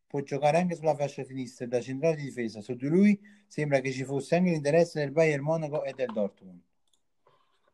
può 0.08 0.20
giocare 0.22 0.58
anche 0.58 0.76
sulla 0.76 0.96
fascia 0.96 1.24
sinistra 1.24 1.66
da 1.68 1.82
centrale 1.82 2.16
di 2.16 2.24
difesa. 2.24 2.62
Su 2.62 2.74
di 2.76 2.88
lui 2.88 3.20
sembra 3.48 3.80
che 3.80 3.92
ci 3.92 4.04
fosse 4.04 4.36
anche 4.36 4.52
l'interesse 4.52 5.00
del 5.00 5.12
Bayern 5.12 5.44
Monaco 5.44 5.84
e 5.84 5.94
del 5.94 6.12
Dortmund. 6.12 6.60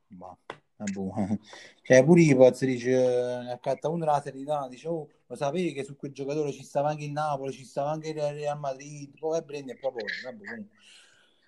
Ma, 0.09 0.37
vabbè. 0.83 1.39
Cioè, 1.83 2.05
pure 2.05 2.21
io 2.21 2.37
posso 2.37 2.65
dire, 2.65 3.49
accatta 3.51 3.89
un 3.89 3.99
la 3.99 4.21
serenità, 4.21 4.67
dice, 4.69 4.87
oh, 4.87 5.09
lo 5.25 5.35
sapevi 5.35 5.73
che 5.73 5.83
su 5.83 5.95
quel 5.95 6.11
giocatore 6.11 6.51
ci 6.51 6.63
stava 6.63 6.89
anche 6.89 7.03
il 7.05 7.11
Napoli, 7.11 7.51
ci 7.51 7.65
stava 7.65 7.91
anche 7.91 8.09
il 8.09 8.21
Real 8.21 8.59
Madrid, 8.59 9.17
poi 9.17 9.43
prende 9.43 9.75
proprio, 9.75 10.05
vabbè. 10.23 10.63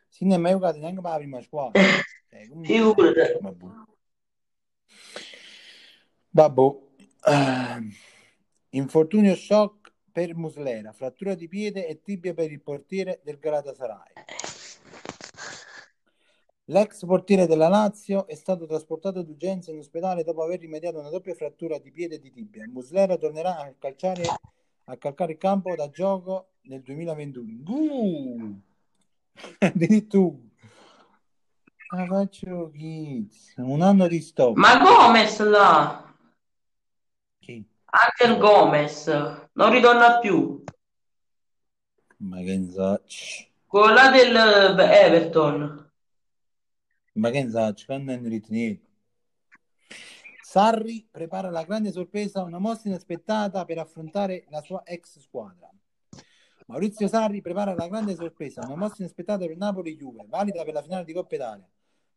Sì, 0.10 0.26
non 0.26 0.34
è 0.34 0.38
mai 0.38 0.52
giocato 0.52 0.80
neanche 0.80 1.02
per 1.02 1.12
la 1.12 1.18
prima 1.18 1.42
squadra. 1.42 1.82
Cioè, 2.30 2.48
comunque, 2.48 2.74
Figurati. 2.74 3.38
vabbè. 3.42 3.66
Vabbè. 6.30 6.62
Eh, 7.26 7.82
infortunio 8.72 9.36
shock 9.36 9.94
per 10.12 10.36
Muslera, 10.36 10.92
frattura 10.92 11.36
di 11.36 11.48
piede 11.48 11.88
e 11.88 12.02
tibia 12.02 12.34
per 12.34 12.52
il 12.52 12.62
portiere 12.62 13.22
del 13.24 13.40
Galatasaray. 13.40 14.14
L'ex 16.68 17.06
portiere 17.06 17.46
della 17.46 17.68
Lazio 17.68 18.26
è 18.28 18.36
stato 18.36 18.66
trasportato 18.66 19.22
d'urgenza 19.22 19.72
in 19.72 19.80
ospedale 19.80 20.24
dopo 20.24 20.44
aver 20.44 20.60
rimediato 20.60 21.00
una 21.00 21.10
doppia 21.10 21.34
frattura 21.34 21.78
di 21.78 21.92
piede 21.92 22.16
e 22.16 22.20
di 22.20 22.32
tibia. 22.32 22.66
Muslera 22.70 23.18
tornerà 23.18 23.58
a 23.58 23.74
calciare 23.78 24.24
a 24.86 24.98
calcare 24.98 25.34
il 25.34 25.38
campo 25.38 25.76
da 25.76 25.90
gioco 25.90 26.52
nel 26.64 26.82
2021. 26.82 27.72
Uh! 27.72 28.62
Addirittura. 29.60 30.38
La 31.90 32.06
faccio 32.06 32.72
kids. 32.72 33.54
Un 33.58 33.82
anno 33.82 34.08
di 34.08 34.20
stop. 34.20 34.56
Ma 34.56 34.80
Gomez 34.80 35.40
là, 35.42 36.16
Chi? 37.40 37.64
Angel 37.86 38.40
Gomez, 38.40 39.08
non 39.54 39.72
ritorna 39.72 40.18
più. 40.20 40.64
Ma 42.18 42.38
che 42.38 42.58
ne 42.58 42.72
so. 42.72 43.02
Quello 43.66 43.94
là 43.94 44.10
del 44.10 44.36
eh, 44.80 45.06
Everton. 45.06 45.92
Ma 47.14 47.30
che 47.30 47.44
ne 47.44 47.50
so, 47.50 47.74
quando 47.86 48.16
non 48.16 48.28
ritenete. 48.28 48.82
Sarri 50.42 51.08
prepara 51.10 51.50
la 51.50 51.64
grande 51.64 51.92
sorpresa, 51.92 52.44
una 52.44 52.60
mossa 52.60 52.88
inaspettata 52.88 53.66
per 53.66 53.80
affrontare 53.80 54.46
la 54.50 54.62
sua 54.62 54.84
ex 54.86 55.20
squadra. 55.20 55.68
Maurizio 56.68 57.08
Sarri 57.08 57.42
prepara 57.42 57.74
la 57.74 57.88
grande 57.88 58.16
sorpresa, 58.16 58.62
una 58.66 58.76
mossa 58.76 58.98
inaspettata 59.00 59.46
per 59.46 59.58
Napoli-Juve, 59.58 60.26
valida 60.28 60.64
per 60.64 60.74
la 60.74 60.82
finale 60.82 61.06
di 61.06 61.14
Coppa 61.14 61.36
Italia. 61.36 61.68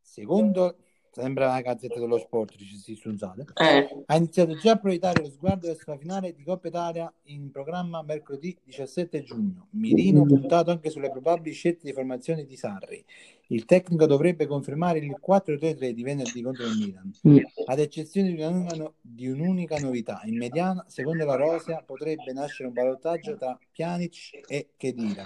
Secondo, 0.00 0.76
sembra 1.10 1.48
la 1.48 1.60
gazzetta 1.62 1.98
dello 1.98 2.18
sport, 2.18 2.56
ci 2.56 2.76
si 2.76 2.94
stronzate, 2.94 3.46
Eh, 3.54 4.04
ha 4.04 4.16
iniziato 4.16 4.54
già 4.56 4.72
a 4.72 4.76
proiettare 4.76 5.22
lo 5.22 5.30
sguardo 5.30 5.66
verso 5.66 5.90
la 5.90 5.96
finale 5.96 6.34
di 6.34 6.44
Coppa 6.44 6.68
Italia 6.68 7.12
in 7.24 7.50
programma 7.50 8.02
mercoledì 8.02 8.56
17 8.62 9.22
giugno. 9.22 9.68
Mirino 9.70 10.24
puntato 10.24 10.70
anche 10.70 10.90
sulle 10.90 11.10
probabili 11.10 11.54
scelte 11.54 11.86
di 11.86 11.92
formazione 11.92 12.44
di 12.44 12.56
Sarri. 12.56 13.04
Il 13.48 13.64
tecnico 13.64 14.06
dovrebbe 14.06 14.46
confermare 14.46 14.98
il 14.98 15.16
4-3-3 15.24 15.90
di 15.90 16.02
venerdì 16.02 16.42
contro 16.42 16.64
il 16.64 16.76
Milan. 16.76 17.44
Ad 17.66 17.78
eccezione 17.78 18.32
di, 18.32 18.42
una, 18.42 18.92
di 19.00 19.28
un'unica 19.28 19.78
novità, 19.78 20.20
in 20.24 20.36
mediana, 20.36 20.84
secondo 20.88 21.24
la 21.24 21.36
Rosia, 21.36 21.82
potrebbe 21.86 22.32
nascere 22.32 22.68
un 22.68 22.74
ballottaggio 22.74 23.36
tra 23.36 23.56
Pjanic 23.72 24.42
e 24.48 24.70
Khedira. 24.76 25.24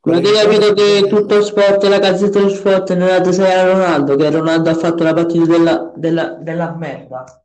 Con 0.00 0.14
Ma 0.14 0.20
ti 0.20 0.28
hai 0.28 0.44
capito 0.44 0.72
che 0.72 1.06
tutto 1.08 1.42
sport, 1.42 1.82
la 1.84 1.98
gazzetta 1.98 2.38
dello 2.38 2.50
sport 2.50 2.94
non 2.94 3.32
sei 3.32 3.52
a 3.52 3.70
Ronaldo, 3.70 4.16
che 4.16 4.30
Ronaldo 4.30 4.70
ha 4.70 4.74
fatto 4.74 5.02
la 5.02 5.12
partita 5.12 5.44
della, 5.44 5.92
della, 5.94 6.34
della 6.34 6.74
merda. 6.74 7.44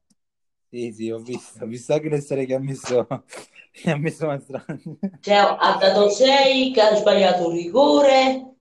Sì, 0.70 0.92
sì, 0.92 1.12
ho 1.12 1.20
visto, 1.20 1.64
ho 1.64 1.68
visto 1.68 1.94
anche 1.94 2.10
le 2.10 2.22
storie 2.22 2.46
che 2.46 2.54
ha 2.56 2.60
messo, 2.60 3.06
che 3.74 3.92
ha 3.92 3.98
messo 3.98 4.28
Mastrani. 4.28 5.00
Cioè, 5.20 5.36
ha 5.36 5.78
dato 5.80 6.10
6, 6.10 6.72
che 6.72 6.82
ha 6.82 6.96
sbagliato 6.96 7.48
un 7.48 7.54
rigore, 7.56 8.53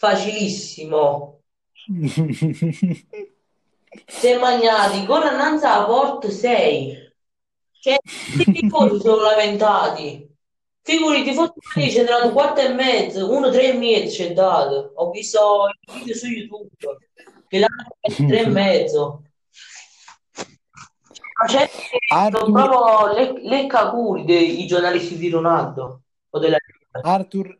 facilissimo. 0.00 1.42
Si 4.06 4.28
è 4.28 4.38
mangiati 4.38 5.04
con 5.04 5.22
innanzi 5.22 5.66
alla 5.66 5.84
porta 5.84 6.30
6. 6.30 7.12
Cioè, 7.80 7.96
i 8.38 8.52
tifosi 8.52 9.00
sono 9.00 9.22
lamentati. 9.22 10.28
Figuri, 10.80 11.20
i 11.20 11.24
tifosi 11.24 11.90
ci 11.90 11.98
è 11.98 12.04
dato 12.04 12.30
4 12.30 12.66
e 12.66 12.72
mezzo, 12.72 13.28
1 13.32 13.50
3 13.50 13.72
e 13.72 13.72
mezzo 13.72 14.12
ci 14.12 14.22
è 14.22 14.32
dato. 14.32 14.92
Ho 14.94 15.10
visto 15.10 15.66
il 15.66 15.92
video 15.92 16.14
su 16.14 16.26
YouTube 16.26 17.08
che 17.48 17.58
l'hanno 17.58 18.28
3 18.28 18.40
e 18.40 18.46
mezzo. 18.46 19.24
C'è 21.46 21.68
sono 21.68 22.20
Arthur, 22.20 22.52
proprio 22.52 23.12
le, 23.12 23.40
le 23.42 23.66
cacuri 23.66 24.24
dei 24.24 24.66
giornalisti 24.66 25.16
di 25.16 25.30
Ronaldo 25.30 26.02
o 26.30 26.38
della 26.38 26.58
Arthur, 27.02 27.59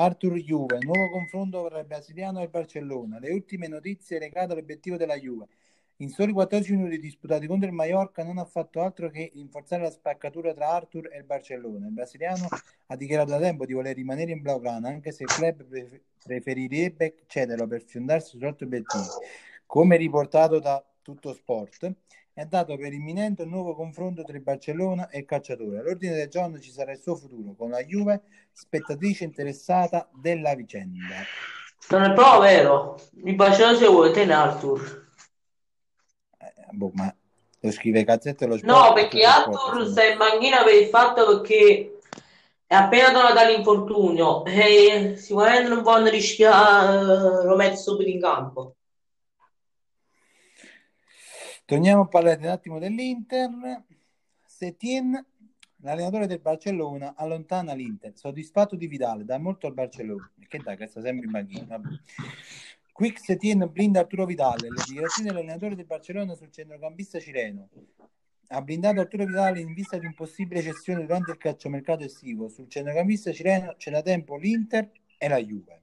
Arthur 0.00 0.34
Juve, 0.34 0.78
nuovo 0.80 1.10
confronto 1.10 1.66
tra 1.68 1.80
il 1.80 1.84
brasiliano 1.84 2.38
e 2.38 2.44
il 2.44 2.50
Barcellona. 2.50 3.18
Le 3.18 3.32
ultime 3.32 3.66
notizie 3.66 4.20
legate 4.20 4.52
all'obiettivo 4.52 4.96
della 4.96 5.16
Juve. 5.16 5.48
In 5.96 6.10
soli 6.10 6.30
14 6.30 6.76
minuti 6.76 7.00
disputati 7.00 7.48
contro 7.48 7.66
il 7.66 7.74
Mallorca 7.74 8.22
non 8.22 8.38
ha 8.38 8.44
fatto 8.44 8.80
altro 8.80 9.10
che 9.10 9.32
rinforzare 9.34 9.82
la 9.82 9.90
spaccatura 9.90 10.54
tra 10.54 10.68
Arthur 10.68 11.12
e 11.12 11.18
il 11.18 11.24
Barcellona. 11.24 11.88
Il 11.88 11.94
brasiliano 11.94 12.46
ha 12.86 12.94
dichiarato 12.94 13.30
da 13.30 13.40
tempo 13.40 13.66
di 13.66 13.72
voler 13.72 13.96
rimanere 13.96 14.30
in 14.30 14.40
Blaugrana, 14.40 14.88
anche 14.88 15.10
se 15.10 15.24
il 15.24 15.30
club 15.30 15.64
pre- 15.64 16.02
preferirebbe 16.22 17.24
cederlo 17.26 17.66
per 17.66 17.82
fiondarsi 17.82 18.38
su 18.38 18.44
altri 18.44 18.66
obiettivi. 18.66 19.04
Come 19.66 19.96
riportato 19.96 20.60
da 20.60 20.80
Tutto 21.02 21.32
Sport, 21.34 21.92
è 22.38 22.46
dato 22.46 22.76
per 22.76 22.92
imminente 22.92 23.42
un 23.42 23.48
nuovo 23.48 23.74
confronto 23.74 24.22
tra 24.22 24.36
il 24.36 24.42
Barcellona 24.42 25.08
e 25.08 25.18
il 25.18 25.24
calciatore. 25.24 25.80
All'ordine 25.80 26.14
del 26.14 26.28
giorno 26.28 26.60
ci 26.60 26.70
sarà 26.70 26.92
il 26.92 27.00
suo 27.00 27.16
futuro 27.16 27.56
con 27.56 27.70
la 27.70 27.82
Juve, 27.82 28.22
spettatrice 28.52 29.24
interessata 29.24 30.08
della 30.12 30.54
vicenda. 30.54 31.16
Non 31.88 32.02
è 32.04 32.12
proprio 32.12 32.40
vero. 32.40 33.00
Mi 33.22 33.34
piaceva 33.34 33.74
se 33.74 33.88
vuoi 33.88 34.12
te 34.12 34.30
Arthur. 34.30 35.08
Eh, 36.38 36.52
boh, 36.70 36.92
ma 36.94 37.12
lo 37.58 37.72
scrive 37.72 38.04
Gazzetta 38.04 38.44
dello 38.44 38.56
Sport. 38.56 38.72
No, 38.72 38.92
perché 38.92 39.24
Arthur 39.24 39.88
sta 39.88 40.04
in 40.04 40.16
manchina 40.16 40.62
per 40.62 40.74
il 40.74 40.86
fatto 40.86 41.40
che 41.40 41.98
è 42.64 42.74
appena 42.74 43.10
tornato 43.10 43.34
dall'infortunio 43.34 44.44
e 44.44 45.14
sicuramente 45.16 45.68
non 45.68 45.82
vogliono 45.82 46.10
rischiare 46.10 47.00
eh, 47.00 47.44
lo 47.46 47.56
mettere 47.56 47.76
subito 47.78 48.10
in 48.10 48.20
campo. 48.20 48.76
Torniamo 51.68 52.00
a 52.00 52.08
parlare 52.08 52.38
un 52.40 52.48
attimo 52.48 52.78
dell'Inter. 52.78 53.50
Setien, 54.46 55.22
l'allenatore 55.82 56.26
del 56.26 56.40
Barcellona, 56.40 57.12
allontana 57.14 57.74
l'Inter. 57.74 58.12
Soddisfatto 58.16 58.74
di 58.74 58.86
Vidal, 58.86 59.26
dà 59.26 59.36
molto 59.36 59.66
al 59.66 59.74
Barcellona. 59.74 60.32
Che 60.48 60.60
dai, 60.64 60.78
che 60.78 60.86
sta 60.86 61.02
sempre 61.02 61.26
in 61.26 61.30
banchina. 61.30 61.78
Quick 62.90 63.18
Setien 63.18 63.68
blinda 63.70 64.00
Arturo 64.00 64.24
Vidal. 64.24 64.56
Le 64.58 64.82
dichiarazioni 64.82 65.28
dell'allenatore 65.28 65.74
del 65.74 65.84
Barcellona 65.84 66.34
sul 66.34 66.50
centrocampista 66.50 67.20
cileno. 67.20 67.68
Ha 68.46 68.62
blindato 68.62 69.00
Arturo 69.00 69.26
Vidal 69.26 69.58
in 69.58 69.74
vista 69.74 69.98
di 69.98 70.06
un 70.06 70.14
possibile 70.14 70.62
cessione 70.62 71.02
durante 71.02 71.32
il 71.32 71.36
calciomercato 71.36 72.02
estivo. 72.02 72.48
Sul 72.48 72.70
centrocampista 72.70 73.30
cileno 73.30 73.74
c'è 73.76 73.90
da 73.90 74.00
tempo 74.00 74.38
l'Inter 74.38 74.90
e 75.18 75.28
la 75.28 75.36
Juve. 75.36 75.82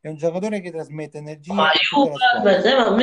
È 0.00 0.08
un 0.08 0.16
giocatore 0.16 0.60
che 0.60 0.72
trasmette 0.72 1.18
energia 1.18 1.54
Ma 1.54 1.70
aspetta, 1.70 2.90
ma 2.90 2.96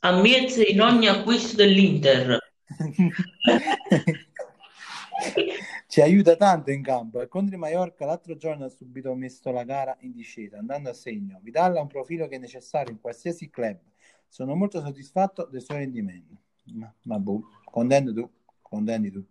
a 0.00 0.12
me 0.12 0.18
ammette 0.18 0.62
in 0.62 0.80
ogni 0.80 1.06
acquisto 1.08 1.56
dell'Inter. 1.56 2.38
Ci 5.88 6.00
aiuta 6.00 6.36
tanto 6.36 6.70
in 6.70 6.82
campo 6.82 7.20
e 7.20 7.28
contro 7.28 7.54
il 7.54 7.60
Mallorca 7.60 8.04
l'altro 8.04 8.36
giorno 8.36 8.66
ha 8.66 8.68
subito 8.68 9.14
messo 9.14 9.50
la 9.50 9.64
gara 9.64 9.96
in 10.00 10.12
discesa 10.12 10.58
andando 10.58 10.90
a 10.90 10.94
segno. 10.94 11.40
Vidal 11.42 11.76
ha 11.76 11.80
un 11.80 11.88
profilo 11.88 12.28
che 12.28 12.36
è 12.36 12.38
necessario 12.38 12.92
in 12.92 13.00
qualsiasi 13.00 13.50
club. 13.50 13.78
Sono 14.28 14.54
molto 14.54 14.80
soddisfatto 14.80 15.48
del 15.50 15.62
suo 15.62 15.74
rendimento. 15.74 16.36
Ma, 16.74 16.94
ma 17.04 17.18
boh, 17.18 17.48
contendi 17.64 18.12
tu, 18.12 18.30
contendi 18.62 19.10
tu. 19.10 19.24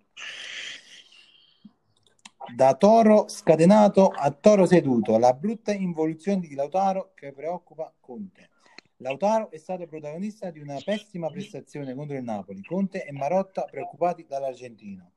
Da 2.53 2.73
Toro 2.75 3.27
scatenato 3.27 4.07
a 4.07 4.31
Toro 4.31 4.65
seduto, 4.65 5.17
la 5.17 5.33
brutta 5.33 5.71
involuzione 5.73 6.39
di 6.39 6.55
Lautaro 6.55 7.11
che 7.13 7.31
preoccupa 7.31 7.93
Conte. 7.99 8.49
Lautaro 8.99 9.51
è 9.51 9.57
stato 9.57 9.85
protagonista 9.85 10.49
di 10.49 10.59
una 10.59 10.79
pessima 10.83 11.29
prestazione 11.29 11.93
contro 11.93 12.17
il 12.17 12.23
Napoli. 12.23 12.63
Conte 12.63 13.05
e 13.05 13.11
Marotta 13.11 13.65
preoccupati 13.69 14.25
dall'argentino. 14.27 15.11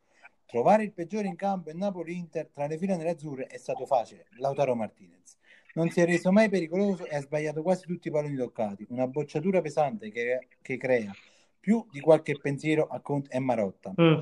Trovare 0.45 0.83
il 0.83 0.93
peggiore 0.93 1.29
in 1.29 1.37
campo 1.37 1.71
in 1.71 1.79
Napoli-Inter 1.79 2.51
tra 2.53 2.67
le 2.67 2.77
file 2.77 2.97
nerazzurre 2.97 3.47
è 3.47 3.57
stato 3.57 3.87
facile. 3.87 4.27
Lautaro 4.37 4.75
Martinez. 4.75 5.39
Non 5.75 5.89
si 5.89 6.01
è 6.01 6.05
reso 6.05 6.31
mai 6.31 6.51
pericoloso 6.51 7.07
e 7.07 7.17
ha 7.17 7.21
sbagliato 7.21 7.63
quasi 7.63 7.87
tutti 7.87 8.09
i 8.09 8.11
palloni 8.11 8.37
toccati. 8.37 8.85
Una 8.91 9.07
bocciatura 9.07 9.63
pesante 9.63 10.11
che, 10.11 10.49
che 10.61 10.77
crea 10.77 11.13
più 11.59 11.87
di 11.91 12.01
qualche 12.01 12.37
pensiero 12.39 12.87
a 12.87 13.01
Conte 13.01 13.35
e 13.35 13.39
Marotta. 13.39 13.95
Mm. 13.99 14.19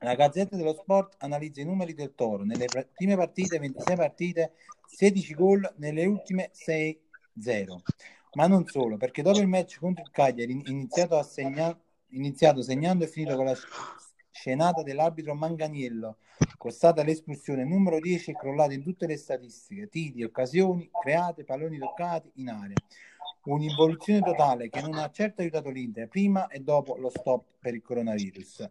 La 0.00 0.14
Gazzetta 0.14 0.56
dello 0.56 0.74
Sport 0.74 1.16
analizza 1.18 1.60
i 1.60 1.64
numeri 1.64 1.94
del 1.94 2.14
Toro. 2.14 2.44
Nelle 2.44 2.66
pr- 2.66 2.88
prime 2.94 3.16
partite, 3.16 3.58
26 3.58 3.96
partite, 3.96 4.52
16 4.86 5.34
gol, 5.34 5.74
nelle 5.78 6.04
ultime 6.04 6.50
6-0. 6.52 6.98
Ma 8.34 8.46
non 8.46 8.66
solo, 8.66 8.96
perché 8.96 9.22
dopo 9.22 9.40
il 9.40 9.46
match 9.46 9.78
contro 9.78 10.04
il 10.04 10.10
Cagliari, 10.10 10.62
iniziato, 10.66 11.22
segna- 11.22 11.78
iniziato 12.08 12.62
segnando 12.62 13.04
e 13.04 13.08
finito 13.08 13.36
con 13.36 13.44
la 13.44 13.56
scenata 14.30 14.82
dell'arbitro 14.82 15.34
Manganiello, 15.34 16.16
costata 16.56 17.02
l'espulsione 17.02 17.64
numero 17.64 18.00
10 18.00 18.30
e 18.30 18.34
crollata 18.34 18.72
in 18.72 18.82
tutte 18.82 19.06
le 19.06 19.18
statistiche, 19.18 19.88
tiri, 19.88 20.24
occasioni 20.24 20.88
create, 20.90 21.44
palloni 21.44 21.78
toccati 21.78 22.30
in 22.36 22.48
area. 22.48 22.76
Un'involuzione 23.44 24.20
totale 24.20 24.68
che 24.70 24.80
non 24.80 24.96
ha 24.96 25.10
certo 25.10 25.42
aiutato 25.42 25.68
l'Inter 25.68 26.08
prima 26.08 26.46
e 26.46 26.60
dopo 26.60 26.96
lo 26.96 27.10
stop 27.10 27.44
per 27.58 27.74
il 27.74 27.82
coronavirus. 27.82 28.70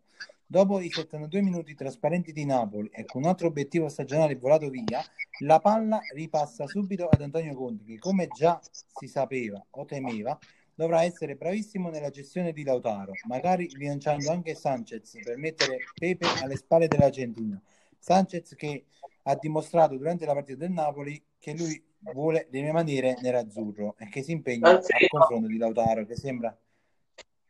Dopo 0.51 0.81
i 0.81 0.89
72 0.89 1.41
minuti 1.41 1.75
trasparenti 1.75 2.33
di 2.33 2.43
Napoli 2.43 2.89
e 2.91 3.05
con 3.05 3.21
un 3.21 3.29
altro 3.29 3.47
obiettivo 3.47 3.87
stagionale 3.87 4.35
volato 4.35 4.67
via, 4.67 5.01
la 5.45 5.61
palla 5.61 6.01
ripassa 6.13 6.67
subito 6.67 7.07
ad 7.07 7.21
Antonio 7.21 7.55
Conti 7.55 7.85
che 7.85 7.97
come 7.97 8.27
già 8.27 8.59
si 8.69 9.07
sapeva 9.07 9.65
o 9.69 9.85
temeva 9.85 10.37
dovrà 10.75 11.03
essere 11.03 11.37
bravissimo 11.37 11.89
nella 11.89 12.09
gestione 12.09 12.51
di 12.51 12.65
Lautaro, 12.65 13.13
magari 13.29 13.69
rilanciando 13.71 14.29
anche 14.29 14.53
Sanchez 14.53 15.19
per 15.23 15.37
mettere 15.37 15.77
Pepe 15.93 16.27
alle 16.41 16.57
spalle 16.57 16.89
dell'Argentina. 16.89 17.57
Sanchez 17.97 18.53
che 18.55 18.87
ha 19.23 19.35
dimostrato 19.35 19.95
durante 19.95 20.25
la 20.25 20.33
partita 20.33 20.57
del 20.57 20.71
Napoli 20.71 21.23
che 21.39 21.55
lui 21.55 21.81
vuole 22.11 22.49
maniere 22.73 23.15
nerazzurro 23.21 23.95
e 23.97 24.09
che 24.09 24.21
si 24.21 24.33
impegna 24.33 24.67
al 24.71 24.83
confronto 25.07 25.47
di 25.47 25.55
Lautaro 25.55 26.05
che 26.05 26.17
sembra 26.17 26.53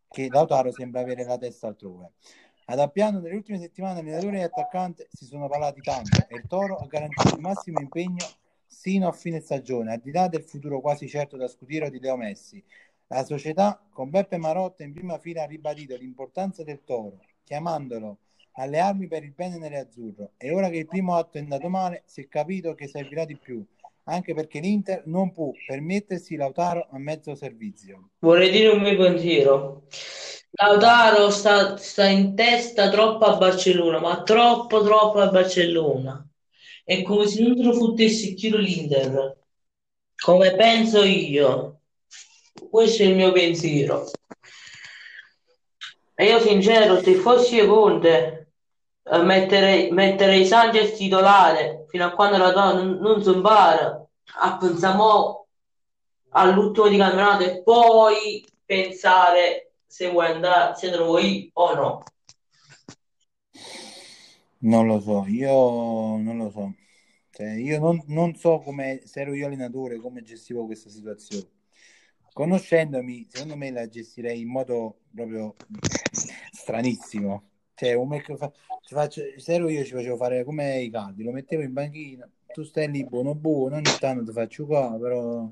che 0.08 0.28
Lautaro 0.30 0.72
sembra 0.72 1.00
avere 1.00 1.24
la 1.24 1.38
testa 1.38 1.68
altrove. 1.68 2.12
Ad 2.72 2.80
Appiano 2.80 3.20
nelle 3.20 3.36
ultime 3.36 3.60
settimane 3.60 4.00
allenatore 4.00 4.40
e 4.40 4.44
attaccante 4.44 5.10
si 5.12 5.26
sono 5.26 5.50
parlati 5.50 5.82
tanto 5.82 6.26
e 6.30 6.38
il 6.38 6.48
Toro 6.48 6.78
ha 6.78 6.86
garantito 6.86 7.36
il 7.36 7.42
massimo 7.42 7.82
impegno 7.82 8.26
sino 8.66 9.10
a 9.10 9.12
fine 9.12 9.42
stagione, 9.42 9.92
al 9.92 10.00
di 10.00 10.10
là 10.10 10.30
del 10.30 10.44
futuro 10.44 10.80
quasi 10.80 11.10
certo 11.10 11.36
da 11.36 11.50
scudero 11.50 11.90
di 11.90 12.00
Leo 12.00 12.16
Messi. 12.16 12.64
La 13.08 13.26
società 13.26 13.78
con 13.92 14.10
Beppe 14.10 14.38
Marotta 14.38 14.84
in 14.84 14.94
prima 14.94 15.20
fila 15.20 15.44
ha 15.44 15.48
ribadito 15.48 15.98
l'importanza 15.98 16.64
del 16.64 16.86
Toro, 16.86 17.20
chiamandolo 17.44 18.20
alle 18.54 18.80
armi 18.80 19.08
per 19.08 19.26
il 19.26 19.34
bene 19.34 19.58
nell'azzurro 19.58 20.32
e 20.38 20.54
ora 20.54 20.70
che 20.70 20.78
il 20.78 20.88
primo 20.88 21.16
atto 21.16 21.40
è 21.40 21.42
andato 21.42 21.68
male 21.68 22.04
si 22.06 22.22
è 22.22 22.30
capito 22.30 22.74
che 22.74 22.88
servirà 22.88 23.26
di 23.26 23.36
più 23.36 23.66
anche 24.06 24.34
perché 24.34 24.60
l'Inter 24.60 25.04
non 25.06 25.32
può 25.32 25.52
permettersi 25.66 26.36
Lautaro 26.36 26.88
a 26.92 26.98
mezzo 26.98 27.36
servizio. 27.36 28.12
Vorrei 28.20 28.52
dire 28.52 28.70
un 28.70 28.82
mio 28.82 28.98
pensiero. 28.98 29.84
Lautaro 30.52 31.30
sta, 31.30 31.78
sta 31.78 32.06
in 32.06 32.36
testa 32.36 32.90
troppo 32.90 33.26
a 33.26 33.38
Barcellona, 33.38 34.00
ma 34.00 34.24
troppo 34.24 34.84
troppo 34.84 35.20
a 35.20 35.30
Barcellona. 35.30 36.28
È 36.84 37.02
come 37.04 37.28
se 37.28 37.42
non 37.42 37.56
te 37.56 37.64
lo 37.64 37.74
fottesse 37.74 38.30
il 38.30 38.36
tiro 38.36 38.58
l'Inter. 38.58 39.38
Come 40.16 40.56
penso 40.56 41.04
io. 41.04 41.82
Questo 42.70 43.04
è 43.04 43.06
il 43.06 43.16
mio 43.16 43.32
pensiero. 43.32 44.10
E 46.16 46.26
io 46.26 46.40
sincero, 46.40 47.02
se 47.02 47.16
fossi 47.16 47.66
Conte, 47.66 48.41
eh, 49.12 49.24
metterei, 49.24 49.92
metterei 49.92 50.46
Sanchez 50.46 50.96
titolare 50.96 51.86
fino 51.90 52.06
a 52.06 52.12
quando 52.12 52.38
la 52.38 52.52
donna 52.52 52.82
non, 52.82 52.98
non 53.00 53.22
si 53.22 53.30
impara. 53.30 54.08
A 54.40 54.58
pensiamo 54.58 55.48
all'ultimo 56.30 56.88
di 56.88 56.98
campionato 56.98 57.44
e 57.44 57.62
poi 57.62 58.46
pensare 58.66 59.74
se 59.86 60.10
vuoi 60.10 60.28
andare, 60.28 60.76
se 60.76 60.98
vuoi 60.98 61.50
o 61.54 61.74
no. 61.74 62.04
Non 64.60 64.88
lo 64.88 65.02
so, 65.02 65.26
io 65.28 66.18
non 66.18 66.38
lo 66.38 66.50
so. 66.50 66.74
Cioè, 67.32 67.50
io 67.56 67.80
non, 67.80 68.02
non 68.08 68.36
so 68.36 68.60
come, 68.60 69.02
se 69.06 69.22
ero 69.22 69.34
io 69.34 69.48
allenatore, 69.48 70.00
come 70.00 70.22
gestivo 70.22 70.66
questa 70.66 70.90
situazione 70.90 71.48
conoscendomi, 72.34 73.28
secondo 73.30 73.58
me 73.58 73.72
la 73.72 73.88
gestirei 73.88 74.42
in 74.42 74.50
modo 74.50 75.02
proprio 75.14 75.56
stranissimo. 76.52 77.51
Cioè, 77.82 77.96
come 77.96 78.22
fa, 78.22 78.52
faccio, 78.84 79.24
se 79.38 79.54
ero 79.54 79.68
io 79.68 79.84
ci 79.84 79.94
facevo 79.94 80.16
fare 80.16 80.44
come 80.44 80.82
i 80.82 80.92
caldi, 80.92 81.24
lo 81.24 81.32
mettevo 81.32 81.64
in 81.64 81.74
banchina, 81.74 82.30
tu 82.54 82.62
stai 82.62 82.92
lì 82.92 83.04
buono 83.04 83.34
buono, 83.34 83.78
ogni 83.78 83.90
tanto 84.00 84.24
ti 84.24 84.32
faccio 84.32 84.68
qua, 84.68 84.96
però... 85.02 85.50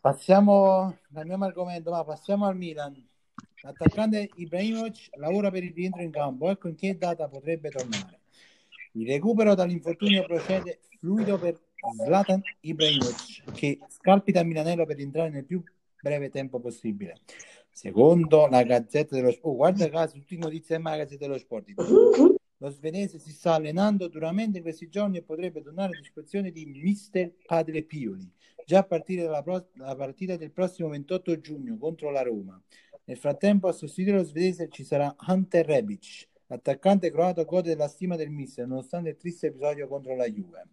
Passiamo, 0.00 0.96
cambiamo 1.12 1.44
argomento, 1.44 1.90
ma 1.90 2.04
passiamo 2.04 2.46
al 2.46 2.56
Milan. 2.56 3.04
L'attaccante 3.62 4.30
Ibrahimovic 4.36 5.08
lavora 5.16 5.50
per 5.50 5.64
il 5.64 5.72
rientro 5.74 6.02
in 6.02 6.12
campo, 6.12 6.48
ecco 6.50 6.68
in 6.68 6.76
che 6.76 6.96
data 6.96 7.26
potrebbe 7.26 7.70
tornare. 7.70 8.20
Il 8.92 9.08
recupero 9.08 9.56
dall'infortunio 9.56 10.24
procede 10.24 10.78
fluido 11.00 11.36
per 11.36 11.58
Zlatan 12.04 12.40
Ibrahimovic 12.60 13.50
che 13.54 13.80
scalpita 13.88 14.44
Milanello 14.44 14.86
per 14.86 15.00
entrare 15.00 15.30
nel 15.30 15.44
più 15.44 15.60
breve 16.00 16.30
tempo 16.30 16.60
possibile. 16.60 17.16
Secondo 17.78 18.48
la 18.48 18.64
Gazzetta 18.64 19.14
dello 19.14 19.30
Sport, 19.30 19.54
oh, 19.54 19.54
guarda 19.54 19.88
caso, 19.88 20.14
tutte 20.14 20.34
le 20.34 20.40
notizie 20.40 20.76
della 20.76 20.96
Gazzetta 20.96 21.26
dello 21.26 21.38
Sport. 21.38 21.74
Lo 22.56 22.70
svedese 22.70 23.20
si 23.20 23.30
sta 23.30 23.54
allenando 23.54 24.08
duramente 24.08 24.56
in 24.56 24.64
questi 24.64 24.88
giorni 24.88 25.18
e 25.18 25.22
potrebbe 25.22 25.62
tornare 25.62 25.96
a 25.96 26.00
disposizione 26.00 26.50
di 26.50 26.66
mister 26.66 27.32
Padre 27.46 27.84
Pioli 27.84 28.28
già 28.66 28.80
a 28.80 28.82
partire 28.82 29.22
dalla 29.22 29.44
pro- 29.44 29.68
partita 29.76 30.34
del 30.34 30.50
prossimo 30.50 30.88
28 30.88 31.38
giugno 31.38 31.78
contro 31.78 32.10
la 32.10 32.22
Roma. 32.22 32.60
Nel 33.04 33.16
frattempo 33.16 33.68
a 33.68 33.72
sostituire 33.72 34.18
lo 34.18 34.24
svedese 34.24 34.68
ci 34.72 34.82
sarà 34.82 35.14
Hunter 35.28 35.64
Rebic, 35.64 36.26
l'attaccante 36.48 37.12
croato 37.12 37.44
gode 37.44 37.68
della 37.68 37.86
stima 37.86 38.16
del 38.16 38.30
mister 38.30 38.66
nonostante 38.66 39.10
il 39.10 39.16
triste 39.16 39.46
episodio 39.46 39.86
contro 39.86 40.16
la 40.16 40.28
Juve. 40.28 40.66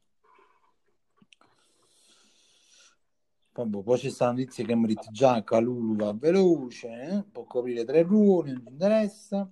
Vabbè, 3.55 3.83
poi 3.83 3.97
c'è 3.97 4.09
sta 4.09 4.31
notizia 4.31 4.65
che 4.65 4.75
mi 4.75 4.85
dite 4.85 5.07
già 5.11 5.41
Calulu 5.41 5.95
va 5.95 6.11
veloce, 6.13 6.87
eh? 6.89 7.23
può 7.31 7.45
coprire 7.45 7.85
tre 7.85 8.01
ruoli, 8.01 8.51
non 8.51 8.63
ci 8.65 8.71
interessa. 8.73 9.49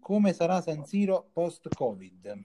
Come 0.00 0.32
sarà 0.32 0.62
San 0.62 0.82
Siro 0.86 1.28
post-Covid? 1.30 2.42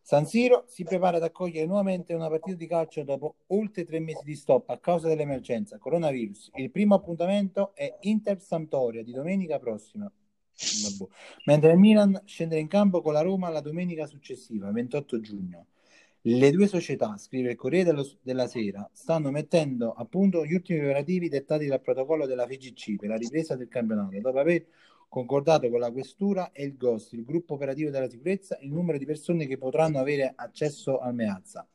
San 0.00 0.26
Siro 0.26 0.62
si 0.68 0.84
prepara 0.84 1.16
ad 1.16 1.24
accogliere 1.24 1.66
nuovamente 1.66 2.14
una 2.14 2.28
partita 2.28 2.56
di 2.56 2.68
calcio 2.68 3.02
dopo 3.02 3.38
oltre 3.48 3.84
tre 3.84 3.98
mesi 3.98 4.22
di 4.22 4.36
stop 4.36 4.70
a 4.70 4.78
causa 4.78 5.08
dell'emergenza 5.08 5.76
coronavirus. 5.76 6.52
Il 6.54 6.70
primo 6.70 6.94
appuntamento 6.94 7.74
è 7.74 7.96
Inter-Sampdoria 8.02 9.02
di 9.02 9.10
domenica 9.10 9.58
prossima. 9.58 10.08
Mentre 11.46 11.72
il 11.72 11.78
Milan 11.78 12.22
scenderà 12.26 12.60
in 12.60 12.68
campo 12.68 13.02
con 13.02 13.12
la 13.12 13.22
Roma 13.22 13.48
la 13.48 13.60
domenica 13.60 14.06
successiva, 14.06 14.70
28 14.70 15.20
giugno. 15.20 15.66
Le 16.26 16.50
due 16.52 16.66
società, 16.66 17.18
scrive 17.18 17.50
il 17.50 17.56
Corriere 17.56 17.90
dello, 17.90 18.08
della 18.22 18.46
Sera, 18.46 18.88
stanno 18.94 19.30
mettendo 19.30 19.92
a 19.92 20.06
punto 20.06 20.46
gli 20.46 20.54
ultimi 20.54 20.78
operativi 20.78 21.28
dettati 21.28 21.66
dal 21.66 21.82
protocollo 21.82 22.24
della 22.24 22.46
FGC 22.46 22.96
per 22.96 23.10
la 23.10 23.16
ripresa 23.16 23.56
del 23.56 23.68
campionato, 23.68 24.18
dopo 24.18 24.38
aver 24.38 24.64
concordato 25.10 25.68
con 25.68 25.80
la 25.80 25.90
Questura 25.90 26.50
e 26.52 26.64
il 26.64 26.78
GOST, 26.78 27.12
il 27.12 27.24
gruppo 27.24 27.52
operativo 27.52 27.90
della 27.90 28.08
sicurezza, 28.08 28.56
il 28.62 28.72
numero 28.72 28.96
di 28.96 29.04
persone 29.04 29.46
che 29.46 29.58
potranno 29.58 29.98
avere 29.98 30.32
accesso 30.34 30.98
al 30.98 31.14
Meazza. 31.14 31.68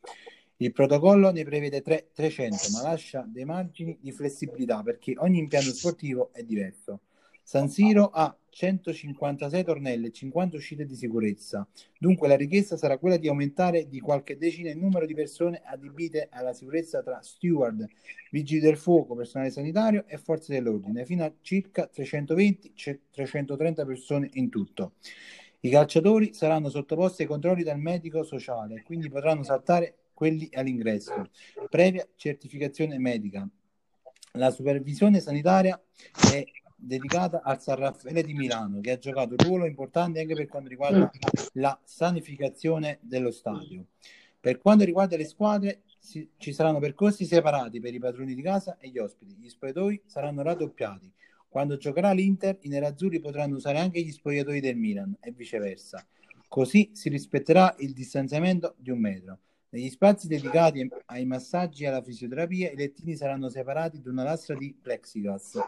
Il 0.58 0.74
protocollo 0.74 1.30
ne 1.30 1.44
prevede 1.44 1.84
tre, 1.84 2.10
300, 2.12 2.72
ma 2.72 2.82
lascia 2.82 3.24
dei 3.28 3.46
margini 3.46 4.00
di 4.02 4.12
flessibilità 4.12 4.82
perché 4.82 5.14
ogni 5.18 5.38
impianto 5.38 5.72
sportivo 5.72 6.32
è 6.34 6.42
diverso. 6.42 7.02
San 7.44 7.70
Siro 7.70 8.10
ha 8.12 8.36
156 8.50 9.64
tornelli 9.64 10.08
e 10.08 10.12
50 10.12 10.58
uscite 10.58 10.86
di 10.86 10.96
sicurezza, 10.96 11.68
dunque 11.98 12.28
la 12.28 12.36
richiesta 12.36 12.78
sarà 12.78 12.98
quella 12.98 13.18
di 13.18 13.28
aumentare 13.28 13.88
di 13.88 14.00
qualche 14.00 14.38
decina 14.38 14.70
il 14.70 14.78
numero 14.78 15.06
di 15.06 15.14
persone 15.14 15.62
adibite 15.64 16.28
alla 16.32 16.54
sicurezza 16.54 17.02
tra 17.02 17.22
steward, 17.22 17.88
vigili 18.32 18.60
del 18.60 18.78
fuoco, 18.78 19.16
personale 19.16 19.50
sanitario 19.50 20.06
e 20.08 20.18
forze 20.18 20.54
dell'ordine, 20.54 21.06
fino 21.06 21.24
a 21.24 21.34
circa 21.42 21.90
320-330 21.94 23.86
persone 23.86 24.30
in 24.34 24.50
tutto. 24.50 24.94
I 25.62 25.70
calciatori 25.70 26.34
saranno 26.34 26.70
sottoposti 26.70 27.24
ai 27.24 27.28
controlli 27.28 27.64
dal 27.64 27.80
medico 27.80 28.24
sociale, 28.24 28.82
quindi 28.84 29.10
potranno 29.10 29.44
saltare 29.44 29.96
quelli 30.14 30.50
all'ingresso, 30.54 31.30
previa 31.70 32.08
certificazione 32.16 32.98
medica. 32.98 33.48
La 34.34 34.52
supervisione 34.52 35.20
sanitaria 35.20 35.82
è 36.32 36.46
dedicata 36.80 37.42
al 37.44 37.62
San 37.62 37.76
Raffaele 37.76 38.24
di 38.24 38.34
Milano, 38.34 38.80
che 38.80 38.92
ha 38.92 38.98
giocato 38.98 39.36
un 39.38 39.46
ruolo 39.46 39.66
importante 39.66 40.22
anche 40.22 40.34
per 40.34 40.48
quanto 40.48 40.70
riguarda 40.70 41.12
la 41.54 41.80
sanificazione 41.84 43.00
dello 43.02 43.32
stadio. 43.32 43.86
Per 44.40 44.58
quanto 44.58 44.86
riguarda 44.86 45.18
le 45.18 45.26
squadre, 45.26 45.82
si, 46.00 46.30
ci 46.38 46.54
saranno 46.54 46.80
percorsi 46.80 47.26
separati 47.26 47.80
per 47.80 47.94
i 47.94 48.00
padroni 48.00 48.34
di 48.34 48.42
casa 48.42 48.78
e 48.80 48.90
gli 48.90 48.98
ospiti. 48.98 49.36
Gli 49.38 49.50
spogliatoi 49.50 50.04
saranno 50.06 50.42
raddoppiati. 50.42 51.12
Quando 51.50 51.78
giocherà 51.78 52.12
l'Inter, 52.12 52.58
i 52.62 52.70
nerazzurri 52.70 53.20
potranno 53.20 53.56
usare 53.56 53.80
anche 53.80 54.02
gli 54.02 54.12
spogliatoi 54.12 54.60
del 54.62 54.78
Milan 54.78 55.18
e 55.20 55.32
viceversa. 55.32 56.06
Così 56.48 56.92
si 56.94 57.10
rispetterà 57.10 57.76
il 57.80 57.94
distanziamento 57.94 58.76
di 58.78 58.92
un 58.92 59.00
metro. 59.00 59.40
Negli 59.72 59.90
spazi 59.90 60.28
dedicati 60.28 60.90
ai 61.08 61.26
massaggi 61.26 61.84
e 61.84 61.88
alla 61.88 62.02
fisioterapia, 62.02 62.72
i 62.72 62.76
lettini 62.76 63.16
saranno 63.16 63.50
separati 63.50 64.02
da 64.02 64.10
una 64.10 64.24
lastra 64.24 64.56
di 64.56 64.76
plexiglass. 64.80 65.60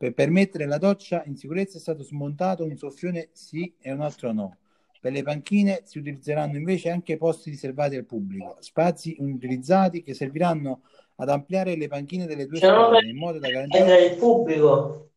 Per 0.00 0.14
permettere 0.14 0.64
la 0.64 0.78
doccia 0.78 1.22
in 1.26 1.36
sicurezza 1.36 1.76
è 1.76 1.80
stato 1.80 2.02
smontato 2.02 2.64
un 2.64 2.74
soffione 2.78 3.28
sì 3.32 3.74
e 3.78 3.92
un 3.92 4.00
altro 4.00 4.32
no. 4.32 4.56
Per 4.98 5.12
le 5.12 5.22
panchine 5.22 5.82
si 5.84 5.98
utilizzeranno 5.98 6.56
invece 6.56 6.88
anche 6.88 7.18
posti 7.18 7.50
riservati 7.50 7.96
al 7.96 8.06
pubblico, 8.06 8.56
spazi 8.60 9.20
inutilizzati 9.20 10.00
che 10.00 10.14
serviranno 10.14 10.84
ad 11.16 11.28
ampliare 11.28 11.76
le 11.76 11.86
panchine 11.86 12.24
delle 12.24 12.46
due 12.46 12.56
squadre 12.56 13.06
in 13.06 13.18
modo 13.18 13.38
da 13.38 13.50
garantire 13.50 14.06
il 14.06 14.16
pubblico. 14.16 15.10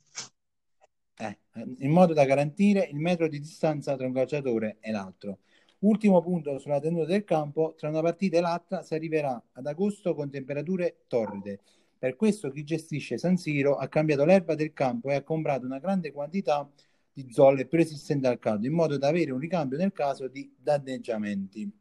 Eh, 1.18 1.38
in 1.78 1.92
modo 1.92 2.12
da 2.12 2.26
garantire 2.26 2.86
il 2.92 2.98
metro 2.98 3.30
di 3.30 3.40
distanza 3.40 3.96
tra 3.96 4.06
un 4.06 4.12
calciatore 4.12 4.80
e 4.82 4.92
l'altro. 4.92 5.38
Ultimo 5.80 6.22
punto 6.22 6.60
sulla 6.60 6.82
tenuta 6.82 7.06
del 7.06 7.24
campo, 7.24 7.74
tra 7.78 7.88
una 7.88 8.02
partita 8.02 8.36
e 8.36 8.42
l'altra 8.42 8.84
si 8.84 8.96
arriverà 8.96 9.42
ad 9.54 9.66
agosto 9.66 10.14
con 10.14 10.30
temperature 10.30 11.04
torride. 11.08 11.62
Per 12.04 12.18
questo 12.18 12.52
chi 12.52 12.66
gestisce 12.66 13.18
San 13.18 13.38
Siro 13.38 13.78
ha 13.78 13.88
cambiato 13.88 14.26
l'erba 14.26 14.56
del 14.56 14.74
campo 14.74 15.10
e 15.10 15.16
ha 15.16 15.24
comprato 15.24 15.66
una 15.66 15.80
grande 15.80 16.12
quantità 16.12 16.70
di 17.14 17.32
zolle 17.32 17.66
più 17.66 17.78
resistenti 17.78 18.28
al 18.28 18.40
caldo, 18.40 18.68
in 18.68 18.74
modo 18.74 18.98
da 18.98 19.08
avere 19.08 19.32
un 19.32 19.40
ricambio 19.40 19.78
nel 19.78 19.94
caso 19.94 20.28
di 20.28 20.54
danneggiamenti. 20.54 21.72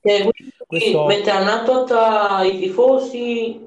Eh, 0.00 0.32
Questo... 0.66 1.06
Metteranno 1.06 1.50
a 1.50 1.62
tota 1.62 2.42
i 2.42 2.58
tifosi? 2.58 3.64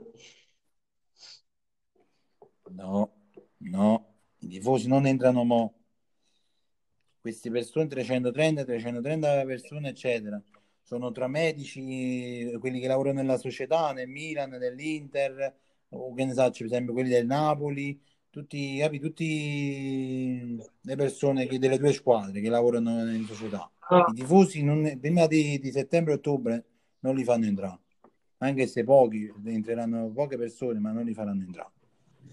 No, 2.71 3.11
no, 3.59 4.15
i 4.39 4.47
tifosi 4.49 4.89
non 4.89 5.05
entrano 5.05 5.45
mo. 5.45 5.73
Queste 7.21 7.49
persone, 7.49 7.87
330, 7.87 8.65
330 8.65 9.45
persone, 9.45 9.87
eccetera, 9.87 10.43
sono 10.91 11.13
tra 11.13 11.29
medici, 11.29 12.53
quelli 12.59 12.81
che 12.81 12.87
lavorano 12.87 13.21
nella 13.21 13.37
società, 13.37 13.93
nel 13.93 14.09
Milan, 14.09 14.49
nell'Inter, 14.49 15.55
o 15.87 16.13
che 16.13 16.25
ne 16.25 16.33
so, 16.33 16.51
per 16.51 16.65
esempio 16.65 16.91
quelli 16.91 17.07
del 17.07 17.25
Napoli, 17.25 17.97
tutti, 18.29 18.75
capi, 18.77 18.99
tutti 18.99 20.61
le 20.81 20.95
persone 20.97 21.47
che, 21.47 21.59
delle 21.59 21.77
due 21.77 21.93
squadre 21.93 22.41
che 22.41 22.49
lavorano 22.49 23.09
in 23.09 23.23
società. 23.25 23.71
Ah. 23.87 24.05
I 24.09 24.15
tifosi 24.15 24.63
non, 24.63 24.97
prima 24.99 25.27
di, 25.27 25.59
di 25.59 25.71
settembre-ottobre 25.71 26.65
non 26.99 27.15
li 27.15 27.23
fanno 27.23 27.45
entrare, 27.45 27.79
anche 28.39 28.67
se 28.67 28.83
pochi, 28.83 29.31
entreranno 29.45 30.11
poche 30.13 30.35
persone, 30.35 30.79
ma 30.79 30.91
non 30.91 31.05
li 31.05 31.13
faranno 31.13 31.43
entrare. 31.43 31.71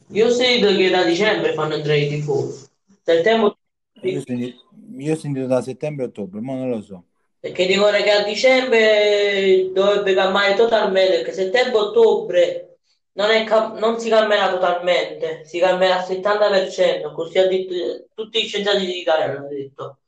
Io 0.08 0.30
sento 0.30 0.74
che 0.74 0.90
da 0.90 1.04
dicembre 1.04 1.52
fanno 1.52 1.74
entrare 1.74 2.00
i 2.00 2.08
tifosi. 2.08 2.66
Settembre... 3.02 3.56
Io, 4.02 4.20
sentito, 4.20 4.68
io 4.96 5.12
ho 5.12 5.16
sentito 5.16 5.46
da 5.46 5.62
settembre-ottobre, 5.62 6.40
ma 6.40 6.54
non 6.54 6.70
lo 6.70 6.82
so. 6.82 7.04
Perché 7.48 7.66
dicono 7.66 7.96
che 7.96 8.10
a 8.10 8.24
dicembre 8.24 9.70
dovrebbe 9.72 10.12
cambiare 10.12 10.54
totalmente, 10.54 11.16
perché 11.16 11.32
settembre-ottobre 11.32 12.78
non, 13.12 13.30
è, 13.30 13.48
non 13.78 13.98
si 13.98 14.10
cambierà 14.10 14.50
totalmente, 14.50 15.46
si 15.46 15.58
cambierà 15.58 16.04
al 16.04 16.06
70%, 16.06 17.14
così 17.14 17.38
ha 17.38 17.46
detto 17.46 18.08
tutti 18.12 18.42
gli 18.42 18.46
scienziati 18.46 18.84
d'Italia 18.84 19.24
hanno 19.24 19.48
detto. 19.48 20.00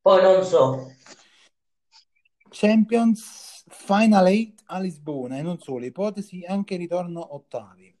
Poi 0.00 0.22
non 0.22 0.44
so. 0.44 0.94
Champions 2.48 3.64
Final 3.66 4.24
8 4.24 4.52
a 4.66 4.78
Lisbona 4.78 5.38
e 5.38 5.42
non 5.42 5.58
solo, 5.58 5.84
ipotesi 5.84 6.44
anche 6.46 6.76
ritorno 6.76 7.34
ottavi. 7.34 7.92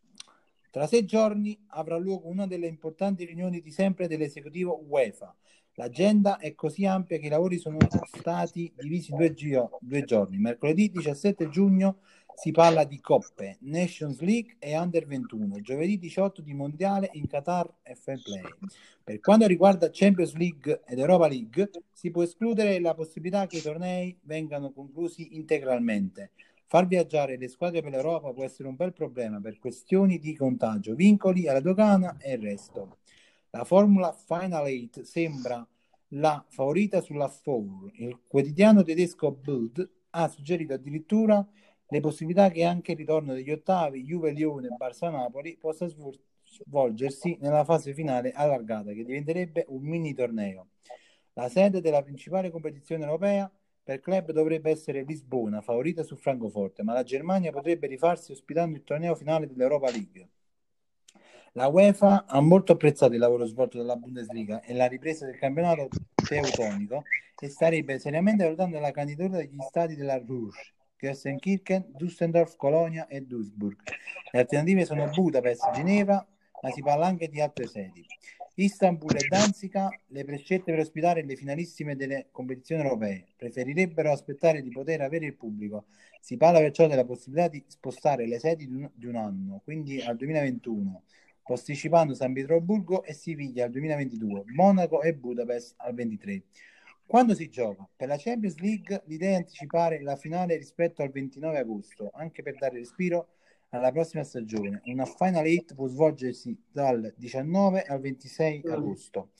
Tra 0.70 0.86
sei 0.86 1.04
giorni 1.04 1.58
avrà 1.70 1.96
luogo 1.96 2.28
una 2.28 2.46
delle 2.46 2.68
importanti 2.68 3.24
riunioni 3.24 3.60
di 3.60 3.72
sempre 3.72 4.06
dell'esecutivo 4.06 4.84
UEFA. 4.86 5.34
L'agenda 5.78 6.38
è 6.38 6.56
così 6.56 6.86
ampia 6.86 7.18
che 7.18 7.26
i 7.26 7.30
lavori 7.30 7.56
sono 7.56 7.78
stati 8.12 8.72
divisi 8.76 9.12
in 9.12 9.16
due, 9.16 9.32
gio- 9.32 9.78
due 9.80 10.02
giorni. 10.02 10.36
Mercoledì 10.36 10.90
17 10.90 11.48
giugno 11.50 11.98
si 12.34 12.50
parla 12.50 12.82
di 12.82 12.98
coppe, 13.00 13.58
Nations 13.60 14.18
League 14.18 14.56
e 14.58 14.76
Under 14.76 15.06
21, 15.06 15.60
giovedì 15.60 15.96
18 15.96 16.42
di 16.42 16.52
Mondiale 16.52 17.10
in 17.12 17.28
Qatar 17.28 17.72
e 17.84 17.94
Fair 17.94 18.20
Play. 18.20 18.42
Per 19.04 19.20
quanto 19.20 19.46
riguarda 19.46 19.88
Champions 19.92 20.34
League 20.34 20.82
ed 20.84 20.98
Europa 20.98 21.28
League, 21.28 21.70
si 21.92 22.10
può 22.10 22.24
escludere 22.24 22.80
la 22.80 22.94
possibilità 22.94 23.46
che 23.46 23.58
i 23.58 23.62
tornei 23.62 24.18
vengano 24.22 24.72
conclusi 24.72 25.36
integralmente. 25.36 26.32
Far 26.66 26.88
viaggiare 26.88 27.36
le 27.36 27.46
squadre 27.46 27.82
per 27.82 27.92
l'Europa 27.92 28.32
può 28.32 28.42
essere 28.42 28.68
un 28.68 28.74
bel 28.74 28.92
problema 28.92 29.40
per 29.40 29.60
questioni 29.60 30.18
di 30.18 30.34
contagio, 30.34 30.96
vincoli 30.96 31.46
alla 31.46 31.60
dogana 31.60 32.16
e 32.18 32.32
il 32.32 32.42
resto. 32.42 32.96
La 33.50 33.64
formula 33.64 34.12
Final 34.12 34.66
8 34.66 35.04
sembra 35.04 35.66
la 36.08 36.44
favorita 36.50 37.00
sulla 37.00 37.28
4. 37.28 37.92
Il 37.94 38.20
quotidiano 38.26 38.82
tedesco 38.82 39.32
Bild 39.32 39.90
ha 40.10 40.28
suggerito 40.28 40.74
addirittura 40.74 41.46
le 41.86 42.00
possibilità 42.00 42.50
che 42.50 42.64
anche 42.64 42.92
il 42.92 42.98
ritorno 42.98 43.32
degli 43.32 43.50
ottavi 43.50 44.04
Juve-Lione 44.04 44.66
e 44.66 44.76
Barça-Napoli 44.76 45.56
possa 45.58 45.88
svolgersi 45.88 47.38
nella 47.40 47.64
fase 47.64 47.94
finale 47.94 48.32
allargata, 48.32 48.92
che 48.92 49.02
diventerebbe 49.02 49.64
un 49.68 49.82
mini 49.82 50.12
torneo. 50.12 50.68
La 51.32 51.48
sede 51.48 51.80
della 51.80 52.02
principale 52.02 52.50
competizione 52.50 53.04
europea 53.04 53.50
per 53.82 54.00
club 54.00 54.30
dovrebbe 54.32 54.70
essere 54.70 55.04
Lisbona, 55.04 55.62
favorita 55.62 56.02
su 56.02 56.16
Francoforte, 56.16 56.82
ma 56.82 56.92
la 56.92 57.02
Germania 57.02 57.50
potrebbe 57.50 57.86
rifarsi 57.86 58.32
ospitando 58.32 58.76
il 58.76 58.84
torneo 58.84 59.14
finale 59.14 59.46
dell'Europa 59.46 59.90
League. 59.90 60.28
La 61.52 61.68
UEFA 61.68 62.26
ha 62.26 62.40
molto 62.40 62.72
apprezzato 62.72 63.14
il 63.14 63.18
lavoro 63.18 63.46
svolto 63.46 63.78
dalla 63.78 63.96
Bundesliga 63.96 64.60
e 64.60 64.74
la 64.74 64.86
ripresa 64.86 65.24
del 65.24 65.38
campionato 65.38 65.88
teutonico 66.14 67.02
e 67.40 67.48
starebbe 67.48 67.98
seriamente 67.98 68.44
valutando 68.44 68.78
la 68.78 68.90
candidatura 68.90 69.38
degli 69.38 69.60
stati 69.60 69.94
della 69.94 70.18
Rouge 70.18 70.74
Gelsenkirchen, 70.98 71.92
Düsseldorf, 71.96 72.56
Colonia 72.56 73.06
e 73.06 73.22
Duisburg. 73.22 73.76
Le 74.30 74.40
alternative 74.40 74.84
sono 74.84 75.08
Budapest, 75.08 75.70
Ginevra, 75.72 76.26
ma 76.60 76.70
si 76.70 76.82
parla 76.82 77.06
anche 77.06 77.28
di 77.28 77.40
altre 77.40 77.66
sedi. 77.66 78.04
Istanbul 78.54 79.14
e 79.14 79.28
Danzica, 79.28 79.88
le 80.08 80.24
prescelte 80.24 80.72
per 80.72 80.80
ospitare 80.80 81.24
le 81.24 81.36
finalissime 81.36 81.94
delle 81.94 82.26
competizioni 82.32 82.82
europee, 82.82 83.26
preferirebbero 83.36 84.10
aspettare 84.10 84.62
di 84.62 84.70
poter 84.70 85.00
avere 85.00 85.26
il 85.26 85.36
pubblico. 85.36 85.86
Si 86.20 86.36
parla 86.36 86.58
perciò 86.58 86.88
della 86.88 87.04
possibilità 87.04 87.46
di 87.48 87.64
spostare 87.68 88.26
le 88.26 88.40
sedi 88.40 88.66
di 88.66 89.06
un 89.06 89.14
anno, 89.14 89.60
quindi 89.62 90.02
al 90.02 90.16
2021, 90.16 91.02
posticipando 91.48 92.12
San 92.12 92.34
Pietroburgo 92.34 93.02
e 93.02 93.14
Siviglia 93.14 93.64
al 93.64 93.70
2022, 93.70 94.44
Monaco 94.48 95.00
e 95.00 95.14
Budapest 95.14 95.76
al 95.78 95.94
2023. 95.94 96.42
Quando 97.06 97.34
si 97.34 97.48
gioca? 97.48 97.88
Per 97.96 98.06
la 98.06 98.18
Champions 98.18 98.58
League 98.58 99.00
l'idea 99.06 99.30
è 99.30 99.36
anticipare 99.36 100.02
la 100.02 100.16
finale 100.16 100.58
rispetto 100.58 101.00
al 101.00 101.08
29 101.10 101.58
agosto, 101.58 102.10
anche 102.12 102.42
per 102.42 102.58
dare 102.58 102.76
respiro 102.76 103.28
alla 103.70 103.90
prossima 103.90 104.24
stagione. 104.24 104.82
Una 104.84 105.06
Final 105.06 105.46
8 105.46 105.74
può 105.74 105.86
svolgersi 105.86 106.54
dal 106.70 107.14
19 107.16 107.82
al 107.82 108.00
26 108.00 108.64
agosto. 108.66 109.30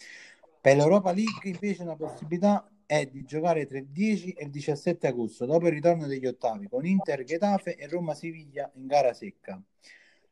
Per 0.62 0.76
l'Europa 0.76 1.12
League 1.12 1.50
invece 1.50 1.82
una 1.82 1.96
possibilità 1.96 2.72
è 2.86 3.04
di 3.04 3.22
giocare 3.26 3.66
tra 3.66 3.76
il 3.76 3.88
10 3.88 4.30
e 4.30 4.44
il 4.44 4.50
17 4.50 5.06
agosto, 5.09 5.44
dopo 5.44 5.66
il 5.66 5.74
ritorno 5.74 6.06
degli 6.06 6.24
ottavi, 6.24 6.68
con 6.68 6.86
Inter 6.86 7.22
Getafe 7.22 7.76
e 7.76 7.86
Roma-Siviglia 7.86 8.70
in 8.76 8.86
gara 8.86 9.12
secca. 9.12 9.62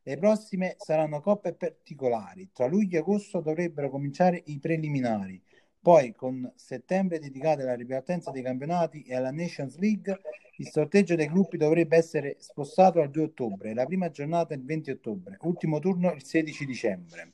Le 0.07 0.17
prossime 0.19 0.77
saranno 0.79 1.21
coppe 1.21 1.53
particolari. 1.53 2.51
Tra 2.53 2.69
luglio 2.69 2.99
e 2.99 3.01
agosto 3.01 3.41
dovrebbero 3.41 3.91
cominciare 3.91 4.41
i 4.47 4.61
preliminari 4.61 5.43
poi, 5.87 6.17
con 6.17 6.53
settembre 6.57 7.21
dedicato 7.21 7.61
alla 7.63 7.77
ripartenza 7.77 8.33
dei 8.33 8.43
campionati 8.43 9.05
e 9.05 9.15
alla 9.15 9.31
Nations 9.31 9.79
League, 9.79 10.21
il 10.57 10.69
sorteggio 10.69 11.15
dei 11.15 11.29
gruppi 11.29 11.57
dovrebbe 11.57 11.97
essere 11.97 12.35
spostato 12.41 13.01
al 13.01 13.09
2 13.09 13.23
ottobre, 13.23 13.73
la 13.73 13.87
prima 13.87 14.11
giornata 14.11 14.53
il 14.55 14.65
20 14.65 14.91
ottobre, 14.91 15.37
ultimo 15.43 15.79
turno 15.79 16.13
il 16.13 16.25
16 16.25 16.65
dicembre. 16.67 17.33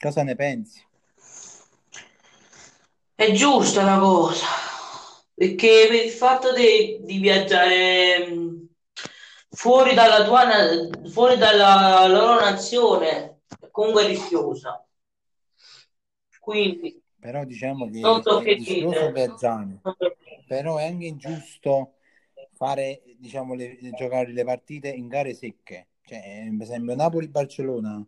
Cosa 0.00 0.24
ne 0.24 0.34
pensi? 0.34 0.84
È 3.14 3.30
giusta 3.30 3.84
la 3.84 3.98
cosa, 4.00 4.46
perché 5.38 5.86
per 5.88 6.04
il 6.04 6.10
fatto 6.10 6.52
di, 6.52 6.98
di 7.02 7.18
viaggiare 7.18 8.26
fuori 9.50 9.94
dalla 9.94 10.24
tua 10.24 10.42
fuori 11.08 11.36
dalla 11.36 12.08
loro 12.08 12.40
nazione 12.40 13.42
comunque 13.70 14.08
rischiosa. 14.08 14.84
Quindi, 16.40 17.00
però 17.20 17.44
diciamo 17.44 17.88
che 17.88 18.00
non 18.00 18.20
so 18.20 18.40
è 18.40 18.54
rischioso 18.54 19.12
per 19.12 19.34
Zane, 19.36 19.80
però 20.48 20.78
è 20.78 20.86
anche 20.86 21.06
ingiusto 21.06 21.94
fare, 22.54 23.02
diciamo, 23.16 23.54
le, 23.54 23.78
giocare 23.96 24.32
le 24.32 24.44
partite 24.44 24.88
in 24.88 25.06
gare 25.06 25.34
secche. 25.34 25.86
Cioè, 26.02 26.48
per 26.56 26.66
esempio, 26.66 26.96
Napoli-Barcellona 26.96 28.04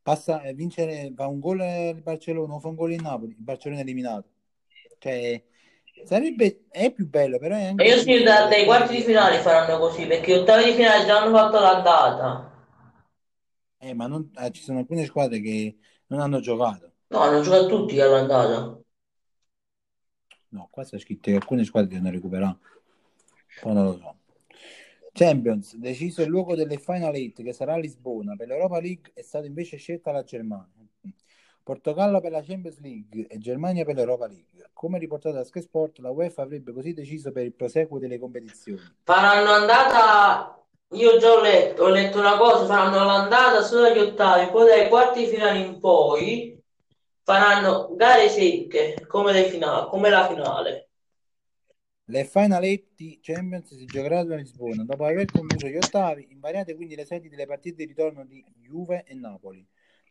passa 0.00 0.42
a 0.42 0.52
vincere, 0.52 1.12
fa 1.16 1.26
un 1.26 1.40
gol 1.40 1.60
il 1.60 2.02
Barcellona 2.02 2.54
o 2.54 2.60
fa 2.60 2.68
un 2.68 2.74
gol 2.76 2.92
in 2.92 3.02
Napoli, 3.02 3.32
il 3.32 3.42
Barcellona 3.42 3.80
è 3.80 3.84
eliminato. 3.84 4.28
Cioè, 4.98 5.42
sarebbe 6.04 6.64
è 6.70 6.92
più 6.92 7.08
bello, 7.08 7.38
però 7.38 7.56
è 7.56 7.64
anche. 7.64 7.84
Io 7.84 7.98
sì, 7.98 8.22
dai 8.22 8.64
quarti 8.64 8.96
di 8.96 9.02
finale 9.02 9.38
faranno 9.38 9.78
così 9.78 10.06
perché 10.06 10.32
gli 10.32 10.38
ottavi 10.38 10.64
di 10.64 10.72
finale 10.72 11.04
già 11.04 11.20
hanno 11.20 11.36
fatto 11.36 11.60
l'andata. 11.60 12.52
Eh, 13.80 13.94
ma 13.94 14.06
non, 14.06 14.30
eh, 14.36 14.50
ci 14.50 14.62
sono 14.62 14.80
alcune 14.80 15.04
squadre 15.04 15.40
che 15.40 15.78
non 16.08 16.20
hanno 16.20 16.40
giocato. 16.40 16.92
No, 17.08 17.20
hanno 17.20 17.40
giocato 17.40 17.68
tutti 17.68 18.00
all'andata. 18.00 18.78
No, 20.50 20.68
qua 20.70 20.84
sta 20.84 20.98
scritto 20.98 21.30
che 21.30 21.36
alcune 21.36 21.64
squadre 21.64 21.90
devono 21.90 22.10
recuperare. 22.10 22.58
Poi 23.60 23.74
non 23.74 23.84
lo 23.84 23.96
so. 23.96 24.16
Champions, 25.12 25.76
deciso 25.76 26.22
il 26.22 26.28
luogo 26.28 26.54
delle 26.54 26.78
Final 26.78 27.14
8 27.14 27.42
che 27.42 27.52
sarà 27.52 27.74
a 27.74 27.78
Lisbona. 27.78 28.36
Per 28.36 28.46
l'Europa 28.46 28.80
League 28.80 29.10
è 29.14 29.22
stata 29.22 29.46
invece 29.46 29.76
scelta 29.76 30.12
la 30.12 30.22
Germania. 30.22 30.77
Portogallo 31.68 32.22
per 32.22 32.30
la 32.30 32.42
Champions 32.42 32.80
League 32.80 33.26
e 33.26 33.36
Germania 33.36 33.84
per 33.84 33.94
l'Europa 33.94 34.26
League. 34.26 34.70
Come 34.72 34.98
riportato 34.98 35.34
da 35.34 35.44
Sky 35.44 35.60
Sport, 35.60 35.98
la 35.98 36.08
UEFA 36.08 36.40
avrebbe 36.40 36.72
così 36.72 36.94
deciso 36.94 37.30
per 37.30 37.44
il 37.44 37.52
proseguo 37.52 37.98
delle 37.98 38.18
competizioni. 38.18 38.80
Faranno 39.02 39.50
andata 39.50 40.64
io 40.92 41.18
già 41.18 41.30
ho 41.30 41.42
letto, 41.42 41.82
ho 41.82 41.88
letto 41.88 42.20
una 42.20 42.38
cosa, 42.38 42.64
faranno 42.64 43.04
l'andata 43.04 43.60
solo 43.60 43.84
agli 43.84 43.98
ottavi, 43.98 44.50
poi 44.50 44.66
dai 44.66 44.88
quarti 44.88 45.26
finali 45.26 45.66
in 45.66 45.78
poi 45.78 46.58
faranno 47.22 47.94
gare 47.96 48.30
secche, 48.30 49.04
come, 49.06 49.34
le 49.34 49.50
finali, 49.50 49.88
come 49.90 50.08
la 50.08 50.26
finale. 50.26 50.88
Le 52.06 52.24
Final 52.24 52.62
8 52.62 52.86
di 52.96 53.18
Champions 53.20 53.76
si 53.76 53.84
giocheranno 53.84 54.32
a 54.32 54.36
Lisbona 54.38 54.84
dopo 54.84 55.04
aver 55.04 55.26
concluso 55.26 55.66
gli 55.66 55.76
ottavi, 55.76 56.28
invariate 56.30 56.74
quindi 56.74 56.94
le 56.94 57.04
sedi 57.04 57.28
delle 57.28 57.44
partite 57.44 57.76
di 57.76 57.84
ritorno 57.84 58.24
di 58.24 58.42
Juve 58.56 59.04
e 59.04 59.12
Napoli. 59.12 59.68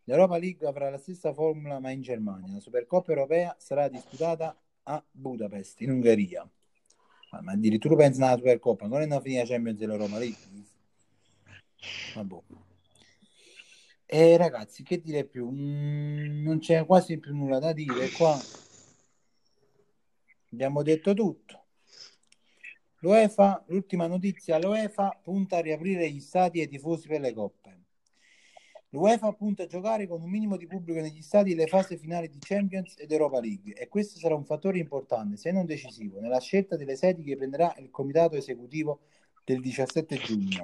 L'Europa 0.08 0.38
League 0.38 0.66
avrà 0.66 0.88
la 0.88 0.96
stessa 0.96 1.34
formula 1.34 1.80
ma 1.80 1.90
in 1.90 2.00
Germania. 2.00 2.54
La 2.54 2.60
Supercoppa 2.60 3.12
europea 3.12 3.54
sarà 3.58 3.88
disputata 3.88 4.58
a 4.84 5.04
Budapest, 5.10 5.82
in 5.82 5.90
Ungheria. 5.90 6.50
Ma 7.42 7.52
addirittura 7.52 7.94
pensa 7.94 8.26
alla 8.26 8.38
Supercoppa, 8.38 8.86
non 8.86 9.02
è 9.02 9.04
una 9.04 9.20
finita 9.20 9.44
Champions 9.44 9.78
dell'Europa 9.78 10.16
League. 10.16 10.38
Vabbè. 12.14 12.36
E 14.06 14.36
ragazzi, 14.38 14.82
che 14.82 14.98
dire 14.98 15.24
più? 15.24 15.50
Mm, 15.50 16.42
non 16.42 16.58
c'è 16.58 16.86
quasi 16.86 17.18
più 17.18 17.36
nulla 17.36 17.58
da 17.58 17.74
dire 17.74 18.08
qua. 18.08 18.34
Abbiamo 20.52 20.82
detto 20.82 21.12
tutto. 21.12 21.64
L'UEFA, 23.00 23.62
l'ultima 23.66 24.06
notizia, 24.06 24.58
l'UEFA 24.58 25.20
punta 25.22 25.58
a 25.58 25.60
riaprire 25.60 26.10
gli 26.10 26.20
stati 26.20 26.60
e 26.60 26.62
i 26.62 26.68
tifosi 26.68 27.08
per 27.08 27.20
le 27.20 27.34
coppe. 27.34 27.87
L'UEFA 28.90 29.32
punta 29.34 29.64
a 29.64 29.66
giocare 29.66 30.06
con 30.06 30.22
un 30.22 30.30
minimo 30.30 30.56
di 30.56 30.66
pubblico 30.66 30.98
negli 31.00 31.20
stadi 31.20 31.54
le 31.54 31.66
fasi 31.66 31.98
finali 31.98 32.30
di 32.30 32.38
Champions 32.40 32.94
ed 32.96 33.12
Europa 33.12 33.38
League 33.38 33.74
e 33.74 33.86
questo 33.86 34.18
sarà 34.18 34.34
un 34.34 34.46
fattore 34.46 34.78
importante, 34.78 35.36
se 35.36 35.52
non 35.52 35.66
decisivo, 35.66 36.20
nella 36.20 36.40
scelta 36.40 36.74
delle 36.74 36.96
sedi 36.96 37.22
che 37.22 37.36
prenderà 37.36 37.74
il 37.78 37.90
comitato 37.90 38.36
esecutivo 38.36 39.00
del 39.44 39.60
17 39.60 40.16
giugno, 40.16 40.62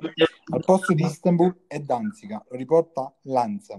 al 0.53 0.65
posto 0.65 0.95
di 0.95 1.05
Istanbul 1.05 1.65
e 1.67 1.81
Danzica, 1.81 2.43
lo 2.49 2.57
riporta 2.57 3.15
Lanza. 3.25 3.79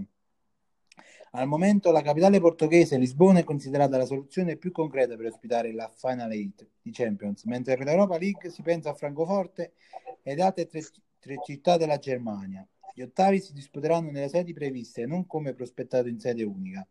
Al 1.32 1.48
momento 1.48 1.92
la 1.92 2.04
capitale 2.04 2.40
portoghese, 2.40 3.00
Lisbona, 3.00 3.40
è 3.40 3.44
considerata 3.44 3.98
la 3.98 4.06
soluzione 4.06 4.58
più 4.58 4.72
concreta 4.72 5.16
per 5.16 5.26
ospitare 5.26 5.74
la 5.74 5.92
Final 5.94 6.32
Eight 6.32 6.68
di 6.84 6.92
Champions, 6.92 7.46
mentre 7.46 7.76
per 7.76 7.88
l'Europa 7.88 8.20
League 8.20 8.52
si 8.52 8.62
pensa 8.62 8.92
a 8.92 8.94
Francoforte 8.94 9.74
ed 10.22 10.40
altre 10.40 10.68
tre, 10.68 10.82
tre 11.20 11.36
città 11.44 11.78
della 11.78 11.98
Germania. 11.98 12.66
Gli 12.98 13.02
ottavi 13.02 13.42
si 13.42 13.52
disputeranno 13.52 14.10
nelle 14.10 14.30
sedi 14.30 14.54
previste, 14.54 15.06
non 15.06 15.28
come 15.28 15.54
prospettato 15.54 16.08
in 16.08 16.18
sede 16.18 16.46
unica. 16.46 16.88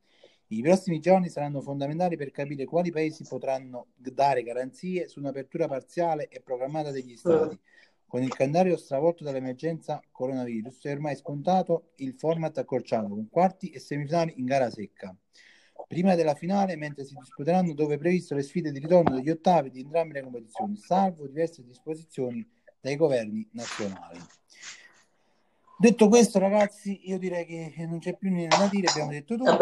I 0.48 0.60
prossimi 0.60 1.00
giorni 1.00 1.30
saranno 1.30 1.62
fondamentali 1.62 2.18
per 2.18 2.30
capire 2.30 2.66
quali 2.66 2.90
paesi 2.90 3.24
potranno 3.26 3.86
dare 3.96 4.42
garanzie 4.42 5.08
su 5.08 5.18
un'apertura 5.20 5.66
parziale 5.66 6.28
e 6.28 6.42
programmata 6.42 6.90
degli 6.90 7.16
stati. 7.16 7.58
Con 8.06 8.22
il 8.22 8.28
calendario 8.28 8.76
stravolto 8.76 9.24
dall'emergenza 9.24 10.02
coronavirus 10.12 10.84
è 10.84 10.92
ormai 10.92 11.16
scontato 11.16 11.92
il 11.96 12.12
format 12.12 12.58
accorciato 12.58 13.08
con 13.08 13.26
quarti 13.30 13.70
e 13.70 13.78
semifinali 13.78 14.34
in 14.36 14.44
gara 14.44 14.68
secca. 14.68 15.16
Prima 15.88 16.14
della 16.14 16.34
finale, 16.34 16.76
mentre 16.76 17.06
si 17.06 17.14
disputeranno 17.14 17.72
dove 17.72 17.94
è 17.94 17.98
previsto 17.98 18.34
le 18.34 18.42
sfide 18.42 18.72
di 18.72 18.78
ritorno 18.78 19.16
degli 19.16 19.30
ottavi 19.30 19.70
di 19.70 19.80
entrambe 19.80 20.12
le 20.12 20.22
competizioni, 20.22 20.76
salvo 20.76 21.26
diverse 21.26 21.64
disposizioni 21.64 22.46
dai 22.78 22.96
governi 22.96 23.48
nazionali. 23.52 24.20
Detto 25.76 26.08
questo, 26.08 26.38
ragazzi, 26.38 27.08
io 27.08 27.18
direi 27.18 27.44
che 27.44 27.86
non 27.86 27.98
c'è 27.98 28.16
più 28.16 28.30
niente 28.30 28.56
da 28.56 28.68
dire. 28.68 28.88
Abbiamo 28.88 29.10
detto 29.10 29.36
tutto. 29.36 29.56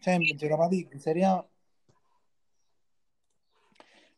Champions, 0.00 0.42
Europa 0.42 0.68
League, 0.68 0.98
Serie 0.98 1.24
A. 1.24 1.46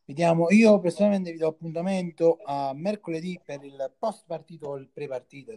Vediamo, 0.07 0.51
io 0.51 0.79
personalmente 0.79 1.33
vi 1.33 1.39
do 1.39 1.49
appuntamento 1.49 2.39
a 2.45 2.73
mercoledì 2.75 3.41
per 3.45 3.65
il 3.65 3.93
post 3.99 4.25
partito 4.27 4.69
o 4.69 4.77
il 4.77 4.89
pre 4.93 5.09
partita. 5.09 5.53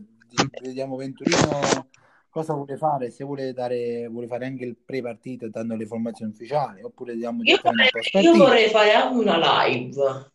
Vediamo 0.61 0.95
Venturino 0.95 1.87
cosa 2.29 2.53
vuole 2.53 2.77
fare, 2.77 3.09
se 3.11 3.23
vuole, 3.23 3.53
dare, 3.53 4.07
vuole 4.07 4.27
fare 4.27 4.45
anche 4.45 4.65
il 4.65 4.75
pre 4.75 5.01
partita 5.01 5.47
dando 5.49 5.75
le 5.75 5.85
formazioni 5.85 6.31
ufficiali 6.31 6.83
oppure 6.83 7.15
diamo 7.15 7.41
io, 7.43 7.59
vorrei, 7.61 7.89
io 8.23 8.35
vorrei 8.35 8.69
fare 8.69 8.93
anche 8.93 9.17
una 9.17 9.65
live. 9.65 10.31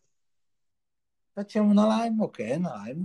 Facciamo 1.31 1.71
una 1.71 2.03
live? 2.03 2.23
Ok, 2.23 2.53
una 2.57 2.83
live 2.85 3.03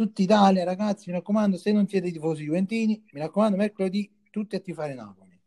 tutta 0.00 0.22
Italia, 0.22 0.64
ragazzi, 0.64 1.10
mi 1.10 1.16
raccomando, 1.16 1.58
se 1.58 1.72
non 1.72 1.86
siete 1.86 2.10
tifosi 2.10 2.44
juventini, 2.44 3.02
mi 3.12 3.20
raccomando, 3.20 3.58
mercoledì 3.58 4.10
tutti 4.30 4.56
a 4.56 4.60
tifare 4.60 4.94
Napoli. 4.94 5.38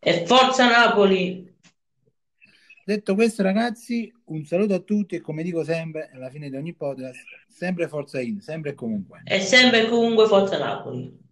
E 0.00 0.26
forza 0.26 0.68
Napoli! 0.68 1.54
Detto 2.84 3.14
questo, 3.14 3.44
ragazzi, 3.44 4.12
un 4.26 4.44
saluto 4.44 4.74
a 4.74 4.80
tutti 4.80 5.14
e 5.14 5.20
come 5.20 5.44
dico 5.44 5.62
sempre, 5.62 6.10
alla 6.12 6.30
fine 6.30 6.50
di 6.50 6.56
ogni 6.56 6.74
podcast, 6.74 7.20
sempre 7.48 7.86
forza 7.86 8.20
in, 8.20 8.40
sempre 8.40 8.70
e 8.70 8.74
comunque. 8.74 9.22
E 9.24 9.40
sempre 9.40 9.84
e 9.84 9.88
comunque 9.88 10.26
forza 10.26 10.58
Napoli. 10.58 11.24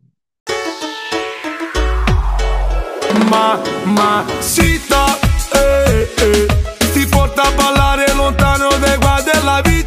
Ma, 3.29 3.61
ma, 3.85 4.25
sita, 4.39 5.19
eh, 5.55 6.03
eh, 6.03 6.47
ti 6.93 7.05
porta 7.09 7.43
a 7.43 7.53
ballare 7.53 8.15
lontano 8.15 8.69
dai 8.79 8.97
guai 8.99 9.23
della 9.25 9.61
vita, 9.61 9.84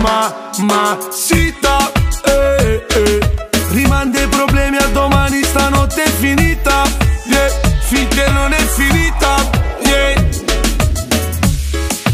Ma, 0.00 0.50
ma, 0.58 0.98
sita 1.10 1.90
eh, 2.24 2.86
eh. 2.88 3.36
Rimanda 3.70 4.20
i 4.20 4.28
problemi 4.28 4.76
a 4.76 4.86
domani, 4.88 5.42
stanotte 5.42 6.02
è 6.04 6.08
finita 6.08 6.82
yeah. 7.24 7.48
Finché 7.80 8.28
non 8.30 8.52
è 8.52 8.58
finita 8.58 9.36
yeah. 9.84 10.24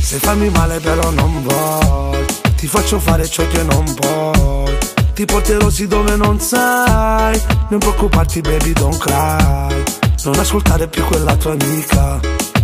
Se 0.00 0.18
fammi 0.18 0.48
male 0.50 0.78
però 0.80 1.10
non 1.10 1.42
vuoi 1.42 2.24
Ti 2.56 2.66
faccio 2.66 2.98
fare 2.98 3.28
ciò 3.28 3.46
che 3.48 3.62
non 3.62 3.84
puoi 3.94 4.78
Ti 5.14 5.24
porterò 5.24 5.68
sì 5.70 5.86
dove 5.86 6.16
non 6.16 6.40
sai 6.40 7.40
Non 7.68 7.78
preoccuparti 7.78 8.40
baby 8.40 8.72
don't 8.72 8.98
cry 8.98 9.82
Non 10.24 10.38
ascoltare 10.38 10.88
più 10.88 11.04
quella 11.04 11.36
tua 11.36 11.52
amica 11.52 12.20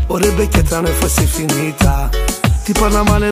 Vorrebbe 0.07 0.49
che 0.49 0.63
tra 0.63 0.81
noi 0.81 0.93
fosse 0.93 1.23
finita 1.23 2.09
Ti 2.65 2.73
parla 2.73 3.03
male 3.03 3.27